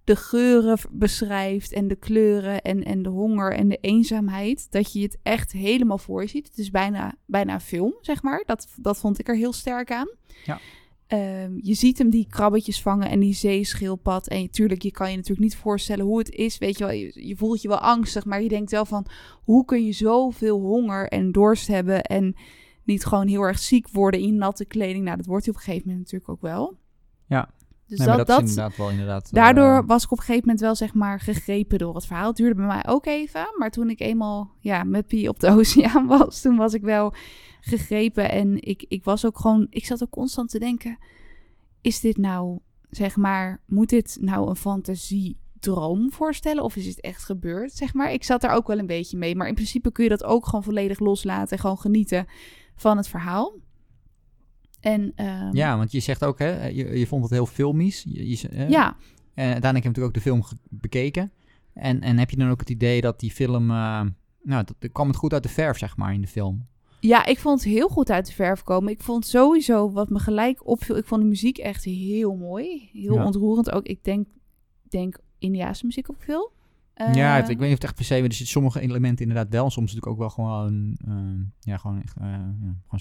de 0.09 0.17
geuren 0.17 0.79
beschrijft 0.91 1.73
en 1.73 1.89
de 1.89 1.97
kleuren 1.97 2.63
en, 2.63 2.85
en 2.85 3.03
de 3.03 3.09
honger 3.09 3.53
en 3.53 3.69
de 3.69 3.79
eenzaamheid, 3.81 4.67
dat 4.71 4.93
je 4.93 5.03
het 5.03 5.19
echt 5.23 5.53
helemaal 5.53 5.99
voor 5.99 6.23
je 6.23 6.29
ziet. 6.29 6.49
Het 6.49 6.59
is 6.59 6.71
bijna, 6.71 7.15
bijna 7.27 7.61
film, 7.61 7.95
zeg 8.01 8.23
maar. 8.23 8.43
Dat, 8.47 8.69
dat 8.77 8.99
vond 8.99 9.19
ik 9.19 9.29
er 9.29 9.37
heel 9.37 9.53
sterk 9.53 9.93
aan. 9.93 10.09
Ja. 10.45 10.61
Ehm, 11.09 11.53
je 11.57 11.75
ziet 11.75 11.99
hem 11.99 12.11
die 12.11 12.27
krabbetjes 12.31 12.83
vangen 12.83 13.11
en 13.11 13.21
die 13.21 13.35
zeeschildpad. 13.35 14.29
En 14.29 14.41
natuurlijk, 14.41 14.83
je 14.83 14.91
kan 14.91 15.11
je 15.11 15.17
natuurlijk 15.17 15.43
niet 15.43 15.57
voorstellen 15.57 16.05
hoe 16.05 16.19
het 16.19 16.31
is. 16.31 16.59
Weet 16.59 16.79
je 16.79 16.85
wel, 16.85 16.93
je, 16.93 17.27
je 17.27 17.37
voelt 17.37 17.63
je 17.63 17.69
wel 17.69 17.79
angstig, 17.79 18.25
maar 18.25 18.43
je 18.43 18.49
denkt 18.49 18.71
wel 18.71 18.85
van... 18.85 19.07
hoe 19.45 19.65
kun 19.65 19.85
je 19.85 19.93
zoveel 19.93 20.61
honger 20.61 21.09
en 21.09 21.33
dorst 21.33 21.67
hebben... 21.67 22.03
en 22.03 22.37
niet 22.85 23.05
gewoon 23.05 23.27
heel 23.27 23.43
erg 23.43 23.59
ziek 23.59 23.89
worden 23.89 24.21
in 24.21 24.37
natte 24.37 24.65
kleding? 24.65 25.05
Nou, 25.05 25.17
dat 25.17 25.27
wordt 25.27 25.45
hij 25.45 25.55
op 25.55 25.61
een 25.61 25.67
gegeven 25.67 25.89
moment 25.89 26.05
natuurlijk 26.05 26.31
ook 26.31 26.51
wel. 26.51 26.79
Ja. 27.27 27.51
Dus 27.87 27.99
Nee, 27.99 28.07
dat, 28.07 28.17
dat, 28.17 28.27
dat, 28.27 28.43
is 28.43 28.49
inderdaad 28.49 28.77
wel 28.77 28.91
inderdaad. 28.91 29.33
Daardoor 29.33 29.77
eh, 29.77 29.87
was 29.87 30.05
ik 30.05 30.11
op 30.11 30.19
een 30.19 30.25
gegeven 30.25 30.47
moment 30.47 30.61
wel 30.65 30.75
zeg 30.75 30.95
maar 30.95 31.21
gegrepen 31.21 31.79
door 31.79 31.95
het 31.95 32.07
verhaal. 32.07 32.27
Het 32.27 32.37
duurde 32.37 32.55
bij 32.55 32.67
mij 32.67 32.87
ook 32.87 33.07
even, 33.07 33.47
maar 33.59 33.71
toen 33.71 33.91
ik 33.91 34.01
eenmaal 34.01 34.51
ja, 34.61 34.85
met 34.85 35.07
Pie 35.07 35.29
op 35.29 35.41
de 35.41 35.51
oceaan 35.59 36.07
was, 36.07 36.41
toen 36.41 36.57
was 36.57 36.75
ik 36.75 36.83
wel 36.83 37.15
gegrepen. 37.61 38.31
En 38.31 38.63
ik, 38.63 38.85
ik 38.89 39.05
was 39.05 39.27
ook 39.27 39.39
gewoon, 39.39 39.67
ik 39.71 39.85
zat 39.87 40.03
ook 40.03 40.11
constant 40.11 40.51
te 40.51 40.59
denken, 40.59 40.99
is 41.81 42.01
dit 42.01 42.17
nou, 42.17 42.59
zeg 42.91 43.17
maar, 43.17 43.61
moet 43.67 43.89
dit 43.89 44.19
nou 44.21 44.49
een 44.49 44.57
fantasiedroom 44.57 46.13
voorstellen 46.13 46.63
of 46.65 46.77
is 46.77 46.87
het 46.87 47.01
echt 47.01 47.25
gebeurd, 47.25 47.73
zeg 47.73 47.95
maar? 47.95 48.13
Ik 48.13 48.25
zat 48.25 48.41
daar 48.41 48.55
ook 48.55 48.67
wel 48.67 48.79
een 48.79 48.87
beetje 48.87 49.17
mee, 49.17 49.37
maar 49.37 49.49
in 49.49 49.55
principe 49.55 49.93
kun 49.93 50.05
je 50.05 50.11
dat 50.11 50.25
ook 50.25 50.45
gewoon 50.45 50.65
volledig 50.65 50.99
loslaten 50.99 51.57
en 51.57 51.59
gewoon 51.59 51.79
genieten 51.79 52.27
van 52.77 52.97
het 52.97 53.09
verhaal. 53.09 53.53
En, 54.81 55.13
ehm, 55.15 55.57
Ja, 55.57 55.77
want 55.77 55.93
je 55.93 56.01
zegt 56.01 56.25
ook, 56.25 56.39
hè, 56.39 56.67
je, 56.67 56.99
je 56.99 57.07
vond 57.07 57.23
het 57.23 57.33
heel 57.33 57.47
filmisch. 57.47 58.05
Je, 58.09 58.49
ja, 58.69 58.97
En 59.35 59.45
uiteindelijk 59.45 59.63
heb 59.63 59.75
je 59.75 59.89
natuurlijk 59.89 60.07
ook 60.07 60.15
de 60.15 60.21
film 60.21 60.43
bekeken. 60.69 61.33
En, 61.75 62.01
en 62.01 62.19
heb 62.19 62.31
je 62.31 62.37
dan 62.37 62.51
ook 62.51 62.61
het 62.61 62.71
idee 62.71 63.01
dat 63.01 63.21
die 63.21 63.31
film... 63.31 63.71
eh, 63.71 64.01
nou, 64.43 64.65
dat, 64.65 64.75
dat 64.79 64.93
kwam 64.93 65.07
het 65.09 65.17
goed 65.17 65.33
uit 65.33 65.43
de 65.43 65.49
verf, 65.49 65.79
zeg 65.79 65.97
maar, 65.97 66.13
in 66.13 66.21
de 66.21 66.27
film. 66.27 66.67
Ja, 67.01 67.27
ik 67.27 67.39
vond 67.39 67.63
het 67.65 67.73
heel 67.73 67.89
goed 67.89 68.11
uit 68.11 68.27
de 68.27 68.33
verf 68.33 68.63
komen. 68.63 68.93
Ik 68.93 69.01
vond 69.01 69.27
sowieso 69.27 69.91
wat 69.93 70.09
me 70.11 70.19
gelijk 70.19 70.67
opviel. 70.67 70.97
Ik 70.97 71.05
vond 71.07 71.21
de 71.23 71.27
muziek 71.29 71.59
echt 71.59 71.85
heel 71.85 72.37
mooi. 72.37 72.89
Heel 72.93 73.15
Ja. 73.15 73.25
ontroerend 73.25 73.71
ook. 73.71 73.85
Ik 73.87 74.05
denk, 74.05 74.27
denk 74.89 75.19
Indiaanse 75.39 75.87
muziek 75.87 76.11
ook 76.11 76.23
veel. 76.23 76.53
Eh, 76.95 77.15
ja, 77.15 77.35
het- 77.37 77.49
ik 77.49 77.59
weet 77.59 77.69
niet 77.69 77.77
of 77.77 77.83
het 77.83 77.85
echt 77.85 77.95
per 77.95 78.05
se... 78.05 78.15
Er 78.15 78.21
zitten 78.23 78.47
sommige 78.47 78.81
elementen 78.81 79.27
inderdaad 79.27 79.53
wel. 79.53 79.71
Soms 79.71 79.93
natuurlijk 79.95 80.07
ook 80.13 80.19
wel 80.19 80.31
gewoon... 80.31 80.97
eh, 81.09 81.15
ja, 81.61 81.77
gewoon 81.77 82.03
echt... 82.03 82.17
eh, 82.21 82.27
ja, 82.27 82.75
gewoon, 82.87 83.01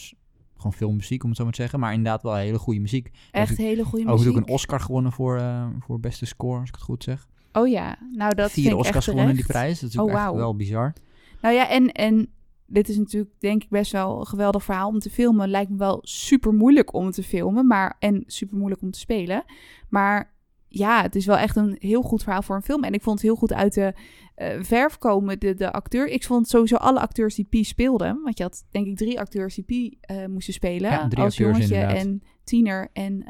gewoon 0.57 0.73
filmmuziek, 0.73 1.21
om 1.23 1.27
het 1.29 1.37
zo 1.37 1.43
maar 1.43 1.53
te 1.53 1.61
zeggen. 1.61 1.79
Maar 1.79 1.93
inderdaad 1.93 2.21
wel 2.23 2.35
hele 2.35 2.57
goede 2.59 2.79
muziek. 2.79 3.11
echt 3.31 3.57
hele 3.57 3.83
goede 3.83 4.05
Ook 4.05 4.11
muziek. 4.11 4.17
natuurlijk 4.17 4.47
een 4.47 4.53
Oscar 4.53 4.79
gewonnen 4.79 5.11
voor, 5.11 5.37
eh, 5.37 5.67
voor 5.79 5.99
beste 5.99 6.25
score, 6.25 6.59
als 6.59 6.69
ik 6.69 6.75
het 6.75 6.83
goed 6.83 7.03
zeg. 7.03 7.27
Oh 7.53 7.67
ja, 7.67 7.97
nou 8.11 8.35
dat 8.35 8.51
Vier 8.51 8.63
vind 8.63 8.75
ik 8.75 8.79
Oscars 8.79 8.95
echt 8.97 9.05
gewonnen, 9.05 9.35
die 9.35 9.45
prijs. 9.45 9.79
Dat 9.79 9.89
is 9.89 9.97
Oh, 9.97 10.03
ook 10.03 10.09
echt 10.09 10.31
wel 10.33 10.55
bizar. 10.55 10.93
Nou 11.41 11.55
ja, 11.55 11.69
en, 11.69 11.91
en 11.91 12.27
dit 12.67 12.89
is 12.89 12.97
natuurlijk 12.97 13.31
denk 13.39 13.63
ik 13.63 13.69
best 13.69 13.91
wel 13.91 14.19
een 14.19 14.25
geweldig 14.25 14.63
verhaal 14.63 14.87
om 14.87 14.99
te 14.99 15.09
filmen. 15.09 15.49
Lijkt 15.49 15.71
me 15.71 15.77
wel 15.77 15.99
super 16.01 16.53
moeilijk 16.53 16.93
om 16.93 17.11
te 17.11 17.23
filmen, 17.23 17.67
maar 17.67 17.95
en 17.99 18.23
super 18.27 18.57
moeilijk 18.57 18.81
om 18.81 18.91
te 18.91 18.99
spelen. 18.99 19.43
Maar 19.89 20.35
ja, 20.67 21.01
het 21.01 21.15
is 21.15 21.25
wel 21.25 21.37
echt 21.37 21.55
een 21.55 21.75
heel 21.79 22.01
goed 22.01 22.23
verhaal 22.23 22.41
voor 22.41 22.55
een 22.55 22.61
film. 22.61 22.83
En 22.83 22.93
ik 22.93 23.01
vond 23.01 23.15
het 23.15 23.25
heel 23.25 23.35
goed 23.35 23.53
uit 23.53 23.73
de 23.73 23.93
eh, 24.35 24.63
verf 24.63 24.97
komen, 24.97 25.39
de, 25.39 25.53
de 25.53 25.71
acteur. 25.71 26.07
Ik 26.07 26.23
vond 26.23 26.47
sowieso 26.49 26.75
alle 26.75 26.99
acteurs 26.99 27.35
die 27.35 27.45
Pi 27.45 27.63
speelden. 27.63 28.21
Want 28.23 28.37
je 28.37 28.43
had 28.43 28.63
denk 28.71 28.87
ik 28.87 28.97
drie 28.97 29.19
acteurs 29.19 29.55
die 29.55 29.63
Pi 29.63 29.97
eh, 30.01 30.25
moesten 30.25 30.53
spelen. 30.53 30.91
Ja, 30.91 31.07
drie 31.07 31.23
als 31.23 31.37
jongetje 31.37 31.75
inderdaad. 31.75 31.97
en 31.97 32.23
tiener 32.43 32.89
en 32.93 33.23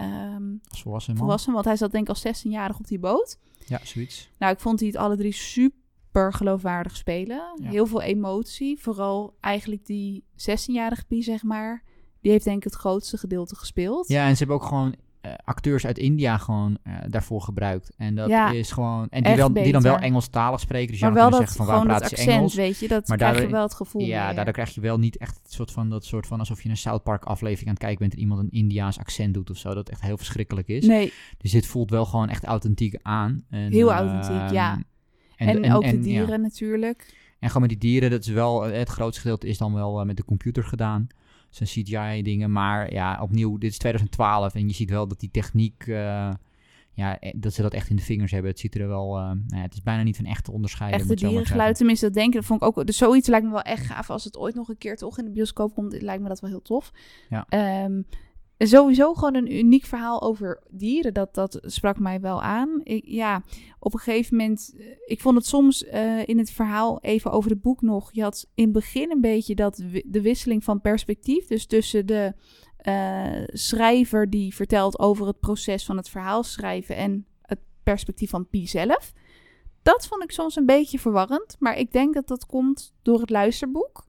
Als 0.69 0.82
volwassen 0.82 1.13
man. 1.13 1.21
volwassen. 1.21 1.54
Want 1.54 1.65
hij 1.65 1.76
zat 1.76 1.91
denk 1.91 2.10
ik 2.10 2.10
als 2.10 2.28
16-jarig 2.28 2.80
op 2.80 2.88
die 2.88 3.00
boot. 3.00 3.38
Ja, 3.65 3.80
zoiets. 3.84 4.30
Nou, 4.38 4.54
ik 4.54 4.60
vond 4.60 4.80
die 4.80 4.88
het 4.88 4.97
alle 4.97 5.17
drie 5.17 5.34
super 5.34 5.80
geloofwaardig 6.26 6.96
spelen. 6.96 7.42
Ja. 7.62 7.70
Heel 7.70 7.86
veel 7.86 8.02
emotie. 8.02 8.80
Vooral 8.82 9.36
eigenlijk 9.40 9.86
die 9.86 10.24
16-jarige 10.38 11.06
Pie, 11.08 11.24
zeg 11.24 11.44
maar. 11.44 11.84
Die 12.22 12.32
heeft 12.32 12.44
denk 12.46 12.58
ik 12.58 12.64
het 12.64 12.74
grootste 12.74 13.18
gedeelte 13.18 13.56
gespeeld. 13.56 14.08
Ja, 14.08 14.26
en 14.26 14.32
ze 14.32 14.38
hebben 14.38 14.56
ook 14.56 14.64
gewoon 14.64 14.96
eh, 15.22 15.32
acteurs 15.44 15.86
uit 15.86 15.98
India 15.98 16.38
gewoon 16.38 16.78
eh, 16.84 16.94
daarvoor 17.10 17.42
gebruikt. 17.42 17.92
En 17.98 18.16
dat 18.16 18.30
Ja, 18.30 18.52
is 18.52 18.72
gewoon... 18.72 19.08
En 19.10 19.24
die, 19.24 19.36
wel, 19.36 19.54
die 19.54 19.72
dan 19.72 19.82
wel. 19.82 19.98
Engelstalig 19.98 20.60
spreken. 20.60 20.92
Dus 20.92 21.02
maar 21.02 21.14
wel 21.14 21.30
dat 21.30 21.40
zeggen 21.40 21.66
van 21.66 21.88
waar 21.88 21.98
ze 21.98 22.04
accent, 22.04 22.28
Engels. 22.30 22.56
weet 22.56 22.80
je. 22.80 22.88
Dat 22.88 23.08
Maar 23.08 23.18
krijg 23.18 23.42
je 23.42 23.48
wel 23.48 23.64
het 23.64 23.74
gevoel 23.74 24.02
Ja, 24.02 24.26
meer. 24.26 24.36
daardoor 24.36 24.54
krijg 24.54 24.70
je 24.76 24.82
wel 24.82 24.98
niet 24.98 25.18
echt 25.18 25.40
het 25.44 25.54
soort 25.54 25.72
van, 25.72 25.90
dat 25.90 26.06
soort 26.06 26.28
van 26.28 26.40
alsof 26.40 26.64
je 26.64 26.70
een 26.70 26.78
South 26.78 27.04
Park 27.04 27.24
aflevering 27.26 27.68
aan 27.68 27.74
het 27.74 27.84
kijken 27.84 28.00
bent 28.00 28.14
en 28.14 28.20
iemand 28.20 28.40
een 28.42 28.52
Indiaas 28.52 29.00
accent 29.00 29.34
doet 29.34 29.50
of 29.50 29.58
zo. 29.58 29.74
Dat 29.74 29.90
echt 29.90 30.02
heel 30.02 30.18
verschrikkelijk 30.18 30.68
is. 30.68 30.86
Nee, 30.86 31.14
Dus 31.38 31.52
dit 31.52 31.66
voelt 31.66 31.90
wel 31.90 32.06
gewoon 32.06 32.30
echt 32.30 32.44
authentiek 32.44 33.00
aan. 33.02 33.44
En, 33.50 33.72
Heel 33.72 33.94
ehm, 33.94 34.08
authentiek, 34.08 34.52
ja. 34.52 34.78
En, 35.38 35.47
en, 35.47 35.63
en- 35.63 35.73
ook 35.73 35.89
de 35.89 36.00
dieren 36.00 36.30
ja. 36.30 36.38
natuurlijk. 36.38 37.15
En 37.39 37.47
gewoon 37.47 37.62
met 37.67 37.80
die 37.80 37.89
dieren, 37.89 38.10
dat 38.10 38.19
is 38.19 38.28
wel, 38.28 38.67
eh, 38.67 38.78
het 38.78 38.89
grootste 38.89 39.21
gedeelte 39.21 39.47
is 39.47 39.58
dan 39.58 39.73
wel 39.73 40.00
eh, 40.00 40.06
met 40.06 40.17
de 40.17 40.26
computer 40.26 40.63
gedaan. 40.63 41.08
Zijn 41.50 41.69
CGI 41.69 42.21
dingen, 42.21 42.52
maar 42.52 42.93
ja, 42.93 43.21
opnieuw, 43.21 43.58
dit 43.58 43.71
is 43.71 43.78
2012 43.78 44.56
en 44.56 44.67
je 44.67 44.73
ziet 44.73 44.89
wel 44.89 45.08
dat 45.08 45.19
die 45.19 45.32
techniek, 45.32 45.88
eh, 45.88 46.30
ja, 46.93 47.19
dat 47.36 47.54
ze 47.54 47.62
dat 47.62 47.73
echt 47.73 47.89
in 47.89 47.95
de 47.95 48.02
vingers 48.02 48.32
hebben. 48.32 48.52
Het 48.52 48.60
ziet 48.60 48.76
er 48.76 48.88
wel, 48.88 49.13
nou 49.13 49.39
ja, 49.47 49.62
het 49.62 49.73
is 49.73 49.82
bijna 49.84 50.04
niet 50.04 50.15
van 50.15 50.26
echt 50.26 50.43
te 50.43 50.52
onderscheiden. 50.52 51.00
Echte 51.00 51.15
dierengeluid, 51.15 51.76
tenminste 51.78 52.06
dat 52.06 52.13
denk 52.13 52.28
ik. 52.28 52.34
Dat 52.34 52.45
vond 52.45 52.62
ik 52.62 52.67
ook, 52.67 52.86
dus 52.86 52.97
zoiets 52.97 53.28
lijkt 53.28 53.45
me 53.45 53.52
wel 53.52 53.62
echt 53.62 53.86
gaaf. 53.86 54.10
Als 54.10 54.23
het 54.23 54.38
ooit 54.38 54.56
nog 54.56 54.69
een 54.69 54.78
keer 54.78 54.95
toch 54.95 55.17
in 55.17 55.26
de 55.26 55.32
bioscoop 55.32 55.73
komt, 55.73 56.02
lijkt 56.02 56.21
me 56.21 56.28
dat 56.28 56.39
wel 56.39 56.50
heel 56.50 56.62
tof. 56.62 56.91
Ja. 57.30 57.45
Ehm, 57.50 58.02
sowieso 58.58 59.13
gewoon 59.13 59.36
een 59.36 59.58
uniek 59.58 59.86
verhaal 59.86 60.22
over 60.22 60.63
dieren. 60.70 61.13
Dat, 61.13 61.34
dat 61.34 61.60
sprak 61.62 62.00
mij 62.00 62.20
wel 62.20 62.41
aan. 62.41 62.80
Ik, 62.84 63.04
ja, 63.06 63.43
op 63.80 63.93
een 63.93 64.00
gegeven 64.00 64.38
moment... 64.38 64.74
eh, 64.78 64.86
Ik 65.06 65.22
vond 65.22 65.36
het 65.38 65.46
soms 65.46 65.84
eh, 65.86 66.28
in 66.28 66.38
het 66.38 66.52
verhaal, 66.52 67.00
even 67.02 67.32
over 67.32 67.50
het 67.50 67.62
boek 67.62 67.82
nog... 67.82 68.10
Je 68.12 68.22
had 68.22 68.48
in 68.56 68.63
het 68.63 68.74
begin 68.74 69.12
een 69.12 69.22
beetje 69.22 69.56
dat, 69.56 69.84
de 70.06 70.22
wisseling 70.22 70.63
van 70.63 70.82
perspectief. 70.82 71.48
Dus 71.48 71.65
tussen 71.65 72.06
de 72.06 72.34
eh, 72.78 73.43
schrijver 73.46 74.30
die 74.30 74.56
vertelt 74.56 75.00
over 75.00 75.28
het 75.28 75.39
proces 75.39 75.86
van 75.86 75.98
het 75.98 76.10
verhaal 76.10 76.43
schrijven... 76.43 76.96
en 76.96 77.26
het 77.41 77.60
perspectief 77.84 78.30
van 78.30 78.48
Pi 78.48 78.67
zelf. 78.67 79.13
Dat 79.82 80.08
vond 80.08 80.24
ik 80.24 80.32
soms 80.32 80.56
een 80.56 80.65
beetje 80.65 81.00
verwarrend. 81.00 81.56
Maar 81.60 81.78
ik 81.78 81.91
denk 81.91 82.13
dat 82.13 82.28
dat 82.28 82.46
komt 82.46 82.93
door 83.02 83.20
het 83.20 83.30
luisterboek. 83.30 84.06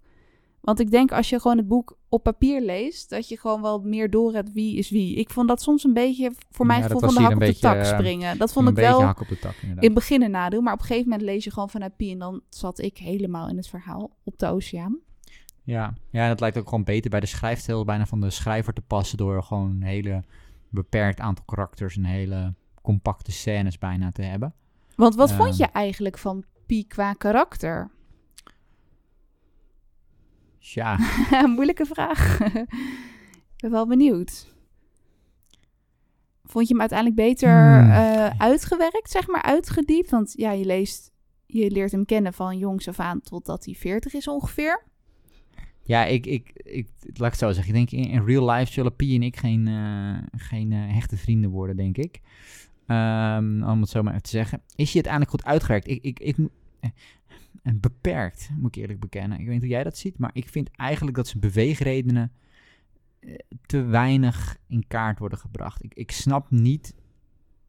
Want 0.61 0.81
ik 0.81 0.91
denk 0.91 1.13
als 1.13 1.29
je 1.29 1.41
gewoon 1.41 1.57
het 1.57 1.69
boek 1.69 1.98
op 2.09 2.23
papier 2.23 2.61
leest, 2.61 3.11
dat 3.11 3.29
je 3.29 3.39
gewoon 3.39 3.63
wel 3.63 3.81
meer 3.81 4.11
door 4.11 4.33
hebt 4.35 4.53
wie 4.53 4.77
is 4.77 4.91
wie. 4.91 5.15
Ik 5.17 5.31
vond 5.31 5.49
dat 5.49 5.63
soms 5.63 5.85
een 5.85 5.93
beetje, 5.93 6.33
voor 6.51 6.67
mijn 6.67 6.81
Ja, 6.81 6.87
gevoel, 6.87 7.01
van 7.01 7.15
de 7.15 7.21
hak 7.21 7.29
hier 7.29 7.49
op 7.49 7.55
de 7.55 7.59
tak 7.59 7.77
eh, 7.77 7.85
springen. 7.85 8.39
Dat 8.39 8.53
vond 8.53 8.69
ik 8.69 8.75
wel 8.75 9.03
hak 9.03 9.21
op 9.21 9.29
de 9.29 9.39
tak 9.39 9.55
inderdaad. 9.55 9.85
in 9.85 9.91
het 9.91 9.99
begin 9.99 10.23
een 10.23 10.31
nadeel. 10.31 10.61
Maar 10.61 10.73
op 10.73 10.79
een 10.81 10.87
gegeven 10.87 11.09
moment 11.09 11.29
lees 11.29 11.45
je 11.45 11.51
gewoon 11.53 11.71
vanuit 11.71 11.97
Pi 11.97 12.13
en 12.13 12.19
dan 12.19 12.41
zat 12.49 12.79
ik 12.79 12.99
helemaal 12.99 13.49
in 13.49 13.57
het 13.57 13.69
verhaal 13.69 14.11
op 14.25 14.39
de 14.39 14.47
oceaan. 14.47 14.99
Ja. 15.63 15.95
ja, 16.11 16.29
dat 16.29 16.41
lijkt 16.41 16.59
ook 16.59 16.69
gewoon 16.69 16.85
beter 16.85 17.11
bij 17.11 17.21
de 17.21 17.27
schrijfstijl 17.27 17.85
bijna 17.85 18.07
van 18.07 18.21
de 18.21 18.31
schrijver 18.31 18.73
te 18.73 18.81
passen 18.81 19.19
door 19.19 19.43
gewoon 19.43 19.71
een 19.71 19.83
hele 19.83 20.23
beperkt 20.69 21.21
aantal 21.21 21.45
karakters 21.45 21.97
en 21.97 22.05
hele 22.05 22.55
compacte 22.83 23.33
scènes 23.33 23.79
bijna 23.79 24.11
te 24.11 24.23
hebben. 24.23 24.55
Want 24.97 25.15
wat 25.15 25.33
vond 25.33 25.57
Ja. 25.57 25.67
je 25.67 25.73
eigenlijk 25.73 26.19
van 26.19 26.45
Pi 26.67 26.87
qua 26.87 27.13
karakter? 27.13 27.91
Ja, 30.59 30.99
Moeilijke 31.47 31.87
vraag. 31.87 32.41
Ik 33.57 33.65
ben 33.65 33.71
wel 33.71 33.87
benieuwd. 33.87 34.47
Vond 36.45 36.67
je 36.67 36.73
hem 36.73 36.81
uiteindelijk 36.81 37.21
beter 37.21 37.81
Hmm. 37.81 37.91
eh, 37.91 38.31
uitgewerkt, 38.39 39.11
zeg 39.11 39.27
maar, 39.27 39.43
uitgediept? 39.43 40.11
Want 40.11 40.33
ja, 40.37 40.53
je 40.53 40.65
leest, 40.65 41.13
je 41.47 41.71
leert 41.71 41.93
hem 41.93 42.05
kennen 42.05 42.33
van 42.33 42.59
jongs 42.59 42.89
af 42.89 43.01
aan 43.01 43.21
totdat 43.21 43.65
hij 43.65 43.75
40 43.75 44.13
is 44.15 44.29
ongeveer. 44.29 44.83
ja 45.83 46.05
ik, 46.05 46.27
ik, 46.27 46.51
ik, 46.55 46.89
laat 47.03 47.13
ik 47.13 47.21
het 47.21 47.39
zo 47.39 47.53
zeggen. 47.53 47.75
Ik 47.75 47.91
denk 47.91 48.05
in, 48.05 48.11
in 48.13 48.25
real 48.25 48.51
life 48.51 48.73
zullen 48.73 48.97
Pie 48.97 49.15
en 49.15 49.23
ik 49.23 49.37
geen, 49.37 49.69
eh, 49.69 50.41
geen 50.41 50.73
eh, 50.73 50.95
hechte 50.95 51.17
vrienden 51.17 51.51
worden, 51.51 51.77
denk 51.77 51.97
ik. 51.97 52.21
Ehm, 52.87 53.63
om 53.63 53.81
het 53.81 53.91
zo 53.91 54.03
maar 54.03 54.13
even 54.13 54.25
te 54.25 54.31
zeggen. 54.31 54.63
Is 54.77 54.93
hij 54.93 54.95
uiteindelijk 54.95 55.31
goed 55.31 55.45
uitgewerkt? 55.45 55.89
Ik, 55.89 56.03
ik, 56.03 56.21
ik, 56.21 56.37
en 57.63 57.81
beperkt, 57.81 58.51
moet 58.57 58.77
ik 58.77 58.83
eerlijk 58.83 59.01
bekennen. 59.01 59.39
Ik 59.39 59.45
weet 59.45 59.53
niet 59.53 59.63
hoe 59.63 59.71
jij 59.71 59.85
dat 59.85 59.97
ziet, 59.97 60.19
maar 60.19 60.31
ik 60.33 60.49
vind 60.49 60.71
eigenlijk 60.77 61.17
dat 61.17 61.27
zijn 61.27 61.41
beweegredenen 61.41 62.33
eh, 63.21 63.35
te 63.67 63.83
weinig 63.83 64.57
in 64.67 64.87
kaart 64.87 65.19
worden 65.19 65.39
gebracht. 65.39 65.85
Ik, 65.85 65.95
ik 65.95 66.11
snap 66.11 66.51
niet, 66.51 66.95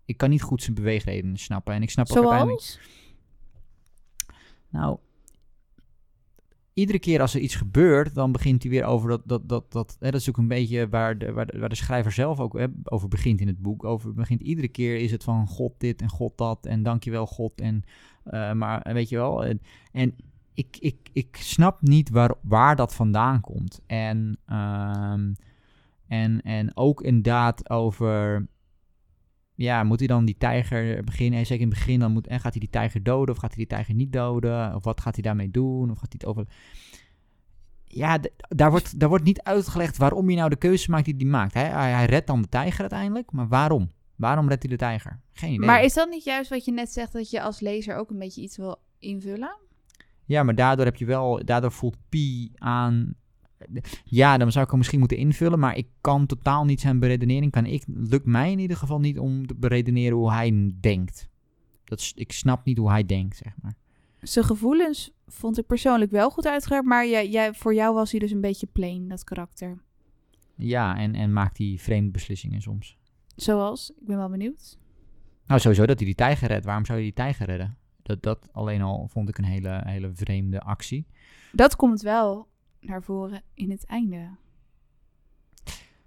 ik 0.05 0.17
kan 0.17 0.29
niet 0.29 0.41
goed 0.41 0.63
zijn 0.63 0.75
beweegredenen 0.75 1.37
snappen. 1.37 1.73
En 1.73 1.81
ik 1.81 1.89
snap 1.89 2.09
ook 2.09 2.17
uiteindelijk... 2.17 2.61
Zoals? 2.61 2.79
Nou, 4.69 4.99
iedere 6.79 6.99
keer 6.99 7.21
als 7.21 7.33
er 7.33 7.41
iets 7.41 7.55
gebeurt, 7.55 8.15
dan 8.15 8.31
begint 8.31 8.63
hij 8.63 8.71
weer 8.71 8.83
over 8.83 9.09
dat. 9.09 9.21
dat, 9.25 9.49
dat, 9.49 9.71
dat 9.71 9.97
hè, 9.99 10.11
dat 10.11 10.21
is 10.21 10.29
ook 10.29 10.37
een 10.37 10.47
beetje 10.47 10.89
waar 10.89 11.17
de, 11.17 11.31
waar 11.31 11.45
de, 11.45 11.59
waar 11.59 11.69
de 11.69 11.75
schrijver 11.75 12.11
zelf 12.11 12.39
ook 12.39 12.57
hè, 12.57 12.65
over 12.83 13.07
begint 13.07 13.41
in 13.41 13.47
het 13.47 13.61
boek. 13.61 13.83
Over 13.83 14.13
begint 14.13 14.41
iedere 14.41 14.67
keer 14.67 14.95
is 14.95 15.11
het 15.11 15.23
van 15.23 15.47
God 15.47 15.73
dit 15.77 16.01
en 16.01 16.09
God 16.09 16.37
dat. 16.37 16.65
En 16.65 16.83
dankjewel 16.83 17.27
God. 17.27 17.61
En, 17.61 17.83
eh, 18.23 18.51
maar 18.51 18.81
eh, 18.81 18.93
weet 18.93 19.09
je 19.09 19.15
wel. 19.15 19.45
En, 19.45 19.61
en 19.91 20.15
ik, 20.53 20.77
ik, 20.79 21.09
ik 21.13 21.35
snap 21.35 21.81
niet 21.81 22.09
waar, 22.09 22.35
waar 22.41 22.75
dat 22.75 22.95
vandaan 22.95 23.41
komt. 23.41 23.81
En, 23.87 24.37
ehm, 24.45 25.33
en, 26.07 26.41
en 26.41 26.77
ook 26.77 27.01
inderdaad 27.01 27.69
over 27.69 28.47
ja, 29.59 29.83
moet 29.83 29.99
hij 29.99 30.07
dan 30.07 30.25
die 30.25 30.37
tijger 30.37 31.03
beginnen? 31.03 31.45
Zeker 31.45 31.63
in 31.63 31.69
het 31.69 31.79
begin, 31.79 31.99
dan 31.99 32.11
moet, 32.11 32.27
en 32.27 32.39
gaat 32.39 32.51
hij 32.51 32.59
die 32.59 32.69
tijger 32.69 33.03
doden 33.03 33.35
of 33.35 33.41
gaat 33.41 33.49
hij 33.49 33.57
die 33.57 33.67
tijger 33.67 33.93
niet 33.93 34.13
doden? 34.13 34.75
Of 34.75 34.83
wat 34.83 35.01
gaat 35.01 35.13
hij 35.13 35.23
daarmee 35.23 35.51
doen? 35.51 35.91
Of 35.91 35.97
gaat 35.97 36.11
hij 36.11 36.19
het 36.19 36.25
over... 36.25 36.47
Ja, 37.83 38.19
daar 38.47 38.69
wordt, 38.71 38.99
daar 38.99 39.09
wordt 39.09 39.23
niet 39.23 39.41
uitgelegd 39.41 39.97
waarom 39.97 40.25
hij 40.27 40.35
nou 40.35 40.49
de 40.49 40.55
keuze 40.55 40.91
maakt 40.91 41.05
die 41.05 41.15
hij 41.17 41.25
maakt. 41.25 41.53
Hij, 41.53 41.67
hij, 41.67 41.91
hij 41.91 42.05
redt 42.05 42.27
dan 42.27 42.41
de 42.41 42.49
tijger 42.49 42.79
uiteindelijk, 42.79 43.31
maar 43.31 43.47
waarom? 43.47 43.91
Waarom 44.15 44.47
redt 44.47 44.61
hij 44.61 44.71
de 44.71 44.77
tijger? 44.77 45.19
Geen 45.31 45.53
idee. 45.53 45.65
Maar 45.65 45.83
is 45.83 45.93
dat 45.93 46.09
niet 46.09 46.23
juist 46.23 46.49
wat 46.49 46.65
je 46.65 46.71
net 46.71 46.91
zegt, 46.91 47.13
dat 47.13 47.29
je 47.29 47.41
als 47.41 47.59
lezer 47.59 47.95
ook 47.95 48.09
een 48.09 48.19
beetje 48.19 48.41
iets 48.41 48.57
wil 48.57 48.77
invullen? 48.99 49.57
Ja, 50.25 50.43
maar 50.43 50.55
daardoor 50.55 50.85
heb 50.85 50.95
je 50.95 51.05
wel, 51.05 51.45
daardoor 51.45 51.71
voelt 51.71 51.97
Pi 52.09 52.51
aan. 52.55 53.13
Ja, 54.03 54.37
dan 54.37 54.51
zou 54.51 54.63
ik 54.63 54.69
hem 54.69 54.77
misschien 54.77 54.99
moeten 54.99 55.17
invullen, 55.17 55.59
maar 55.59 55.77
ik 55.77 55.87
kan 56.01 56.25
totaal 56.25 56.65
niet 56.65 56.81
zijn 56.81 56.99
beredenering. 56.99 57.51
Kan 57.51 57.65
ik, 57.65 57.83
lukt 57.87 58.25
mij 58.25 58.51
in 58.51 58.59
ieder 58.59 58.77
geval 58.77 58.99
niet 58.99 59.19
om 59.19 59.47
te 59.47 59.55
beredeneren 59.55 60.17
hoe 60.17 60.31
hij 60.31 60.73
denkt. 60.79 61.29
Dat 61.83 61.99
is, 61.99 62.13
ik 62.15 62.31
snap 62.31 62.65
niet 62.65 62.77
hoe 62.77 62.89
hij 62.89 63.05
denkt, 63.05 63.37
zeg 63.37 63.53
maar. 63.61 63.73
Zijn 64.21 64.45
gevoelens 64.45 65.11
vond 65.27 65.57
ik 65.57 65.67
persoonlijk 65.67 66.11
wel 66.11 66.29
goed 66.29 66.47
uitgewerkt, 66.47 66.85
maar 66.85 67.07
jij, 67.07 67.29
jij, 67.29 67.53
voor 67.53 67.73
jou 67.73 67.93
was 67.93 68.11
hij 68.11 68.19
dus 68.19 68.31
een 68.31 68.41
beetje 68.41 68.67
plain, 68.67 69.07
dat 69.07 69.23
karakter. 69.23 69.83
Ja, 70.55 70.97
en, 70.97 71.15
en 71.15 71.33
maakt 71.33 71.57
hij 71.57 71.75
vreemde 71.79 72.11
beslissingen 72.11 72.61
soms. 72.61 72.97
Zoals, 73.35 73.89
ik 73.89 74.05
ben 74.05 74.17
wel 74.17 74.29
benieuwd. 74.29 74.77
Nou, 75.45 75.59
sowieso 75.61 75.85
dat 75.85 75.97
hij 75.97 76.05
die 76.05 76.15
tijger 76.15 76.47
redt. 76.47 76.65
Waarom 76.65 76.85
zou 76.85 76.97
je 76.97 77.03
die 77.03 77.13
tijger 77.13 77.45
redden? 77.45 77.77
Dat, 78.01 78.23
dat 78.23 78.49
alleen 78.51 78.81
al 78.81 79.07
vond 79.07 79.29
ik 79.29 79.37
een 79.37 79.43
hele, 79.43 79.81
hele 79.85 80.11
vreemde 80.13 80.59
actie. 80.61 81.07
Dat 81.51 81.75
komt 81.75 82.01
wel 82.01 82.48
naar 82.79 83.03
voren 83.03 83.41
in 83.53 83.71
het 83.71 83.85
einde. 83.85 84.29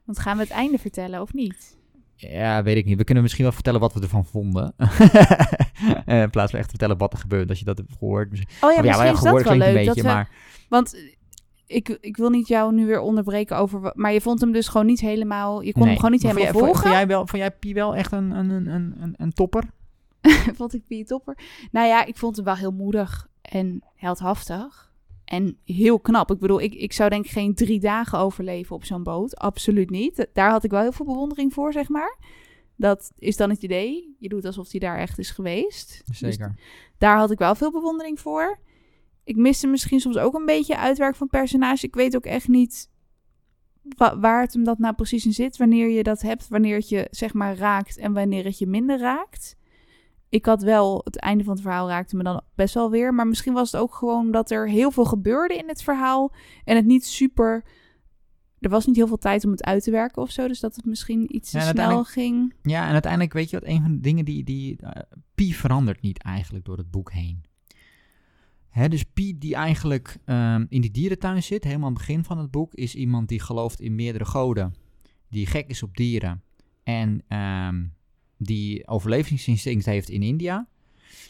Want 0.04 0.18
gaan 0.18 0.37
we 0.37 0.42
het 0.42 0.52
einde 0.52 0.78
vertellen 0.78 1.20
of 1.20 1.32
niet? 1.32 1.76
Ja, 2.14 2.62
weet 2.62 2.76
ik 2.76 2.85
niet. 2.85 2.96
We 2.96 3.04
kunnen 3.04 3.22
misschien 3.22 3.44
wel 3.44 3.52
vertellen 3.52 3.80
wat 3.80 3.92
we 3.94 4.00
ervan 4.00 4.24
vonden. 4.24 4.74
Eh, 6.06 6.22
in 6.22 6.30
plaats 6.30 6.50
van 6.50 6.61
echt 6.61 6.68
vertellen 6.70 6.98
wat 6.98 7.12
er 7.12 7.18
gebeurt 7.18 7.48
als 7.48 7.58
je 7.58 7.64
dat 7.64 7.78
hebt 7.78 7.92
gehoord. 7.92 8.30
Misschien- 8.30 8.48
Oh 8.61 8.70
ja, 8.72 8.78
Of 8.78 8.82
misschien 8.82 9.04
wel 9.04 9.12
is 9.14 9.20
dat 9.22 9.42
wel 9.44 9.56
leuk. 9.56 9.68
een 9.68 9.74
beetje, 9.74 9.87
dat 9.87 9.96
we, 9.96 10.02
maar 10.02 10.30
Want 10.68 10.94
eh, 10.94 11.00
ik, 11.66 11.88
ik 11.88 12.16
wil 12.16 12.30
niet 12.30 12.48
jou 12.48 12.74
nu 12.74 12.87
weer 12.87 13.00
onderbreken 13.00 13.56
over... 13.56 13.92
Maar 13.94 14.12
je 14.12 14.20
vond 14.20 14.40
hem 14.40 14.52
dus 14.52 14.68
gewoon 14.68 14.87
niet 14.87 15.00
helemaal... 15.00 15.61
Je 15.62 15.72
kon 15.72 15.87
hem 15.87 15.96
gewoon 15.96 16.11
niet 16.11 16.22
Maar 16.22 16.32
helemaal 16.35 16.52
vond 16.52 16.64
jij, 16.64 16.72
volgen. 16.72 16.82
Vond, 16.82 16.94
jij 16.94 17.06
wel, 17.06 17.26
vond 17.26 17.42
jij 17.42 17.50
Pie 17.50 17.74
wel 17.74 17.96
echt 17.96 18.12
een, 18.12 18.30
een, 18.30 18.50
een, 18.50 18.66
een, 18.66 18.94
een, 19.02 19.14
een 19.16 19.32
topper? 19.32 19.64
vond 20.56 20.74
ik 20.74 20.87
Pie 20.87 21.04
topper. 21.04 21.38
Nou 21.70 21.87
ja, 21.87 22.04
ik 22.04 22.16
vond 22.16 22.37
hem 22.37 22.44
wel 22.44 22.56
heel 22.56 22.72
moedig 22.72 23.28
en 23.42 23.82
heldhaftig. 23.94 24.91
En 25.33 25.59
heel 25.64 26.01
knap. 26.01 26.31
Ik 26.31 26.38
bedoel, 26.38 26.61
ik, 26.61 26.75
ik 26.75 26.92
zou 26.92 27.11
denk 27.11 27.25
ik 27.25 27.31
geen 27.31 27.55
drie 27.55 27.81
dagen 27.81 28.18
overleven 28.18 28.77
op 28.77 28.85
zo'n 28.85 29.03
boot. 29.03 29.37
Absoluut 29.37 29.90
niet. 29.90 30.27
Daar 30.33 30.51
had 30.51 30.64
ik 30.64 30.71
wel 30.71 30.81
heel 30.81 30.92
veel 30.92 31.07
bewondering 31.07 31.53
voor, 31.53 31.73
zeg 31.73 31.88
maar. 31.88 32.18
Dat 32.77 33.12
is 33.18 33.37
dan 33.37 33.51
het 33.51 33.62
idee. 33.62 34.16
Je 34.18 34.29
doet 34.29 34.45
alsof 34.45 34.71
hij 34.71 34.81
daar 34.81 34.99
echt 34.99 35.18
is 35.18 35.31
geweest. 35.31 36.03
Dus 36.05 36.18
Zeker. 36.18 36.55
daar 36.99 37.16
had 37.16 37.31
ik 37.31 37.38
wel 37.38 37.55
veel 37.55 37.71
bewondering 37.71 38.21
voor. 38.21 38.59
Ik 39.25 39.37
miste 39.37 39.66
misschien 39.66 40.01
soms 40.01 40.16
ook 40.18 40.35
een 40.35 40.47
beetje 40.47 40.77
uitwerk 40.79 41.16
van 41.16 41.29
personage. 41.29 41.87
Ik 41.87 41.95
weet 41.95 42.16
ook 42.16 42.25
echt 42.27 42.49
niet 42.49 42.90
wa- 43.97 44.18
waar 44.18 44.40
het 44.42 44.53
hem 44.53 44.64
dat 44.64 44.79
nou 44.79 44.95
precies 44.95 45.27
in 45.27 45.33
zit. 45.33 45.57
Wanneer 45.57 45.88
je 45.88 46.03
dat 46.03 46.23
hebt, 46.23 46.49
wanneer 46.49 46.77
het 46.77 46.88
je 46.88 47.07
zeg 47.11 47.33
maar 47.35 47.57
raakt 47.57 47.97
en 47.99 48.12
wanneer 48.12 48.45
het 48.45 48.59
je 48.59 48.66
minder 48.66 48.99
raakt. 48.99 49.57
Ik 50.33 50.47
had 50.47 50.62
wel, 50.62 51.01
het 51.05 51.18
einde 51.18 51.45
van 51.45 51.53
het 51.53 51.62
verhaal 51.62 51.88
raakte 51.88 52.16
me 52.16 52.23
dan 52.23 52.42
best 52.55 52.75
wel 52.75 52.90
weer. 52.90 53.14
Maar 53.14 53.27
misschien 53.27 53.53
was 53.53 53.73
het 53.73 53.81
ook 53.81 53.95
gewoon 53.95 54.31
dat 54.31 54.51
er 54.51 54.68
heel 54.68 54.90
veel 54.90 55.05
gebeurde 55.05 55.55
in 55.55 55.68
het 55.68 55.83
verhaal. 55.83 56.33
En 56.64 56.77
het 56.77 56.85
niet 56.85 57.07
super... 57.07 57.64
Er 58.59 58.71
was 58.71 58.87
niet 58.87 58.97
heel 58.97 59.07
veel 59.07 59.18
tijd 59.18 59.45
om 59.45 59.51
het 59.51 59.64
uit 59.64 59.83
te 59.83 59.90
werken 59.90 60.23
of 60.23 60.31
zo. 60.31 60.49
Dus 60.49 60.61
dat 60.61 60.77
het 60.77 60.85
misschien 60.85 61.37
iets 61.37 61.51
te 61.51 61.59
Ja, 61.59 61.64
snel 61.64 62.05
ging. 62.05 62.55
Ja, 62.62 62.87
en 62.87 62.92
uiteindelijk 62.92 63.33
weet 63.33 63.51
je 63.51 63.59
wat, 63.59 63.68
een 63.68 63.83
van 63.83 63.92
de 63.92 64.01
dingen 64.01 64.25
die... 64.25 64.45
die 64.45 64.77
eh, 64.77 65.03
Pie 65.35 65.57
verandert 65.57 66.01
niet 66.01 66.23
eigenlijk 66.23 66.64
door 66.64 66.77
het 66.77 66.90
boek 66.90 67.12
heen. 67.12 67.45
Hè, 68.68 68.88
dus 68.88 69.03
Pie 69.05 69.38
die 69.38 69.55
eigenlijk 69.55 70.18
ehm, 70.25 70.66
in 70.68 70.81
die 70.81 70.90
dierentuin 70.90 71.42
zit, 71.42 71.64
helemaal 71.64 71.87
aan 71.87 71.95
het 71.95 72.07
begin 72.07 72.25
van 72.25 72.38
het 72.38 72.51
boek, 72.51 72.75
is 72.75 72.95
iemand 72.95 73.29
die 73.29 73.40
gelooft 73.40 73.81
in 73.81 73.95
meerdere 73.95 74.25
goden. 74.25 74.75
Die 75.29 75.47
gek 75.47 75.68
is 75.68 75.83
op 75.83 75.97
dieren. 75.97 76.42
En 76.83 77.23
ehm, 77.29 77.85
die 78.44 78.88
overlevingsinstinct 78.88 79.85
heeft 79.85 80.09
in 80.09 80.22
India. 80.22 80.66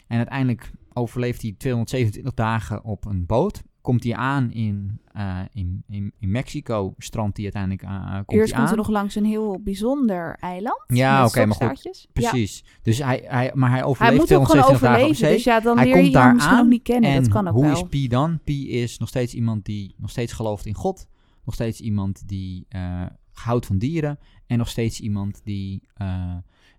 En 0.06 0.16
uiteindelijk 0.16 0.70
overleeft 0.92 1.42
hij 1.42 1.54
227 1.58 2.34
dagen 2.34 2.84
op 2.84 3.04
een 3.04 3.26
boot. 3.26 3.62
Komt 3.80 4.04
hij 4.04 4.14
aan 4.14 4.50
in, 4.50 5.00
eh, 5.12 5.38
in, 5.52 5.84
in, 5.88 6.12
in 6.18 6.30
Mexico, 6.30 6.94
strandt 6.98 7.36
hij 7.36 7.44
uiteindelijk 7.44 7.82
eh, 7.82 8.14
komt 8.14 8.38
Eerst 8.40 8.50
hij 8.50 8.58
komt 8.58 8.70
er 8.70 8.76
nog 8.76 8.88
langs 8.88 9.14
een 9.14 9.24
heel 9.24 9.60
bijzonder 9.60 10.36
eiland. 10.40 10.82
Ja, 10.86 11.26
oké, 11.26 11.46
maar 11.46 11.56
goed. 11.56 12.06
Ja. 12.12 12.30
Precies. 12.30 12.64
Dus 12.82 12.98
hij, 12.98 13.24
hij, 13.26 13.50
maar 13.54 13.70
hij 13.70 13.78
Hij 13.78 13.88
overleeft 13.88 14.18
moet 14.18 14.32
ook 14.32 14.48
gewoon 14.48 14.64
227 14.64 14.80
dagen 14.80 15.08
op 15.08 15.14
zee. 15.14 15.34
Dus 15.34 15.44
ja, 15.44 15.60
dan 15.60 15.76
Hij 15.76 15.86
leer 15.86 15.94
komt 15.94 16.06
je 16.06 16.12
daar 16.12 16.38
aan 16.38 16.56
nog 16.56 16.66
niet 16.66 16.82
kennen. 16.82 17.10
en 17.10 17.22
dat 17.22 17.32
kan 17.32 17.48
ook 17.48 17.54
hoe 17.54 17.64
wel. 17.64 17.72
is 17.72 17.82
Pi 17.88 18.08
dan? 18.08 18.40
Pi 18.44 18.70
is 18.70 18.98
nog 18.98 19.08
steeds 19.08 19.34
iemand 19.34 19.64
die 19.64 19.94
nog 19.98 20.10
steeds 20.10 20.32
gelooft 20.32 20.66
in 20.66 20.74
God. 20.74 21.06
Nog 21.44 21.54
steeds 21.54 21.80
iemand 21.80 22.28
die 22.28 22.66
eh, 22.68 23.02
houdt 23.32 23.66
van 23.66 23.78
dieren. 23.78 24.18
En 24.46 24.58
nog 24.58 24.68
steeds 24.68 25.00
iemand 25.00 25.40
die, 25.44 25.82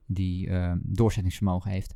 die 0.06 0.50
eh, 0.50 0.72
doorzettingsvermogen 0.82 1.72
heeft. 1.72 1.96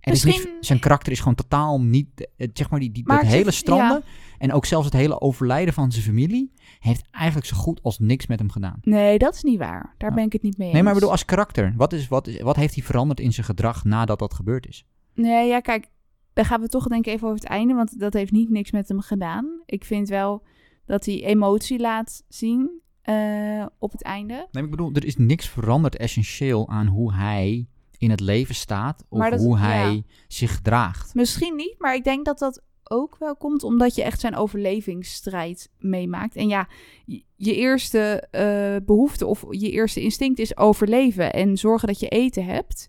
En 0.00 0.12
niet- 0.12 0.52
zijn 0.60 0.78
karakter 0.78 1.12
is 1.12 1.18
gewoon 1.18 1.34
totaal 1.34 1.80
niet... 1.80 2.28
eh, 2.36 2.48
zeg 2.52 2.70
maar, 2.70 2.80
die, 2.80 2.92
die, 2.92 3.04
Maar 3.06 3.22
dat 3.22 3.26
hele 3.32 3.50
stranden 3.50 4.02
en 4.38 4.52
ook 4.52 4.66
zelfs 4.66 4.84
het 4.84 4.94
hele 4.94 5.20
overlijden 5.20 5.74
van 5.74 5.92
zijn 5.92 6.04
familie... 6.04 6.52
heeft 6.78 7.06
eigenlijk 7.10 7.46
zo 7.46 7.56
goed 7.56 7.82
als 7.82 7.98
niks 7.98 8.26
met 8.26 8.38
hem 8.38 8.50
gedaan. 8.50 8.78
Nee, 8.82 9.18
dat 9.18 9.34
is 9.34 9.42
niet 9.42 9.58
waar. 9.58 9.94
Daar 9.98 10.08
Ja. 10.10 10.14
ben 10.16 10.24
ik 10.24 10.32
het 10.32 10.42
niet 10.42 10.56
mee 10.56 10.66
eens. 10.66 10.74
Nee, 10.74 10.82
maar 10.82 10.92
ik 10.92 10.98
bedoel, 10.98 11.14
als 11.14 11.24
karakter, 11.24 11.74
wat, 11.76 11.92
is, 11.92 12.08
wat, 12.08 12.26
is, 12.26 12.40
wat 12.40 12.56
heeft 12.56 12.74
hij 12.74 12.84
veranderd 12.84 13.20
in 13.20 13.32
zijn 13.32 13.46
gedrag 13.46 13.84
nadat 13.84 14.18
dat 14.18 14.34
gebeurd 14.34 14.66
is? 14.68 14.86
Nee, 15.14 15.48
ja, 15.48 15.60
kijk. 15.60 15.88
Dan 16.32 16.44
gaan 16.44 16.60
we 16.60 16.68
toch 16.68 16.86
denk 16.88 17.06
ik 17.06 17.12
even 17.12 17.28
over 17.28 17.40
het 17.40 17.48
einde. 17.50 17.74
Want 17.74 18.00
dat 18.00 18.12
heeft 18.12 18.32
niet 18.32 18.50
niks 18.50 18.70
met 18.70 18.88
hem 18.88 19.00
gedaan. 19.00 19.62
Ik 19.66 19.84
vind 19.84 20.08
wel 20.08 20.42
dat 20.86 21.04
hij 21.04 21.24
emotie 21.24 21.78
laat 21.78 22.22
zien 22.28 22.80
eh, 23.04 23.66
op 23.78 23.92
het 23.92 24.02
einde. 24.02 24.48
Nee, 24.50 24.64
ik 24.64 24.70
bedoel, 24.70 24.90
er 24.92 25.04
is 25.04 25.16
niks 25.16 25.48
veranderd 25.48 25.96
essentieel 25.96 26.68
aan 26.68 26.86
hoe 26.86 27.12
hij 27.14 27.66
in 27.98 28.10
het 28.10 28.20
leven 28.20 28.54
staat 28.54 29.04
of 29.08 29.30
dat- 29.30 29.40
hoe 29.40 29.56
ja. 29.56 29.62
hij 29.62 30.04
zich 30.28 30.54
gedraagt. 30.54 31.14
Misschien 31.14 31.56
niet, 31.56 31.74
maar 31.78 31.94
ik 31.94 32.04
denk 32.04 32.24
dat 32.24 32.38
dat 32.38 32.62
ook 32.84 33.16
wel 33.18 33.36
komt 33.36 33.62
omdat 33.62 33.94
je 33.94 34.02
echt 34.02 34.20
zijn 34.20 34.36
overlevingsstrijd 34.36 35.70
meemaakt. 35.78 36.36
En 36.36 36.48
ja, 36.48 36.68
je, 37.04 37.22
je 37.36 37.54
eerste 37.54 38.26
eh, 38.30 38.86
behoefte 38.86 39.26
of 39.26 39.44
je 39.50 39.70
eerste 39.70 40.00
instinct 40.00 40.38
is 40.38 40.56
overleven 40.56 41.32
en 41.32 41.56
zorgen 41.56 41.88
dat 41.88 42.00
je 42.00 42.08
eten 42.08 42.44
hebt. 42.44 42.88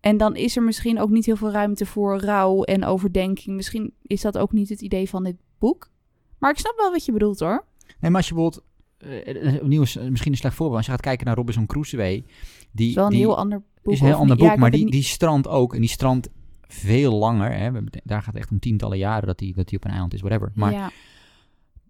En 0.00 0.16
dan 0.16 0.36
is 0.36 0.56
er 0.56 0.62
misschien 0.62 1.00
ook 1.00 1.10
niet 1.10 1.26
heel 1.26 1.36
veel 1.36 1.50
ruimte 1.50 1.86
voor 1.86 2.18
rouw 2.20 2.62
en 2.62 2.84
overdenking. 2.84 3.56
Misschien 3.56 3.94
is 4.02 4.20
dat 4.20 4.38
ook 4.38 4.52
niet 4.52 4.68
het 4.68 4.80
idee 4.80 5.08
van 5.08 5.24
dit 5.24 5.36
boek. 5.58 5.90
Maar 6.38 6.50
ik 6.50 6.58
snap 6.58 6.74
wel 6.76 6.90
wat 6.90 7.04
je 7.04 7.12
bedoelt 7.12 7.40
hoor. 7.40 7.64
Nee, 8.00 8.10
maar 8.10 8.20
als 8.20 8.28
je 8.28 8.34
bijvoorbeeld, 8.34 8.64
eh, 9.00 9.54
eh, 9.54 9.62
opnieuw 9.62 9.82
is 9.82 9.96
eh, 9.96 10.08
misschien 10.08 10.32
een 10.32 10.38
slecht 10.38 10.54
voorbeeld, 10.54 10.76
als 10.76 10.86
je 10.86 10.92
gaat 10.92 11.00
kijken 11.00 11.26
naar 11.26 11.36
Robinson 11.36 11.66
Crusoe, 11.66 12.24
die, 12.72 12.94
wel 12.94 13.04
een 13.04 13.10
die 13.10 13.18
heel 13.18 13.36
ander 13.36 13.62
boek. 13.82 13.92
is 13.92 14.00
een 14.00 14.06
heel 14.06 14.16
ander? 14.16 14.42
Ja, 14.42 14.48
boek, 14.48 14.58
maar 14.58 14.70
die, 14.70 14.84
niet- 14.84 14.92
die 14.92 15.02
strand 15.02 15.48
ook. 15.48 15.74
En 15.74 15.80
die 15.80 15.90
strand 15.90 16.28
veel 16.62 17.12
langer, 17.12 17.52
hè. 17.52 17.70
Daar 18.04 18.22
gaat 18.22 18.34
het 18.34 18.42
echt 18.42 18.50
om 18.50 18.58
tientallen 18.58 18.98
jaren 18.98 19.26
dat 19.26 19.40
hij 19.40 19.52
dat 19.56 19.68
die 19.68 19.78
op 19.78 19.84
een 19.84 19.90
eiland 19.90 20.14
is, 20.14 20.20
whatever. 20.20 20.52
Maar 20.54 20.72
ja. 20.72 20.90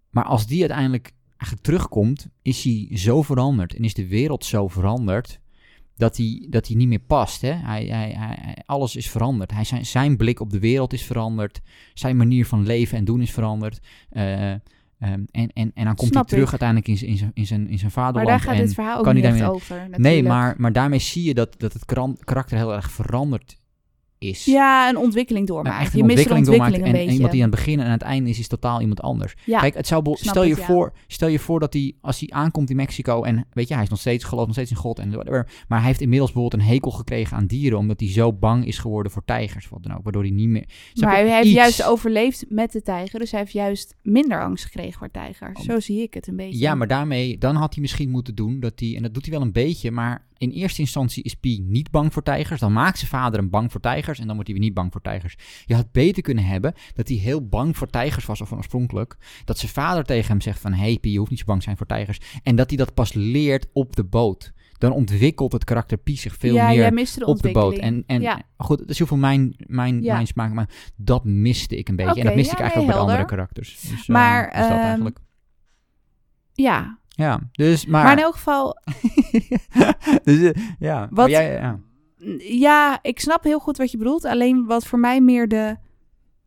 Maar 0.09 0.23
als 0.23 0.47
die 0.47 0.59
uiteindelijk 0.59 1.11
eigenlijk 1.37 1.61
terugkomt, 1.61 2.27
is 2.41 2.63
hij 2.63 2.89
zo 2.93 3.21
veranderd 3.21 3.75
en 3.75 3.83
is 3.83 3.93
de 3.93 4.07
wereld 4.07 4.45
zo 4.45 4.67
veranderd 4.67 5.39
dat 5.95 6.17
hij, 6.17 6.47
dat 6.49 6.67
hij 6.67 6.75
niet 6.75 6.87
meer 6.87 6.99
past. 6.99 7.41
Hè? 7.41 7.51
Hij, 7.51 7.85
hij, 7.85 8.57
alles 8.65 8.95
is 8.95 9.09
veranderd. 9.09 9.51
Hij, 9.51 9.63
zijn, 9.63 9.85
zijn 9.85 10.17
blik 10.17 10.39
op 10.39 10.49
de 10.49 10.59
wereld 10.59 10.93
is 10.93 11.03
veranderd. 11.03 11.61
Zijn 11.93 12.17
manier 12.17 12.45
van 12.45 12.65
leven 12.65 12.97
en 12.97 13.05
doen 13.05 13.21
is 13.21 13.31
veranderd. 13.31 13.79
Ehm, 15.01 15.23
en, 15.31 15.49
en, 15.53 15.71
en 15.73 15.85
dan 15.85 15.95
komt 15.95 16.11
Snap 16.11 16.29
hij 16.29 16.37
terug 16.39 16.53
ik. 16.53 16.61
uiteindelijk 16.61 16.87
in, 16.89 16.97
zijn- 16.97 17.11
in, 17.11 17.17
zijn, 17.17 17.31
in, 17.33 17.45
zijn, 17.45 17.61
in 17.69 17.77
zijn 17.79 17.91
Maar 17.95 18.03
vaderland. 18.03 18.27
daar 18.27 18.39
gaat 18.39 18.55
en, 18.55 18.65
dit 18.65 18.73
verhaal 18.73 18.97
ook 18.99 19.13
niet 19.13 19.23
echt 19.23 19.43
over. 19.43 19.87
nee, 19.97 20.23
maar, 20.23 20.55
maar 20.57 20.73
daarmee 20.73 20.99
zie 20.99 21.23
je 21.23 21.33
dat, 21.33 21.55
dat 21.57 21.73
het 21.73 21.85
karakter 22.23 22.57
heel 22.57 22.73
erg 22.73 22.91
veranderd 22.91 23.59
is. 24.21 24.45
Ja, 24.45 24.89
een 24.89 24.97
ontwikkeling 24.97 25.47
Nou, 25.47 25.61
doormaakt. 25.61 25.83
echt 25.83 25.93
je 25.93 25.99
een 25.99 26.05
mist 26.05 26.25
een 26.25 26.37
ontwikkeling 26.37 26.83
En, 26.83 26.95
een 26.95 27.07
en 27.07 27.13
iemand 27.13 27.31
die 27.31 27.43
aan 27.43 27.49
het 27.49 27.57
begin 27.57 27.79
en 27.79 27.85
aan 27.85 27.91
het 27.91 28.01
einde 28.01 28.29
is, 28.29 28.39
is 28.39 28.47
totaal 28.47 28.79
iemand 28.79 29.01
anders. 29.01 29.33
Ja, 29.45 29.59
Kijk, 29.59 29.73
het 29.73 29.87
zou, 29.87 30.03
stel, 30.13 30.43
je 30.43 30.49
het, 30.49 30.59
ja. 30.59 30.65
voor, 30.65 30.93
stel 31.07 31.27
je 31.27 31.39
voor 31.39 31.59
dat 31.59 31.73
hij, 31.73 31.95
als 32.01 32.19
hij 32.19 32.29
aankomt 32.29 32.69
in 32.69 32.75
Mexico 32.75 33.23
en 33.23 33.45
weet 33.53 33.67
je, 33.67 33.73
hij 33.73 33.83
is 33.83 33.89
nog 33.89 33.99
steeds 33.99 34.23
gelooft 34.23 34.47
nog 34.47 34.55
steeds 34.55 34.71
in 34.71 34.77
God 34.77 34.99
en 34.99 35.11
whatever, 35.11 35.47
maar 35.67 35.79
hij 35.79 35.87
heeft 35.87 36.01
inmiddels 36.01 36.31
bijvoorbeeld 36.31 36.61
een 36.61 36.69
hekel 36.69 36.91
gekregen 36.91 37.37
aan 37.37 37.45
dieren 37.45 37.77
omdat 37.77 37.99
hij 37.99 38.09
zo 38.09 38.33
bang 38.33 38.65
is 38.65 38.77
geworden 38.77 39.11
voor 39.11 39.25
tijgers, 39.25 39.69
wat 39.69 39.83
dan 39.83 39.97
ook, 39.97 40.03
waardoor 40.03 40.21
hij 40.21 40.31
niet 40.31 40.47
meer. 40.47 40.65
Maar 40.93 41.11
hij 41.11 41.35
heeft 41.35 41.51
juist 41.51 41.83
overleefd 41.83 42.45
met 42.49 42.71
de 42.71 42.81
tijger. 42.81 43.19
Dus 43.19 43.31
hij 43.31 43.39
heeft 43.39 43.51
juist 43.51 43.95
minder 44.01 44.43
angst 44.43 44.65
gekregen 44.65 44.99
voor 44.99 45.11
tijgers. 45.11 45.59
Oh. 45.59 45.65
Zo 45.65 45.79
zie 45.79 46.01
ik 46.01 46.13
het 46.13 46.27
een 46.27 46.35
beetje. 46.35 46.59
Ja, 46.59 46.75
maar 46.75 46.87
daarmee, 46.87 47.37
dan 47.37 47.55
had 47.55 47.73
hij 47.73 47.81
misschien 47.81 48.09
moeten 48.09 48.35
doen 48.35 48.59
dat 48.59 48.79
hij, 48.79 48.95
en 48.95 49.01
dat 49.01 49.13
doet 49.13 49.25
hij 49.25 49.33
wel 49.33 49.41
een 49.41 49.51
beetje, 49.51 49.91
maar 49.91 50.29
in 50.37 50.49
eerste 50.49 50.81
instantie 50.81 51.23
is 51.23 51.35
Pi 51.35 51.61
niet 51.67 51.91
bang 51.91 52.13
voor 52.13 52.23
tijgers. 52.23 52.59
Dan 52.59 52.73
maakt 52.73 52.97
zijn 52.97 53.09
vader 53.09 53.39
hem 53.39 53.49
bang 53.49 53.71
voor 53.71 53.81
tijgers 53.81 54.10
en 54.19 54.25
dan 54.25 54.35
wordt 54.35 54.49
hij 54.49 54.57
weer 54.59 54.67
niet 54.67 54.75
bang 54.75 54.91
voor 54.91 55.01
tijgers. 55.01 55.35
Je 55.65 55.75
had 55.75 55.91
beter 55.91 56.21
kunnen 56.23 56.43
hebben 56.43 56.73
dat 56.93 57.07
hij 57.07 57.17
heel 57.17 57.47
bang 57.47 57.77
voor 57.77 57.87
tijgers 57.87 58.25
was, 58.25 58.41
of 58.41 58.51
oorspronkelijk. 58.51 59.17
Dat 59.45 59.57
zijn 59.57 59.71
vader 59.71 60.03
tegen 60.03 60.27
hem 60.27 60.41
zegt 60.41 60.59
van, 60.59 60.73
hey 60.73 60.97
Pi, 61.01 61.11
je 61.11 61.17
hoeft 61.17 61.29
niet 61.29 61.39
zo 61.39 61.45
bang 61.45 61.57
te 61.57 61.63
zijn 61.63 61.77
voor 61.77 61.85
tijgers. 61.85 62.19
En 62.43 62.55
dat 62.55 62.67
hij 62.69 62.77
dat 62.77 62.93
pas 62.93 63.13
leert 63.13 63.67
op 63.73 63.95
de 63.95 64.03
boot. 64.03 64.51
Dan 64.77 64.91
ontwikkelt 64.91 65.51
het 65.51 65.63
karakter 65.63 65.97
Pi 65.97 66.17
zich 66.17 66.35
veel 66.35 66.53
ja, 66.53 66.67
meer 66.91 67.07
de 67.15 67.25
op 67.25 67.41
de 67.41 67.51
boot. 67.51 67.77
En, 67.77 68.03
en 68.07 68.21
Ja. 68.21 68.41
goed, 68.57 68.77
dat 68.77 68.89
is 68.89 68.97
heel 68.97 69.07
veel 69.07 69.17
mijn, 69.17 69.53
mijn, 69.57 70.03
Ja. 70.03 70.13
mijn 70.13 70.27
smaak, 70.27 70.53
maar 70.53 70.69
dat 70.95 71.23
miste 71.23 71.77
ik 71.77 71.89
een 71.89 71.95
beetje. 71.95 72.19
en 72.19 72.25
dat 72.25 72.35
miste 72.35 72.53
ik 72.53 72.59
eigenlijk 72.59 72.89
nee, 72.91 72.99
ook 72.99 73.05
bij 73.07 73.15
de 73.15 73.21
andere 73.21 73.35
karakters. 73.35 73.79
Dus, 73.81 74.01
eh, 74.01 74.07
Maar, 74.07 74.43
dus 74.49 74.59
dat 74.61 74.69
ehm, 74.69 74.79
eigenlijk. 74.79 75.19
Ja, 76.53 76.99
Ja, 77.09 77.39
dus 77.51 77.85
maar... 77.85 78.03
maar 78.03 78.17
in 78.17 78.23
elk 78.23 78.33
geval, 78.33 78.77
dus, 80.23 80.41
eh, 80.51 80.61
ja. 80.79 81.07
Wat- 81.11 81.29
jij, 81.29 81.79
ja. 82.37 82.99
ik 83.01 83.19
snap 83.19 83.43
heel 83.43 83.59
goed 83.59 83.77
wat 83.77 83.91
je 83.91 83.97
bedoelt. 83.97 84.25
Alleen 84.25 84.65
wat 84.65 84.85
voor 84.85 84.99
mij 84.99 85.21
meer 85.21 85.47
de 85.47 85.77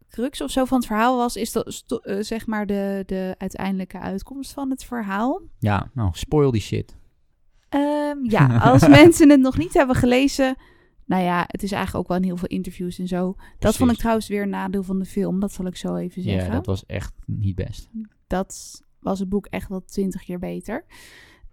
crux 0.09 0.41
of 0.41 0.51
zo 0.51 0.65
van 0.65 0.79
het 0.79 0.87
verhaal 0.87 1.17
was, 1.17 1.37
is 1.37 1.53
dat, 1.53 1.85
eh, 2.03 2.17
zeg 2.21 2.47
maar 2.47 2.67
de, 2.67 3.03
de 3.07 3.35
uiteindelijke 3.39 3.99
uitkomst 3.99 4.53
van 4.53 4.71
het 4.71 4.85
verhaal. 4.85 5.43
ja, 5.59 5.91
nou, 5.95 6.11
spoil 6.13 6.51
die 6.51 6.61
shit. 6.61 6.97
Ehm, 7.69 8.17
ja, 8.23 8.59
als 8.71 8.89
mensen 8.89 9.31
het 9.31 9.41
nog 9.41 9.59
niet 9.59 9.75
hebben 9.75 9.97
gelezen. 9.97 10.57
Nou 11.07 11.23
ja, 11.23 11.45
het 11.47 11.63
is 11.63 11.73
eigenlijk 11.73 12.03
ook 12.05 12.09
wel 12.09 12.17
in 12.17 12.25
heel 12.25 12.37
veel 12.37 12.49
interviews 12.49 12.99
en 12.99 13.07
zo. 13.09 13.35
Dat 13.59 13.77
vond 13.77 13.91
ik 13.91 13.97
trouwens 13.99 14.29
weer 14.29 14.43
een 14.43 14.49
nadeel 14.49 14.83
van 14.83 14.99
de 14.99 15.05
film. 15.05 15.41
Dat 15.41 15.53
zal 15.53 15.67
ik 15.67 15.77
zo 15.77 15.97
even 15.97 16.23
zeggen. 16.23 16.45
Ja, 16.47 16.51
dat 16.53 16.67
was 16.67 16.87
echt 16.87 17.13
niet 17.27 17.55
best. 17.55 17.89
dat 18.27 18.81
was 19.01 19.19
het 19.19 19.29
boek 19.29 19.47
echt 19.47 19.69
wel 19.69 19.85
twintig 19.85 20.25
keer 20.25 20.39
beter. 20.39 20.85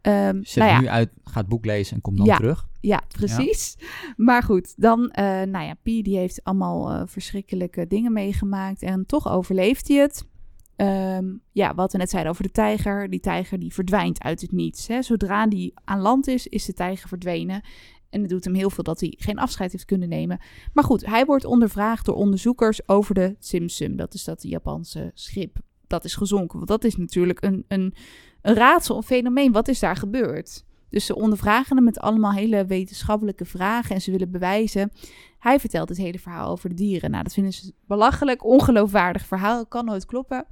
Zet 0.01 0.55
nou 0.55 0.69
ja, 0.71 0.79
nu 0.79 0.87
uit, 0.87 1.09
ga 1.23 1.39
het 1.39 1.49
boek 1.49 1.65
lezen 1.65 1.95
en 1.95 2.01
kom 2.01 2.15
dan 2.17 2.25
Ja. 2.25 2.35
terug. 2.35 2.67
Ja, 2.81 3.01
precies. 3.07 3.77
Maar 4.17 4.43
goed, 4.43 4.73
dan, 4.77 5.09
eh, 5.09 5.23
nou 5.25 5.65
ja, 5.65 5.73
Pi 5.83 6.01
die 6.01 6.17
heeft 6.17 6.43
allemaal 6.43 6.91
eh, 6.91 7.01
verschrikkelijke 7.05 7.87
dingen 7.87 8.13
meegemaakt 8.13 8.81
en 8.81 9.05
toch 9.05 9.29
overleeft 9.29 9.87
hij 9.87 9.97
het. 9.97 10.29
ehm, 10.75 11.25
ja, 11.51 11.75
wat 11.75 11.91
we 11.91 11.97
net 11.97 12.09
zeiden 12.09 12.31
over 12.31 12.43
de 12.43 12.51
tijger. 12.51 13.09
Die 13.09 13.19
tijger 13.19 13.59
die 13.59 13.73
verdwijnt 13.73 14.23
uit 14.23 14.41
het 14.41 14.51
niets. 14.51 14.87
Hè. 14.87 15.01
Zodra 15.01 15.47
die 15.47 15.73
aan 15.83 15.99
land 15.99 16.27
is, 16.27 16.47
is 16.47 16.65
de 16.65 16.73
tijger 16.73 17.07
verdwenen. 17.07 17.61
En 18.09 18.21
het 18.21 18.29
doet 18.29 18.43
hem 18.43 18.53
heel 18.53 18.69
veel 18.69 18.83
dat 18.83 18.99
hij 18.99 19.13
geen 19.17 19.39
afscheid 19.39 19.71
heeft 19.71 19.85
kunnen 19.85 20.09
nemen. 20.09 20.39
Maar 20.73 20.83
goed, 20.83 21.05
hij 21.05 21.25
wordt 21.25 21.45
ondervraagd 21.45 22.05
door 22.05 22.15
onderzoekers 22.15 22.87
over 22.87 23.13
de 23.13 23.35
Tsimsum. 23.39 23.95
Dat 23.95 24.13
is 24.13 24.23
dat 24.23 24.43
Japanse 24.43 25.11
schip 25.13 25.59
dat 25.91 26.05
is 26.05 26.15
gezonken. 26.15 26.57
Want 26.57 26.69
dat 26.69 26.83
is 26.83 26.95
natuurlijk 26.95 27.43
een, 27.43 27.65
een, 27.67 27.93
een 28.41 28.55
raadsel, 28.55 28.97
een 28.97 29.03
fenomeen. 29.03 29.51
Wat 29.51 29.67
is 29.67 29.79
daar 29.79 29.95
gebeurd? 29.95 30.63
Dus 30.91 31.05
ze 31.05 31.15
ondervragen 31.15 31.75
hem 31.75 31.85
met 31.85 31.99
allemaal 31.99 32.33
hele 32.33 32.65
wetenschappelijke 32.65 33.45
vragen 33.45 33.95
en 33.95 34.01
ze 34.01 34.11
willen 34.11 34.31
bewijzen. 34.31 34.91
Hij 35.39 35.59
vertelt 35.59 35.89
het 35.89 35.97
hele 35.97 36.19
verhaal 36.19 36.51
over 36.51 36.69
de 36.69 36.75
dieren. 36.75 37.11
Nou, 37.11 37.23
dat 37.23 37.33
vinden 37.33 37.53
ze 37.53 37.73
belachelijk, 37.87 38.45
ongeloofwaardig 38.45 39.25
verhaal. 39.25 39.65
Kan 39.65 39.85
nooit 39.85 40.05
kloppen. 40.05 40.45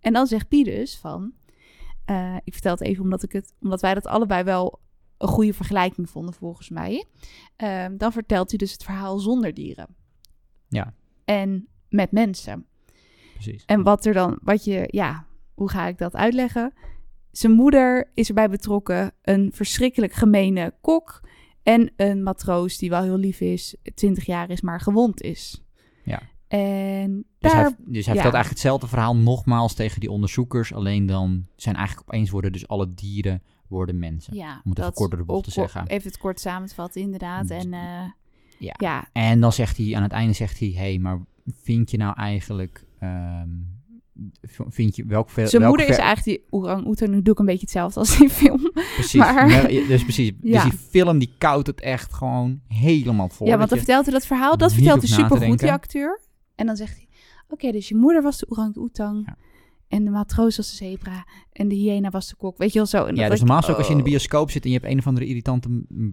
En 0.00 0.12
dan 0.12 0.26
zegt 0.26 0.48
Piedus 0.48 0.96
van... 0.96 1.32
Uh, 2.10 2.36
ik 2.44 2.52
vertel 2.52 2.72
het 2.72 2.80
even 2.80 3.02
omdat, 3.02 3.22
ik 3.22 3.32
het, 3.32 3.54
omdat 3.60 3.80
wij 3.80 3.94
dat 3.94 4.06
allebei 4.06 4.44
wel 4.44 4.80
een 5.18 5.28
goede 5.28 5.54
vergelijking 5.54 6.10
vonden, 6.10 6.34
volgens 6.34 6.68
mij. 6.68 7.04
Uh, 7.62 7.86
dan 7.96 8.12
vertelt 8.12 8.48
hij 8.48 8.58
dus 8.58 8.72
het 8.72 8.84
verhaal 8.84 9.18
zonder 9.18 9.54
dieren. 9.54 9.86
Ja. 10.68 10.94
En 11.24 11.68
met 11.88 12.12
mensen. 12.12 12.66
Precies. 13.32 13.64
En 13.64 13.82
wat 13.82 14.04
er 14.04 14.12
dan, 14.12 14.38
wat 14.42 14.64
je, 14.64 14.88
ja, 14.90 15.26
hoe 15.54 15.70
ga 15.70 15.86
ik 15.86 15.98
dat 15.98 16.14
uitleggen? 16.14 16.72
Zijn 17.36 17.52
moeder 17.52 18.10
is 18.14 18.28
erbij 18.28 18.48
betrokken, 18.50 19.12
een 19.22 19.50
verschrikkelijk 19.54 20.12
gemene 20.12 20.74
kok 20.80 21.20
en 21.62 21.92
een 21.96 22.22
matroos 22.22 22.78
die 22.78 22.90
wel 22.90 23.02
heel 23.02 23.16
lief 23.16 23.40
is, 23.40 23.76
20 23.94 24.26
jaar 24.26 24.50
is, 24.50 24.60
maar 24.60 24.80
gewond 24.80 25.22
is. 25.22 25.64
Ja. 26.04 26.22
En 26.48 27.26
Dus 27.38 27.52
daar, 27.52 27.62
hij, 27.62 27.74
dus 27.78 28.06
hij 28.06 28.14
ja. 28.14 28.20
vertelt 28.20 28.34
eigenlijk 28.34 28.48
hetzelfde 28.48 28.86
verhaal 28.86 29.16
nogmaals 29.16 29.74
tegen 29.74 30.00
die 30.00 30.10
onderzoekers. 30.10 30.74
Alleen 30.74 31.06
dan 31.06 31.46
zijn 31.56 31.76
eigenlijk 31.76 32.08
opeens 32.08 32.30
worden 32.30 32.52
dus 32.52 32.68
alle 32.68 32.94
dieren 32.94 33.42
worden 33.68 33.98
mensen. 33.98 34.34
ja, 34.34 34.60
om 34.64 34.70
het 34.70 34.78
even 34.78 34.92
kort 34.92 35.10
door 35.10 35.20
de 35.20 35.26
bocht 35.26 35.44
te 35.44 35.50
zeggen. 35.50 35.86
Even 35.86 36.10
het 36.10 36.18
kort 36.18 36.40
samen 36.40 36.68
te 36.68 36.74
vatten, 36.74 37.00
inderdaad. 37.00 37.50
En 37.50 37.72
eh, 37.72 38.04
Ja. 38.58 38.74
ja, 38.76 39.08
En 39.12 39.40
dan 39.40 39.52
zegt 39.52 39.76
hij, 39.76 39.96
aan 39.96 40.02
het 40.02 40.12
einde 40.12 40.32
zegt 40.32 40.58
hij, 40.58 40.68
hé, 40.68 40.74
hey, 40.74 40.98
maar 40.98 41.20
vind 41.62 41.90
je 41.90 41.96
nou 41.96 42.16
eigenlijk, 42.16 42.84
ehm, 42.98 43.48
vind 44.68 44.96
je, 44.96 45.04
welk 45.06 45.30
veel... 45.30 45.46
zijn 45.46 45.62
moeder 45.62 45.88
is 45.88 45.96
eigenlijk 45.96 46.38
die 46.38 46.46
orang-oetan. 46.50 47.10
Nu 47.10 47.22
doe 47.22 47.32
ik 47.32 47.38
een 47.38 47.44
beetje 47.46 47.60
hetzelfde 47.60 48.00
als 48.00 48.18
die 48.18 48.28
film. 48.30 48.70
Precies, 48.94 49.14
maar- 49.14 49.68
dus 49.68 50.02
precies. 50.02 50.32
Ja. 50.40 50.62
Dus 50.62 50.70
die 50.70 50.78
film 50.90 51.18
die 51.18 51.34
koudt 51.38 51.66
het 51.66 51.80
echt 51.80 52.12
gewoon 52.12 52.60
helemaal 52.68 53.28
vol. 53.28 53.46
ja, 53.46 53.56
want 53.56 53.68
dan 53.68 53.78
vertelt 53.78 54.04
hij 54.04 54.14
dat 54.14 54.26
verhaal. 54.26 54.56
Dat 54.56 54.72
vertelt 54.72 54.98
hij 55.02 55.08
supergoed, 55.10 55.58
die 55.58 55.72
acteur. 55.72 56.20
En 56.54 56.66
dan 56.66 56.76
zegt 56.76 56.96
hij, 56.96 57.08
oké, 57.48 57.72
dus 57.72 57.88
je 57.88 57.96
moeder 57.96 58.22
was 58.22 58.38
de 58.38 58.46
orang-oetang. 58.48 59.22
Ja. 59.26 59.36
En 59.88 60.04
de 60.04 60.10
matroos 60.10 60.56
was 60.56 60.70
de 60.70 60.76
zebra. 60.76 61.26
En 61.52 61.68
de 61.68 61.74
hyena 61.74 62.10
was 62.10 62.28
de 62.28 62.36
kok. 62.36 62.58
Weet 62.58 62.72
je 62.72 62.78
wel 62.78 62.86
zo. 62.86 63.04
En 63.04 63.14
Ja, 63.14 63.22
dat 63.22 63.30
dus 63.30 63.38
normaal 63.38 63.56
gesproken 63.56 63.82
als 63.82 63.92
je 63.92 63.98
in 63.98 64.04
de 64.04 64.10
oh. 64.10 64.16
bioscoop 64.16 64.50
zit 64.50 64.64
en 64.64 64.70
je 64.70 64.76
hebt 64.76 64.90
een 64.90 64.98
of 64.98 65.06
andere 65.06 65.26
irritante 65.26 65.68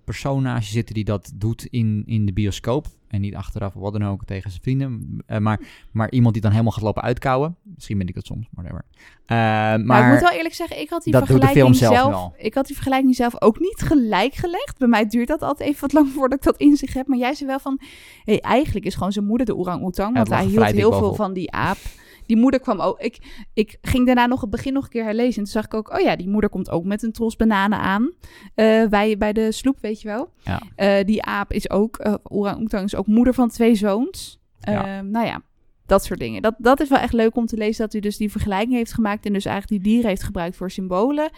personage 0.05 0.71
zitten 0.71 0.95
die 0.95 1.03
dat 1.03 1.32
doet 1.36 1.65
in, 1.65 2.03
in 2.05 2.26
de 2.26 2.34
bioscoop. 2.34 2.88
En 3.07 3.21
niet 3.21 3.36
achteraf 3.36 3.76
of 3.76 3.82
wat 3.82 3.93
dan 3.93 4.05
ook 4.05 4.26
tegen 4.26 4.49
zijn 4.49 4.61
vrienden. 4.63 5.21
Eh, 5.26 5.38
maar, 5.38 5.59
maar 5.91 6.11
iemand 6.11 6.34
die 6.34 6.41
dan 6.41 6.51
helemaal 6.51 6.71
gaat 6.71 6.84
lopen 6.84 7.01
uitkouwen. 7.01 7.57
Misschien 7.76 7.97
ben 7.97 8.07
ik 8.07 8.15
dat 8.15 8.26
soms, 8.26 8.47
whatever. 8.51 8.86
Eh 9.26 9.38
maar 9.38 9.86
Maar 9.86 10.05
ik 10.05 10.11
moet 10.11 10.30
wel 10.30 10.38
eerlijk 10.38 10.55
zeggen, 10.55 10.80
ik 10.80 10.89
had 10.89 11.03
die 11.03 11.13
dat 11.13 11.28
doet 11.28 11.30
de 11.30 11.47
vergelijking 11.47 11.76
film 11.76 11.93
zelf 11.93 12.32
ik 12.38 12.53
had 12.53 12.65
die 12.65 12.76
vergelijking 12.76 13.15
zelf 13.15 13.41
ook 13.41 13.59
niet 13.59 13.82
gelijk 13.82 14.34
gelegd. 14.34 14.78
Bij 14.78 14.88
mij 14.88 15.05
duurt 15.05 15.28
dat 15.28 15.41
altijd 15.41 15.69
even 15.69 15.82
wat 15.82 15.93
lang 15.93 16.09
voordat 16.09 16.38
ik 16.38 16.43
dat 16.43 16.57
inzicht 16.57 16.93
heb. 16.93 17.07
Maar 17.07 17.17
jij 17.17 17.34
zei 17.34 17.49
wel 17.49 17.59
van, 17.59 17.80
hey, 18.24 18.39
eigenlijk 18.39 18.86
is 18.86 18.95
gewoon 18.95 19.11
zijn 19.11 19.26
moeder 19.26 19.45
de 19.45 19.55
orang-oetang. 19.55 20.15
Want 20.15 20.30
hij 20.30 20.45
hield 20.45 20.65
heel 20.65 20.91
veel 20.91 21.15
van 21.15 21.34
die 21.34 21.51
aap. 21.51 21.78
Die 22.26 22.38
moeder 22.38 22.59
kwam 22.59 22.80
ook. 22.80 22.99
Ik, 22.99 23.45
ik 23.53 23.78
ging 23.82 24.05
daarna 24.05 24.26
nog 24.26 24.41
het 24.41 24.49
begin 24.49 24.74
nog 24.74 24.84
een 24.84 24.89
keer 24.89 25.03
herlezen. 25.03 25.38
En 25.38 25.43
toen 25.43 25.53
zag 25.53 25.65
ik 25.65 25.74
ook, 25.74 25.93
oh 25.93 25.99
ja, 25.99 26.15
die 26.15 26.30
moeder 26.30 26.49
komt 26.49 26.69
ook 26.69 26.84
met 26.84 27.03
een 27.03 27.11
tros 27.11 27.36
bananen 27.36 27.80
aan. 27.80 28.11
Eh, 28.55 28.88
bij, 28.88 29.17
bij 29.17 29.34
de 29.34 29.51
sloep, 29.51 29.78
weet 29.82 30.01
je 30.01 30.07
wel. 30.07 30.30
Ja. 30.43 30.61
Eh, 30.76 31.05
die 31.05 31.24
aap 31.24 31.51
is 31.51 31.69
ook, 31.69 31.97
eh 31.97 32.13
orang-oetang 32.24 32.84
is 32.86 32.95
ook 32.95 33.07
moeder 33.07 33.34
van 33.34 33.49
twee 33.49 33.76
zoons. 33.76 34.41
Ja. 34.59 35.01
Nou 35.01 35.26
ja, 35.26 35.41
dat 35.86 36.03
soort 36.03 36.19
dingen. 36.19 36.41
Dat, 36.41 36.55
dat 36.57 36.80
is 36.80 36.89
wel 36.89 36.99
echt 36.99 37.13
leuk 37.13 37.36
om 37.36 37.45
te 37.45 37.57
lezen 37.57 37.84
dat 37.84 37.91
hij 37.91 38.01
dus 38.01 38.17
die 38.17 38.32
vergelijking 38.32 38.74
heeft 38.74 38.93
gemaakt 38.93 39.26
en 39.26 39.34
dus 39.34 39.45
eigenlijk 39.45 39.84
die 39.84 39.91
dieren 39.91 40.09
heeft 40.09 40.24
gebruikt 40.24 40.55
voor 40.55 40.71
symbolen. 40.71 41.30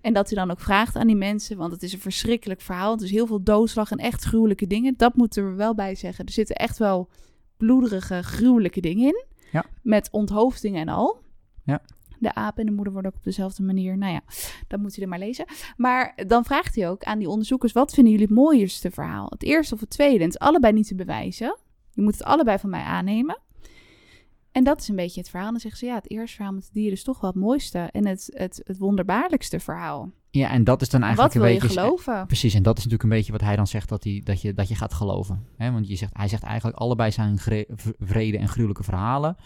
En 0.00 0.12
dat 0.12 0.28
hij 0.30 0.38
dan 0.38 0.50
ook 0.50 0.60
vraagt 0.60 0.96
aan 0.96 1.06
die 1.06 1.16
mensen, 1.16 1.56
want 1.56 1.72
het 1.72 1.82
is 1.82 1.92
een 1.92 2.00
verschrikkelijk 2.00 2.60
verhaal. 2.60 2.92
Het 2.92 3.02
is 3.02 3.10
heel 3.10 3.26
veel 3.26 3.42
doodslag 3.42 3.90
en 3.90 3.98
echt 3.98 4.24
gruwelijke 4.24 4.66
dingen. 4.66 4.94
Dat 4.96 5.16
moeten 5.16 5.50
we 5.50 5.54
wel 5.54 5.74
bij 5.74 5.94
zeggen. 5.94 6.24
Er 6.24 6.32
zitten 6.32 6.56
echt 6.56 6.78
wel 6.78 7.08
bloederige, 7.56 8.22
gruwelijke 8.22 8.80
dingen 8.80 9.06
in. 9.06 9.24
Ja. 9.54 9.64
Met 9.82 10.08
onthoofdingen 10.10 10.80
en 10.80 10.88
al. 10.88 11.22
Ja. 11.64 11.80
De 12.18 12.34
aap 12.34 12.58
en 12.58 12.66
de 12.66 12.72
moeder 12.72 12.92
worden 12.92 13.10
ook 13.10 13.16
op 13.16 13.24
dezelfde 13.24 13.62
manier. 13.62 13.98
Nou 13.98 14.12
ja, 14.12 14.20
dat 14.68 14.80
moet 14.80 14.96
u 14.96 15.02
er 15.02 15.08
maar 15.08 15.18
lezen. 15.18 15.44
Maar 15.76 16.14
dan 16.26 16.44
vraagt 16.44 16.74
hij 16.74 16.88
ook 16.88 17.04
aan 17.04 17.18
die 17.18 17.28
onderzoekers: 17.28 17.72
wat 17.72 17.94
vinden 17.94 18.12
jullie 18.12 18.26
het 18.26 18.36
mooiste 18.36 18.90
verhaal? 18.90 19.26
Het 19.28 19.42
eerste 19.42 19.74
of 19.74 19.80
het 19.80 19.90
tweede? 19.90 20.18
En 20.18 20.24
het 20.24 20.34
is 20.34 20.38
allebei 20.46 20.72
niet 20.72 20.86
te 20.86 20.94
bewijzen. 20.94 21.56
Je 21.90 22.02
moet 22.02 22.12
het 22.12 22.24
allebei 22.24 22.58
van 22.58 22.70
mij 22.70 22.82
aannemen. 22.82 23.38
En 24.54 24.64
dat 24.64 24.80
is 24.80 24.88
een 24.88 24.96
beetje 24.96 25.20
het 25.20 25.28
verhaal. 25.28 25.46
En 25.46 25.52
dan 25.52 25.62
zeggen 25.62 25.80
ze: 25.80 25.86
ja, 25.86 25.94
het 25.94 26.10
eerste 26.10 26.36
verhaal 26.36 26.54
met 26.54 26.64
de 26.64 26.70
dieren 26.72 26.92
is 26.92 27.02
toch 27.02 27.20
wel 27.20 27.30
het 27.30 27.40
mooiste. 27.40 27.78
En 27.78 28.06
het, 28.06 28.30
het, 28.34 28.60
het 28.64 28.78
wonderbaarlijkste 28.78 29.60
verhaal. 29.60 30.12
Ja, 30.30 30.50
en 30.50 30.64
dat 30.64 30.82
is 30.82 30.88
dan 30.88 31.00
En 31.00 31.06
eigenlijk 31.06 31.34
wat 31.34 31.42
wil 31.42 31.52
een 31.52 31.60
je 31.60 31.66
beetje... 31.66 31.80
geloven? 31.80 32.26
Precies, 32.26 32.54
en 32.54 32.62
dat 32.62 32.78
is 32.78 32.84
natuurlijk 32.84 33.10
een 33.10 33.16
beetje 33.16 33.32
wat 33.32 33.40
hij 33.40 33.56
dan 33.56 33.66
zegt, 33.66 33.88
dat, 33.88 34.04
hij, 34.04 34.20
dat, 34.24 34.40
je, 34.40 34.54
dat 34.54 34.68
je 34.68 34.74
gaat 34.74 34.94
geloven. 34.94 35.46
Hè? 35.56 35.72
Want 35.72 35.88
je 35.88 35.96
zegt, 35.96 36.16
hij 36.16 36.28
zegt 36.28 36.42
eigenlijk 36.42 36.76
allebei 36.76 37.10
zijn 37.10 37.38
vrede 37.98 38.38
en 38.38 38.48
gruwelijke 38.48 38.82
verhalen. 38.82 39.36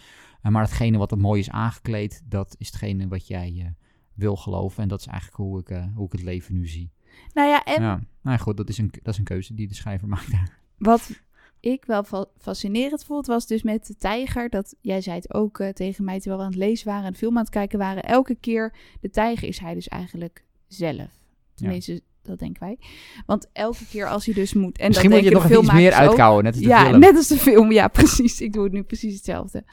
Eh, 0.42 0.52
maar 0.52 0.62
hetgene 0.62 0.98
wat 0.98 1.11
er 1.11 1.18
mooi 1.18 1.40
is 1.40 1.50
aangekleed, 1.50 2.22
dat 2.24 2.54
is 2.59 2.66
hetgene 2.66 3.09
wat 3.09 3.26
jij 3.26 3.54
eh, 3.59 3.66
wil 4.14 4.36
geloven. 4.36 4.82
En 4.82 4.88
dat 4.88 5.00
is 5.00 5.06
eigenlijk 5.06 5.36
hoe 5.36 5.61
ik, 5.61 5.70
eh, 5.70 5.84
hoe 5.94 6.06
ik 6.06 6.12
het 6.12 6.22
leven 6.22 6.54
nu 6.54 6.66
zie. 6.66 6.92
Nou 7.32 7.48
ja, 7.48 7.64
en 7.64 7.82
Ja, 7.82 8.00
nou 8.22 8.38
goed, 8.38 8.56
dat 8.56 8.68
is, 8.68 8.78
een, 8.78 8.90
dat 9.02 9.12
is 9.12 9.18
een 9.18 9.24
keuze 9.24 9.54
die 9.54 9.68
de 9.68 9.74
schrijver 9.74 10.09
maakt. 10.14 10.28
Wat 10.78 11.11
ik 11.61 11.84
wel 11.84 12.02
fa- 12.04 12.26
fascinerend 12.38 13.04
vond, 13.04 13.26
was 13.26 13.46
dus 13.46 13.62
met 13.62 13.86
de 13.86 13.96
tijger. 13.96 14.48
Dat 14.50 14.74
jij 14.80 15.00
zei 15.00 15.16
het 15.16 15.34
ook 15.34 15.59
eh, 15.59 15.68
tegen 15.68 16.04
mij 16.04 16.16
terwijl 16.18 16.38
we 16.38 16.44
aan 16.46 16.50
het 16.52 16.61
lezen 16.61 16.86
waren 16.86 17.04
en 17.04 17.12
de 17.12 17.18
film 17.18 17.36
aan 17.36 17.42
het 17.42 17.50
kijken 17.52 17.78
waren. 17.78 18.02
Elke 18.02 18.34
keer 18.34 18.74
de 19.00 19.11
tijger 19.11 19.48
is 19.48 19.59
hij 19.59 19.74
dus 19.74 19.88
eigenlijk 19.88 20.44
zelf. 20.66 21.09
Tenminste, 21.54 22.00
dat 22.22 22.38
denken 22.38 22.61
wij. 22.62 22.78
Want 23.26 23.48
elke 23.52 23.86
keer 23.90 24.09
als 24.09 24.24
hij 24.24 24.34
dus 24.34 24.54
moet. 24.54 24.78
En 24.78 24.86
Misschien 24.88 25.11
dat 25.11 25.18
moet 25.20 25.28
je 25.28 25.34
nog 25.34 25.50
iets 25.62 25.72
meer 25.72 25.92
uitkouwen, 25.92 26.44
net 26.44 26.52
als 26.52 26.62
de 26.62 26.68
Ja, 26.68 26.84
film. 26.86 26.98
net 27.00 27.16
als 27.16 27.26
de 27.28 27.36
film. 27.36 27.72
Ja, 27.72 27.88
precies. 27.98 28.40
Ik 28.40 28.52
doe 28.52 28.64
het 28.64 28.72
nu 28.72 28.82
precies 28.82 29.14
hetzelfde. 29.14 29.64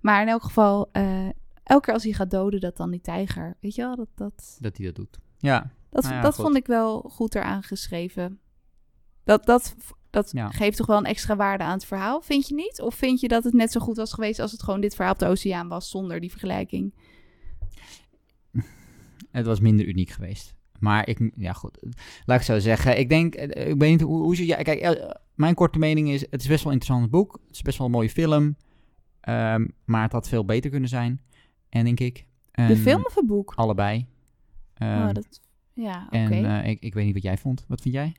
Maar 0.00 0.22
in 0.22 0.28
elk 0.28 0.42
geval, 0.42 0.88
eh, 0.92 1.26
elke 1.62 1.84
keer 1.84 1.94
als 1.94 2.02
hij 2.04 2.12
gaat 2.12 2.30
doden, 2.30 2.60
dat 2.60 2.76
dan 2.76 2.90
die 2.90 3.00
tijger. 3.00 3.56
Weet 3.60 3.74
je 3.74 3.82
wel, 3.82 3.96
dat, 3.96 4.08
dat, 4.14 4.56
Dat 4.60 4.76
hij 4.76 4.86
dat 4.86 4.94
doet. 4.94 5.18
Ja, 5.38 5.70
dat, 5.90 6.02
Nou 6.02 6.14
ja, 6.14 6.20
dat 6.22 6.34
goed. 6.34 6.44
vond 6.44 6.56
ik 6.56 6.66
wel 6.66 7.00
goed 7.00 7.34
eraan 7.34 7.62
geschreven. 7.62 8.38
Dat, 9.24 9.46
dat, 9.46 9.74
dat 10.10 10.30
Ja. 10.32 10.50
geeft 10.50 10.76
toch 10.76 10.86
wel 10.86 10.96
een 10.98 11.04
extra 11.04 11.36
waarde 11.36 11.64
aan 11.64 11.72
het 11.72 11.84
verhaal, 11.84 12.20
vind 12.20 12.48
je 12.48 12.54
niet? 12.54 12.80
Of 12.80 12.94
vind 12.94 13.20
je 13.20 13.28
dat 13.28 13.44
het 13.44 13.52
net 13.54 13.72
zo 13.72 13.80
goed 13.80 13.96
was 13.96 14.12
geweest 14.12 14.38
als 14.40 14.52
het 14.52 14.62
gewoon 14.62 14.80
dit 14.80 14.94
verhaal 14.94 15.12
op 15.12 15.18
de 15.18 15.26
oceaan 15.26 15.68
was, 15.68 15.90
zonder 15.90 16.20
die 16.20 16.30
vergelijking? 16.30 16.94
het 19.30 19.46
was 19.46 19.60
minder 19.60 19.86
uniek 19.86 20.10
geweest. 20.10 20.54
Maar 20.78 21.08
ik, 21.08 21.30
ja 21.36 21.52
goed, 21.52 21.78
laat 22.24 22.38
ik 22.38 22.44
zo 22.46 22.58
zeggen. 22.58 22.98
Ik 22.98 23.08
denk, 23.08 23.34
eh, 23.34 23.68
ik 23.68 23.78
weet 23.78 23.90
niet, 23.90 24.00
hoe, 24.00 24.22
hoe 24.22 24.36
zit 24.36 24.46
ja, 24.46 24.62
Kijk, 24.62 24.80
eh, 24.80 25.10
mijn 25.34 25.54
korte 25.54 25.78
mening 25.78 26.08
is, 26.08 26.20
het 26.30 26.40
is 26.40 26.46
best 26.48 26.64
wel 26.64 26.72
een 26.72 26.78
interessant 26.78 27.10
boek. 27.10 27.40
Het 27.46 27.54
is 27.54 27.62
best 27.62 27.78
wel 27.78 27.86
een 27.86 27.92
mooie 27.92 28.10
film. 28.10 28.56
Ehm, 29.20 29.66
maar 29.84 30.02
het 30.02 30.12
had 30.12 30.28
veel 30.28 30.44
beter 30.44 30.70
kunnen 30.70 30.88
zijn. 30.88 31.20
En 31.68 31.84
denk 31.84 32.00
ik. 32.00 32.16
De 32.52 32.62
En 32.62 32.76
film 32.76 33.04
of 33.04 33.14
het 33.14 33.26
boek? 33.26 33.52
Allebei. 33.56 34.06
Ehm, 34.74 35.08
oh, 35.08 35.12
dat, 35.12 35.40
ja, 35.72 36.04
oké. 36.06 36.16
En 36.16 36.62
eh, 36.62 36.70
ik, 36.70 36.80
ik 36.80 36.94
weet 36.94 37.04
niet 37.04 37.14
wat 37.14 37.22
jij 37.22 37.38
vond. 37.38 37.64
Wat 37.68 37.80
vind 37.80 37.94
jij? 37.94 38.12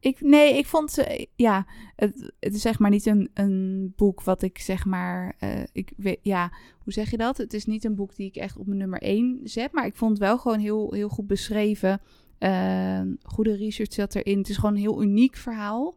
Ik, 0.00 0.20
nee, 0.20 0.58
ik 0.58 0.66
vond, 0.66 0.98
eh, 0.98 1.24
ja, 1.36 1.66
het, 1.96 2.32
het 2.40 2.54
is 2.54 2.60
zeg 2.60 2.78
maar 2.78 2.90
niet 2.90 3.06
een, 3.06 3.30
een 3.34 3.92
boek 3.96 4.22
wat 4.22 4.42
ik 4.42 4.58
zeg 4.58 4.84
maar, 4.84 5.34
eh, 5.38 5.62
ik 5.72 5.92
weet, 5.96 6.18
ja, 6.22 6.52
hoe 6.78 6.92
zeg 6.92 7.10
je 7.10 7.16
dat? 7.16 7.36
Het 7.36 7.54
is 7.54 7.66
niet 7.66 7.84
een 7.84 7.94
boek 7.94 8.16
die 8.16 8.26
ik 8.26 8.36
echt 8.36 8.56
op 8.56 8.66
mijn 8.66 8.78
nummer 8.78 9.02
1 9.02 9.40
zet, 9.44 9.72
maar 9.72 9.86
ik 9.86 9.96
vond 9.96 10.10
het 10.10 10.20
wel 10.20 10.38
gewoon 10.38 10.58
heel, 10.58 10.92
heel 10.92 11.08
goed 11.08 11.26
beschreven. 11.26 12.00
Eh, 12.38 13.00
goede 13.22 13.56
research 13.56 13.92
zat 13.92 14.14
erin. 14.14 14.38
Het 14.38 14.48
is 14.48 14.56
gewoon 14.56 14.74
een 14.74 14.80
heel 14.80 15.02
uniek 15.02 15.36
verhaal. 15.36 15.96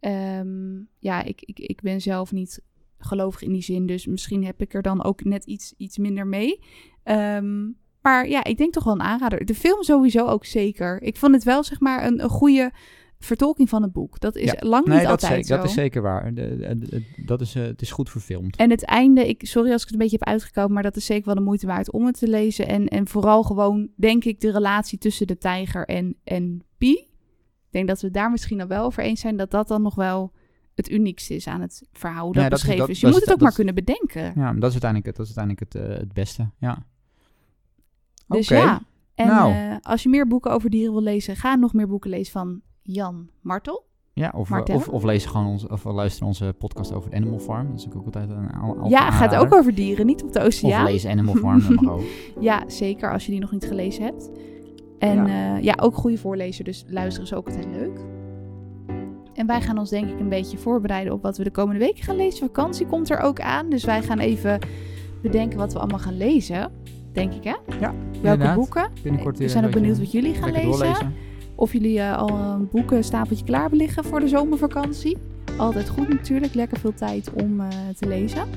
Ehm, 0.00 0.80
ja, 0.98 1.22
ik, 1.22 1.42
ik, 1.42 1.58
ik 1.58 1.80
ben 1.80 2.00
zelf 2.00 2.32
niet 2.32 2.62
gelovig 2.98 3.42
in 3.42 3.52
die 3.52 3.62
zin, 3.62 3.86
dus 3.86 4.06
misschien 4.06 4.44
heb 4.44 4.60
ik 4.60 4.74
er 4.74 4.82
dan 4.82 5.04
ook 5.04 5.24
net 5.24 5.44
iets, 5.44 5.74
iets 5.76 5.98
minder 5.98 6.26
mee. 6.26 6.60
Ehm, 7.02 7.68
maar 8.02 8.28
ja, 8.28 8.44
ik 8.44 8.56
denk 8.56 8.72
toch 8.72 8.84
wel 8.84 8.92
een 8.92 9.02
aanrader. 9.02 9.44
De 9.44 9.54
film 9.54 9.82
sowieso 9.82 10.26
ook 10.26 10.44
zeker. 10.44 11.02
Ik 11.02 11.16
vond 11.16 11.34
het 11.34 11.44
wel 11.44 11.64
zeg 11.64 11.80
maar 11.80 12.06
een, 12.06 12.22
een 12.22 12.28
goede 12.28 12.72
vertolking 13.24 13.68
van 13.68 13.82
het 13.82 13.92
boek. 13.92 14.20
Dat 14.20 14.36
is 14.36 14.50
Ja. 14.50 14.56
lang 14.68 14.86
niet 14.86 14.96
dat, 15.00 15.06
altijd 15.06 15.32
zeker- 15.32 15.56
dat 15.56 15.64
is 15.66 15.72
zo. 15.74 15.80
zeker 15.80 16.02
waar. 16.02 16.34
De, 16.34 16.56
de- 16.56 16.78
de- 16.78 17.04
dat 17.24 17.40
is, 17.40 17.54
eh, 17.54 17.62
het 17.62 17.82
is 17.82 17.90
goed 17.90 18.10
verfilmd. 18.10 18.56
En 18.56 18.70
het 18.70 18.84
einde, 18.84 19.28
ik, 19.28 19.46
sorry 19.46 19.72
als 19.72 19.80
ik 19.82 19.86
het 19.88 19.96
een 19.96 20.02
beetje 20.02 20.16
heb 20.18 20.28
uitgekomen, 20.28 20.72
maar 20.72 20.82
dat 20.82 20.96
is 20.96 21.04
zeker 21.04 21.24
wel 21.24 21.34
de 21.34 21.40
moeite 21.40 21.66
waard 21.66 21.90
om 21.92 22.06
het 22.06 22.18
te 22.18 22.28
lezen. 22.28 22.68
En, 22.68 22.88
en 22.88 23.08
vooral 23.08 23.42
gewoon, 23.42 23.88
denk 23.96 24.24
ik, 24.24 24.40
de 24.40 24.50
relatie 24.52 24.98
tussen 24.98 25.26
de 25.26 25.38
tijger 25.38 25.86
en, 25.86 26.16
en 26.24 26.62
Pi. 26.78 26.92
Ik 26.92 27.76
denk 27.76 27.88
dat 27.88 28.00
we 28.00 28.10
daar 28.10 28.30
misschien 28.30 28.60
al 28.60 28.66
wel 28.66 28.84
over 28.84 29.02
eens 29.02 29.20
zijn 29.20 29.36
dat 29.36 29.50
dat 29.50 29.68
dan 29.68 29.82
nog 29.82 29.94
wel 29.94 30.32
het 30.74 30.90
uniekste 30.90 31.34
is 31.34 31.46
aan 31.46 31.60
het 31.60 31.88
verhaal, 31.92 32.32
dat 32.32 32.42
dat 32.42 32.50
beschreven 32.50 32.88
is. 32.88 33.00
Je 33.00 33.06
dat 33.06 33.14
moet 33.14 33.24
het 33.24 33.32
ook 33.32 33.40
maar 33.40 33.52
kunnen 33.54 33.74
bedenken. 33.74 34.32
Ja, 34.34 34.52
dat 34.52 34.72
is 34.72 34.82
uiteindelijk 34.82 35.06
het, 35.06 35.16
dat 35.16 35.26
is 35.28 35.36
uiteindelijk 35.36 35.72
het, 35.72 35.82
eh, 35.92 35.98
het 35.98 36.12
beste. 36.12 36.50
Ja. 36.58 36.86
Dus 38.26 38.48
ja, 38.48 38.82
en 39.14 39.26
Nou. 39.26 39.52
eh, 39.52 39.76
als 39.82 40.02
je 40.02 40.08
meer 40.08 40.26
boeken 40.26 40.50
over 40.52 40.70
dieren 40.70 40.92
wil 40.92 41.02
lezen, 41.02 41.36
ga 41.36 41.54
nog 41.54 41.72
meer 41.72 41.88
boeken 41.88 42.10
lezen 42.10 42.32
van 42.32 42.60
Jan 42.82 43.28
Martel. 43.40 43.84
Ja, 44.12 44.32
of, 44.36 44.48
Martel? 44.48 44.76
of, 44.76 44.88
of 44.88 45.02
lees 45.04 45.24
gewoon 45.26 45.46
onze, 45.46 45.68
of 45.68 45.84
luister 45.84 46.26
onze 46.26 46.54
podcast 46.58 46.92
over 46.94 47.14
Animal 47.14 47.38
Farm. 47.38 47.68
Dat 47.70 47.78
is 47.78 47.86
ook 47.96 48.04
altijd 48.04 48.30
een 48.30 48.50
al, 48.50 48.76
al- 48.78 48.88
ja, 48.90 49.10
gaat 49.10 49.34
ook 49.36 49.54
over 49.54 49.74
dieren, 49.74 50.06
niet 50.06 50.22
op 50.22 50.32
de 50.32 50.38
Of 50.38 50.44
oceaan. 50.44 50.84
lees 50.84 51.06
Animal 51.06 51.34
Farm, 51.34 51.60
dat 51.60 51.70
mag 51.80 51.92
ook. 51.92 52.02
Ja, 52.40 52.62
zeker 52.66 53.12
als 53.12 53.24
je 53.26 53.30
die 53.30 53.40
nog 53.40 53.52
niet 53.52 53.64
gelezen 53.66 54.02
hebt. 54.04 54.30
En 54.98 55.26
ja, 55.26 55.56
ja 55.56 55.74
ook 55.80 55.94
goede 55.94 56.18
voorlezer, 56.18 56.64
dus 56.64 56.84
luisteren 56.88 57.28
is 57.30 57.34
ook 57.34 57.46
altijd 57.46 57.66
leuk. 57.70 58.00
En 59.34 59.46
wij 59.46 59.60
gaan 59.60 59.78
ons 59.78 59.90
denk 59.90 60.08
ik 60.10 60.20
een 60.20 60.28
beetje 60.28 60.58
voorbereiden 60.58 61.12
op 61.12 61.22
wat 61.22 61.36
we 61.36 61.44
de 61.44 61.50
komende 61.50 61.80
weken 61.80 62.04
gaan 62.04 62.16
lezen. 62.16 62.46
Vakantie 62.46 62.86
komt 62.86 63.10
er 63.10 63.18
ook 63.18 63.40
aan, 63.40 63.70
dus 63.70 63.84
wij 63.84 64.02
gaan 64.02 64.18
even 64.18 64.58
bedenken 65.22 65.58
wat 65.58 65.72
we 65.72 65.78
allemaal 65.78 65.98
gaan 65.98 66.16
lezen. 66.16 66.72
Denk 67.12 67.32
ik, 67.32 67.44
hè? 67.44 67.50
Ja, 67.50 67.78
Welke 67.80 67.94
inderdaad. 68.16 68.54
boeken? 68.56 68.90
Binnenkort 69.02 69.34
We 69.34 69.40
weer 69.40 69.50
zijn 69.50 69.62
een 69.64 69.68
ook 69.70 69.74
benieuwd 69.76 69.98
wat 69.98 70.12
jullie 70.12 70.34
gaan 70.34 70.52
lezen. 70.52 71.14
Of 71.60 71.72
jullie 71.72 72.00
eh, 72.00 72.16
al 72.16 72.28
een 72.28 72.68
boekenstapeltje 72.68 73.44
klaar 73.44 73.68
liggen 73.72 74.04
voor 74.04 74.20
de 74.20 74.28
zomervakantie. 74.28 75.16
Altijd 75.56 75.88
goed 75.88 76.08
natuurlijk, 76.08 76.54
lekker 76.54 76.78
veel 76.78 76.94
tijd 76.94 77.30
om 77.32 77.60
eh, 77.60 77.68
te 77.98 78.08
lezen. 78.08 78.48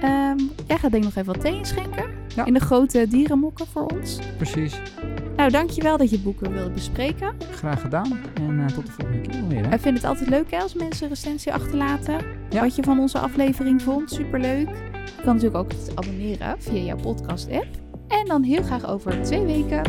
Ehm, 0.00 0.38
jij 0.66 0.78
gaat 0.78 0.90
denk 0.90 0.94
ik 0.94 1.02
nog 1.02 1.14
even 1.14 1.32
wat 1.32 1.40
thee 1.40 1.56
inschenken. 1.56 2.04
Ja. 2.34 2.44
In 2.44 2.54
de 2.54 2.60
grote 2.60 3.06
dierenmokken 3.08 3.66
voor 3.66 3.86
ons. 3.86 4.18
Precies. 4.36 4.80
Nou, 5.36 5.50
dankjewel 5.50 5.96
dat 5.96 6.10
je 6.10 6.18
boeken 6.18 6.52
wilde 6.52 6.70
bespreken. 6.70 7.34
Graag 7.50 7.80
gedaan. 7.80 8.18
En 8.34 8.60
eh, 8.60 8.66
tot 8.66 8.86
de 8.86 8.92
volgende 8.92 9.28
keer 9.28 9.48
weer. 9.48 9.68
Hè? 9.68 9.74
Ik 9.74 9.80
vind 9.80 9.96
het 9.96 10.06
altijd 10.06 10.28
leuk 10.28 10.50
hè, 10.50 10.58
als 10.58 10.74
mensen 10.74 11.08
recensie 11.08 11.52
achterlaten. 11.52 12.20
Ja. 12.50 12.60
Wat 12.60 12.76
je 12.76 12.82
van 12.82 12.98
onze 12.98 13.18
aflevering 13.18 13.82
vond. 13.82 14.10
Superleuk. 14.10 14.68
Je 15.16 15.22
kan 15.22 15.34
natuurlijk 15.34 15.56
ook 15.56 15.72
abonneren 15.94 16.56
via 16.58 16.82
jouw 16.82 16.96
podcast 16.96 17.50
app. 17.50 17.68
En 18.08 18.26
dan 18.26 18.42
heel 18.42 18.62
graag 18.62 18.86
over 18.86 19.22
twee 19.22 19.44
weken. 19.44 19.82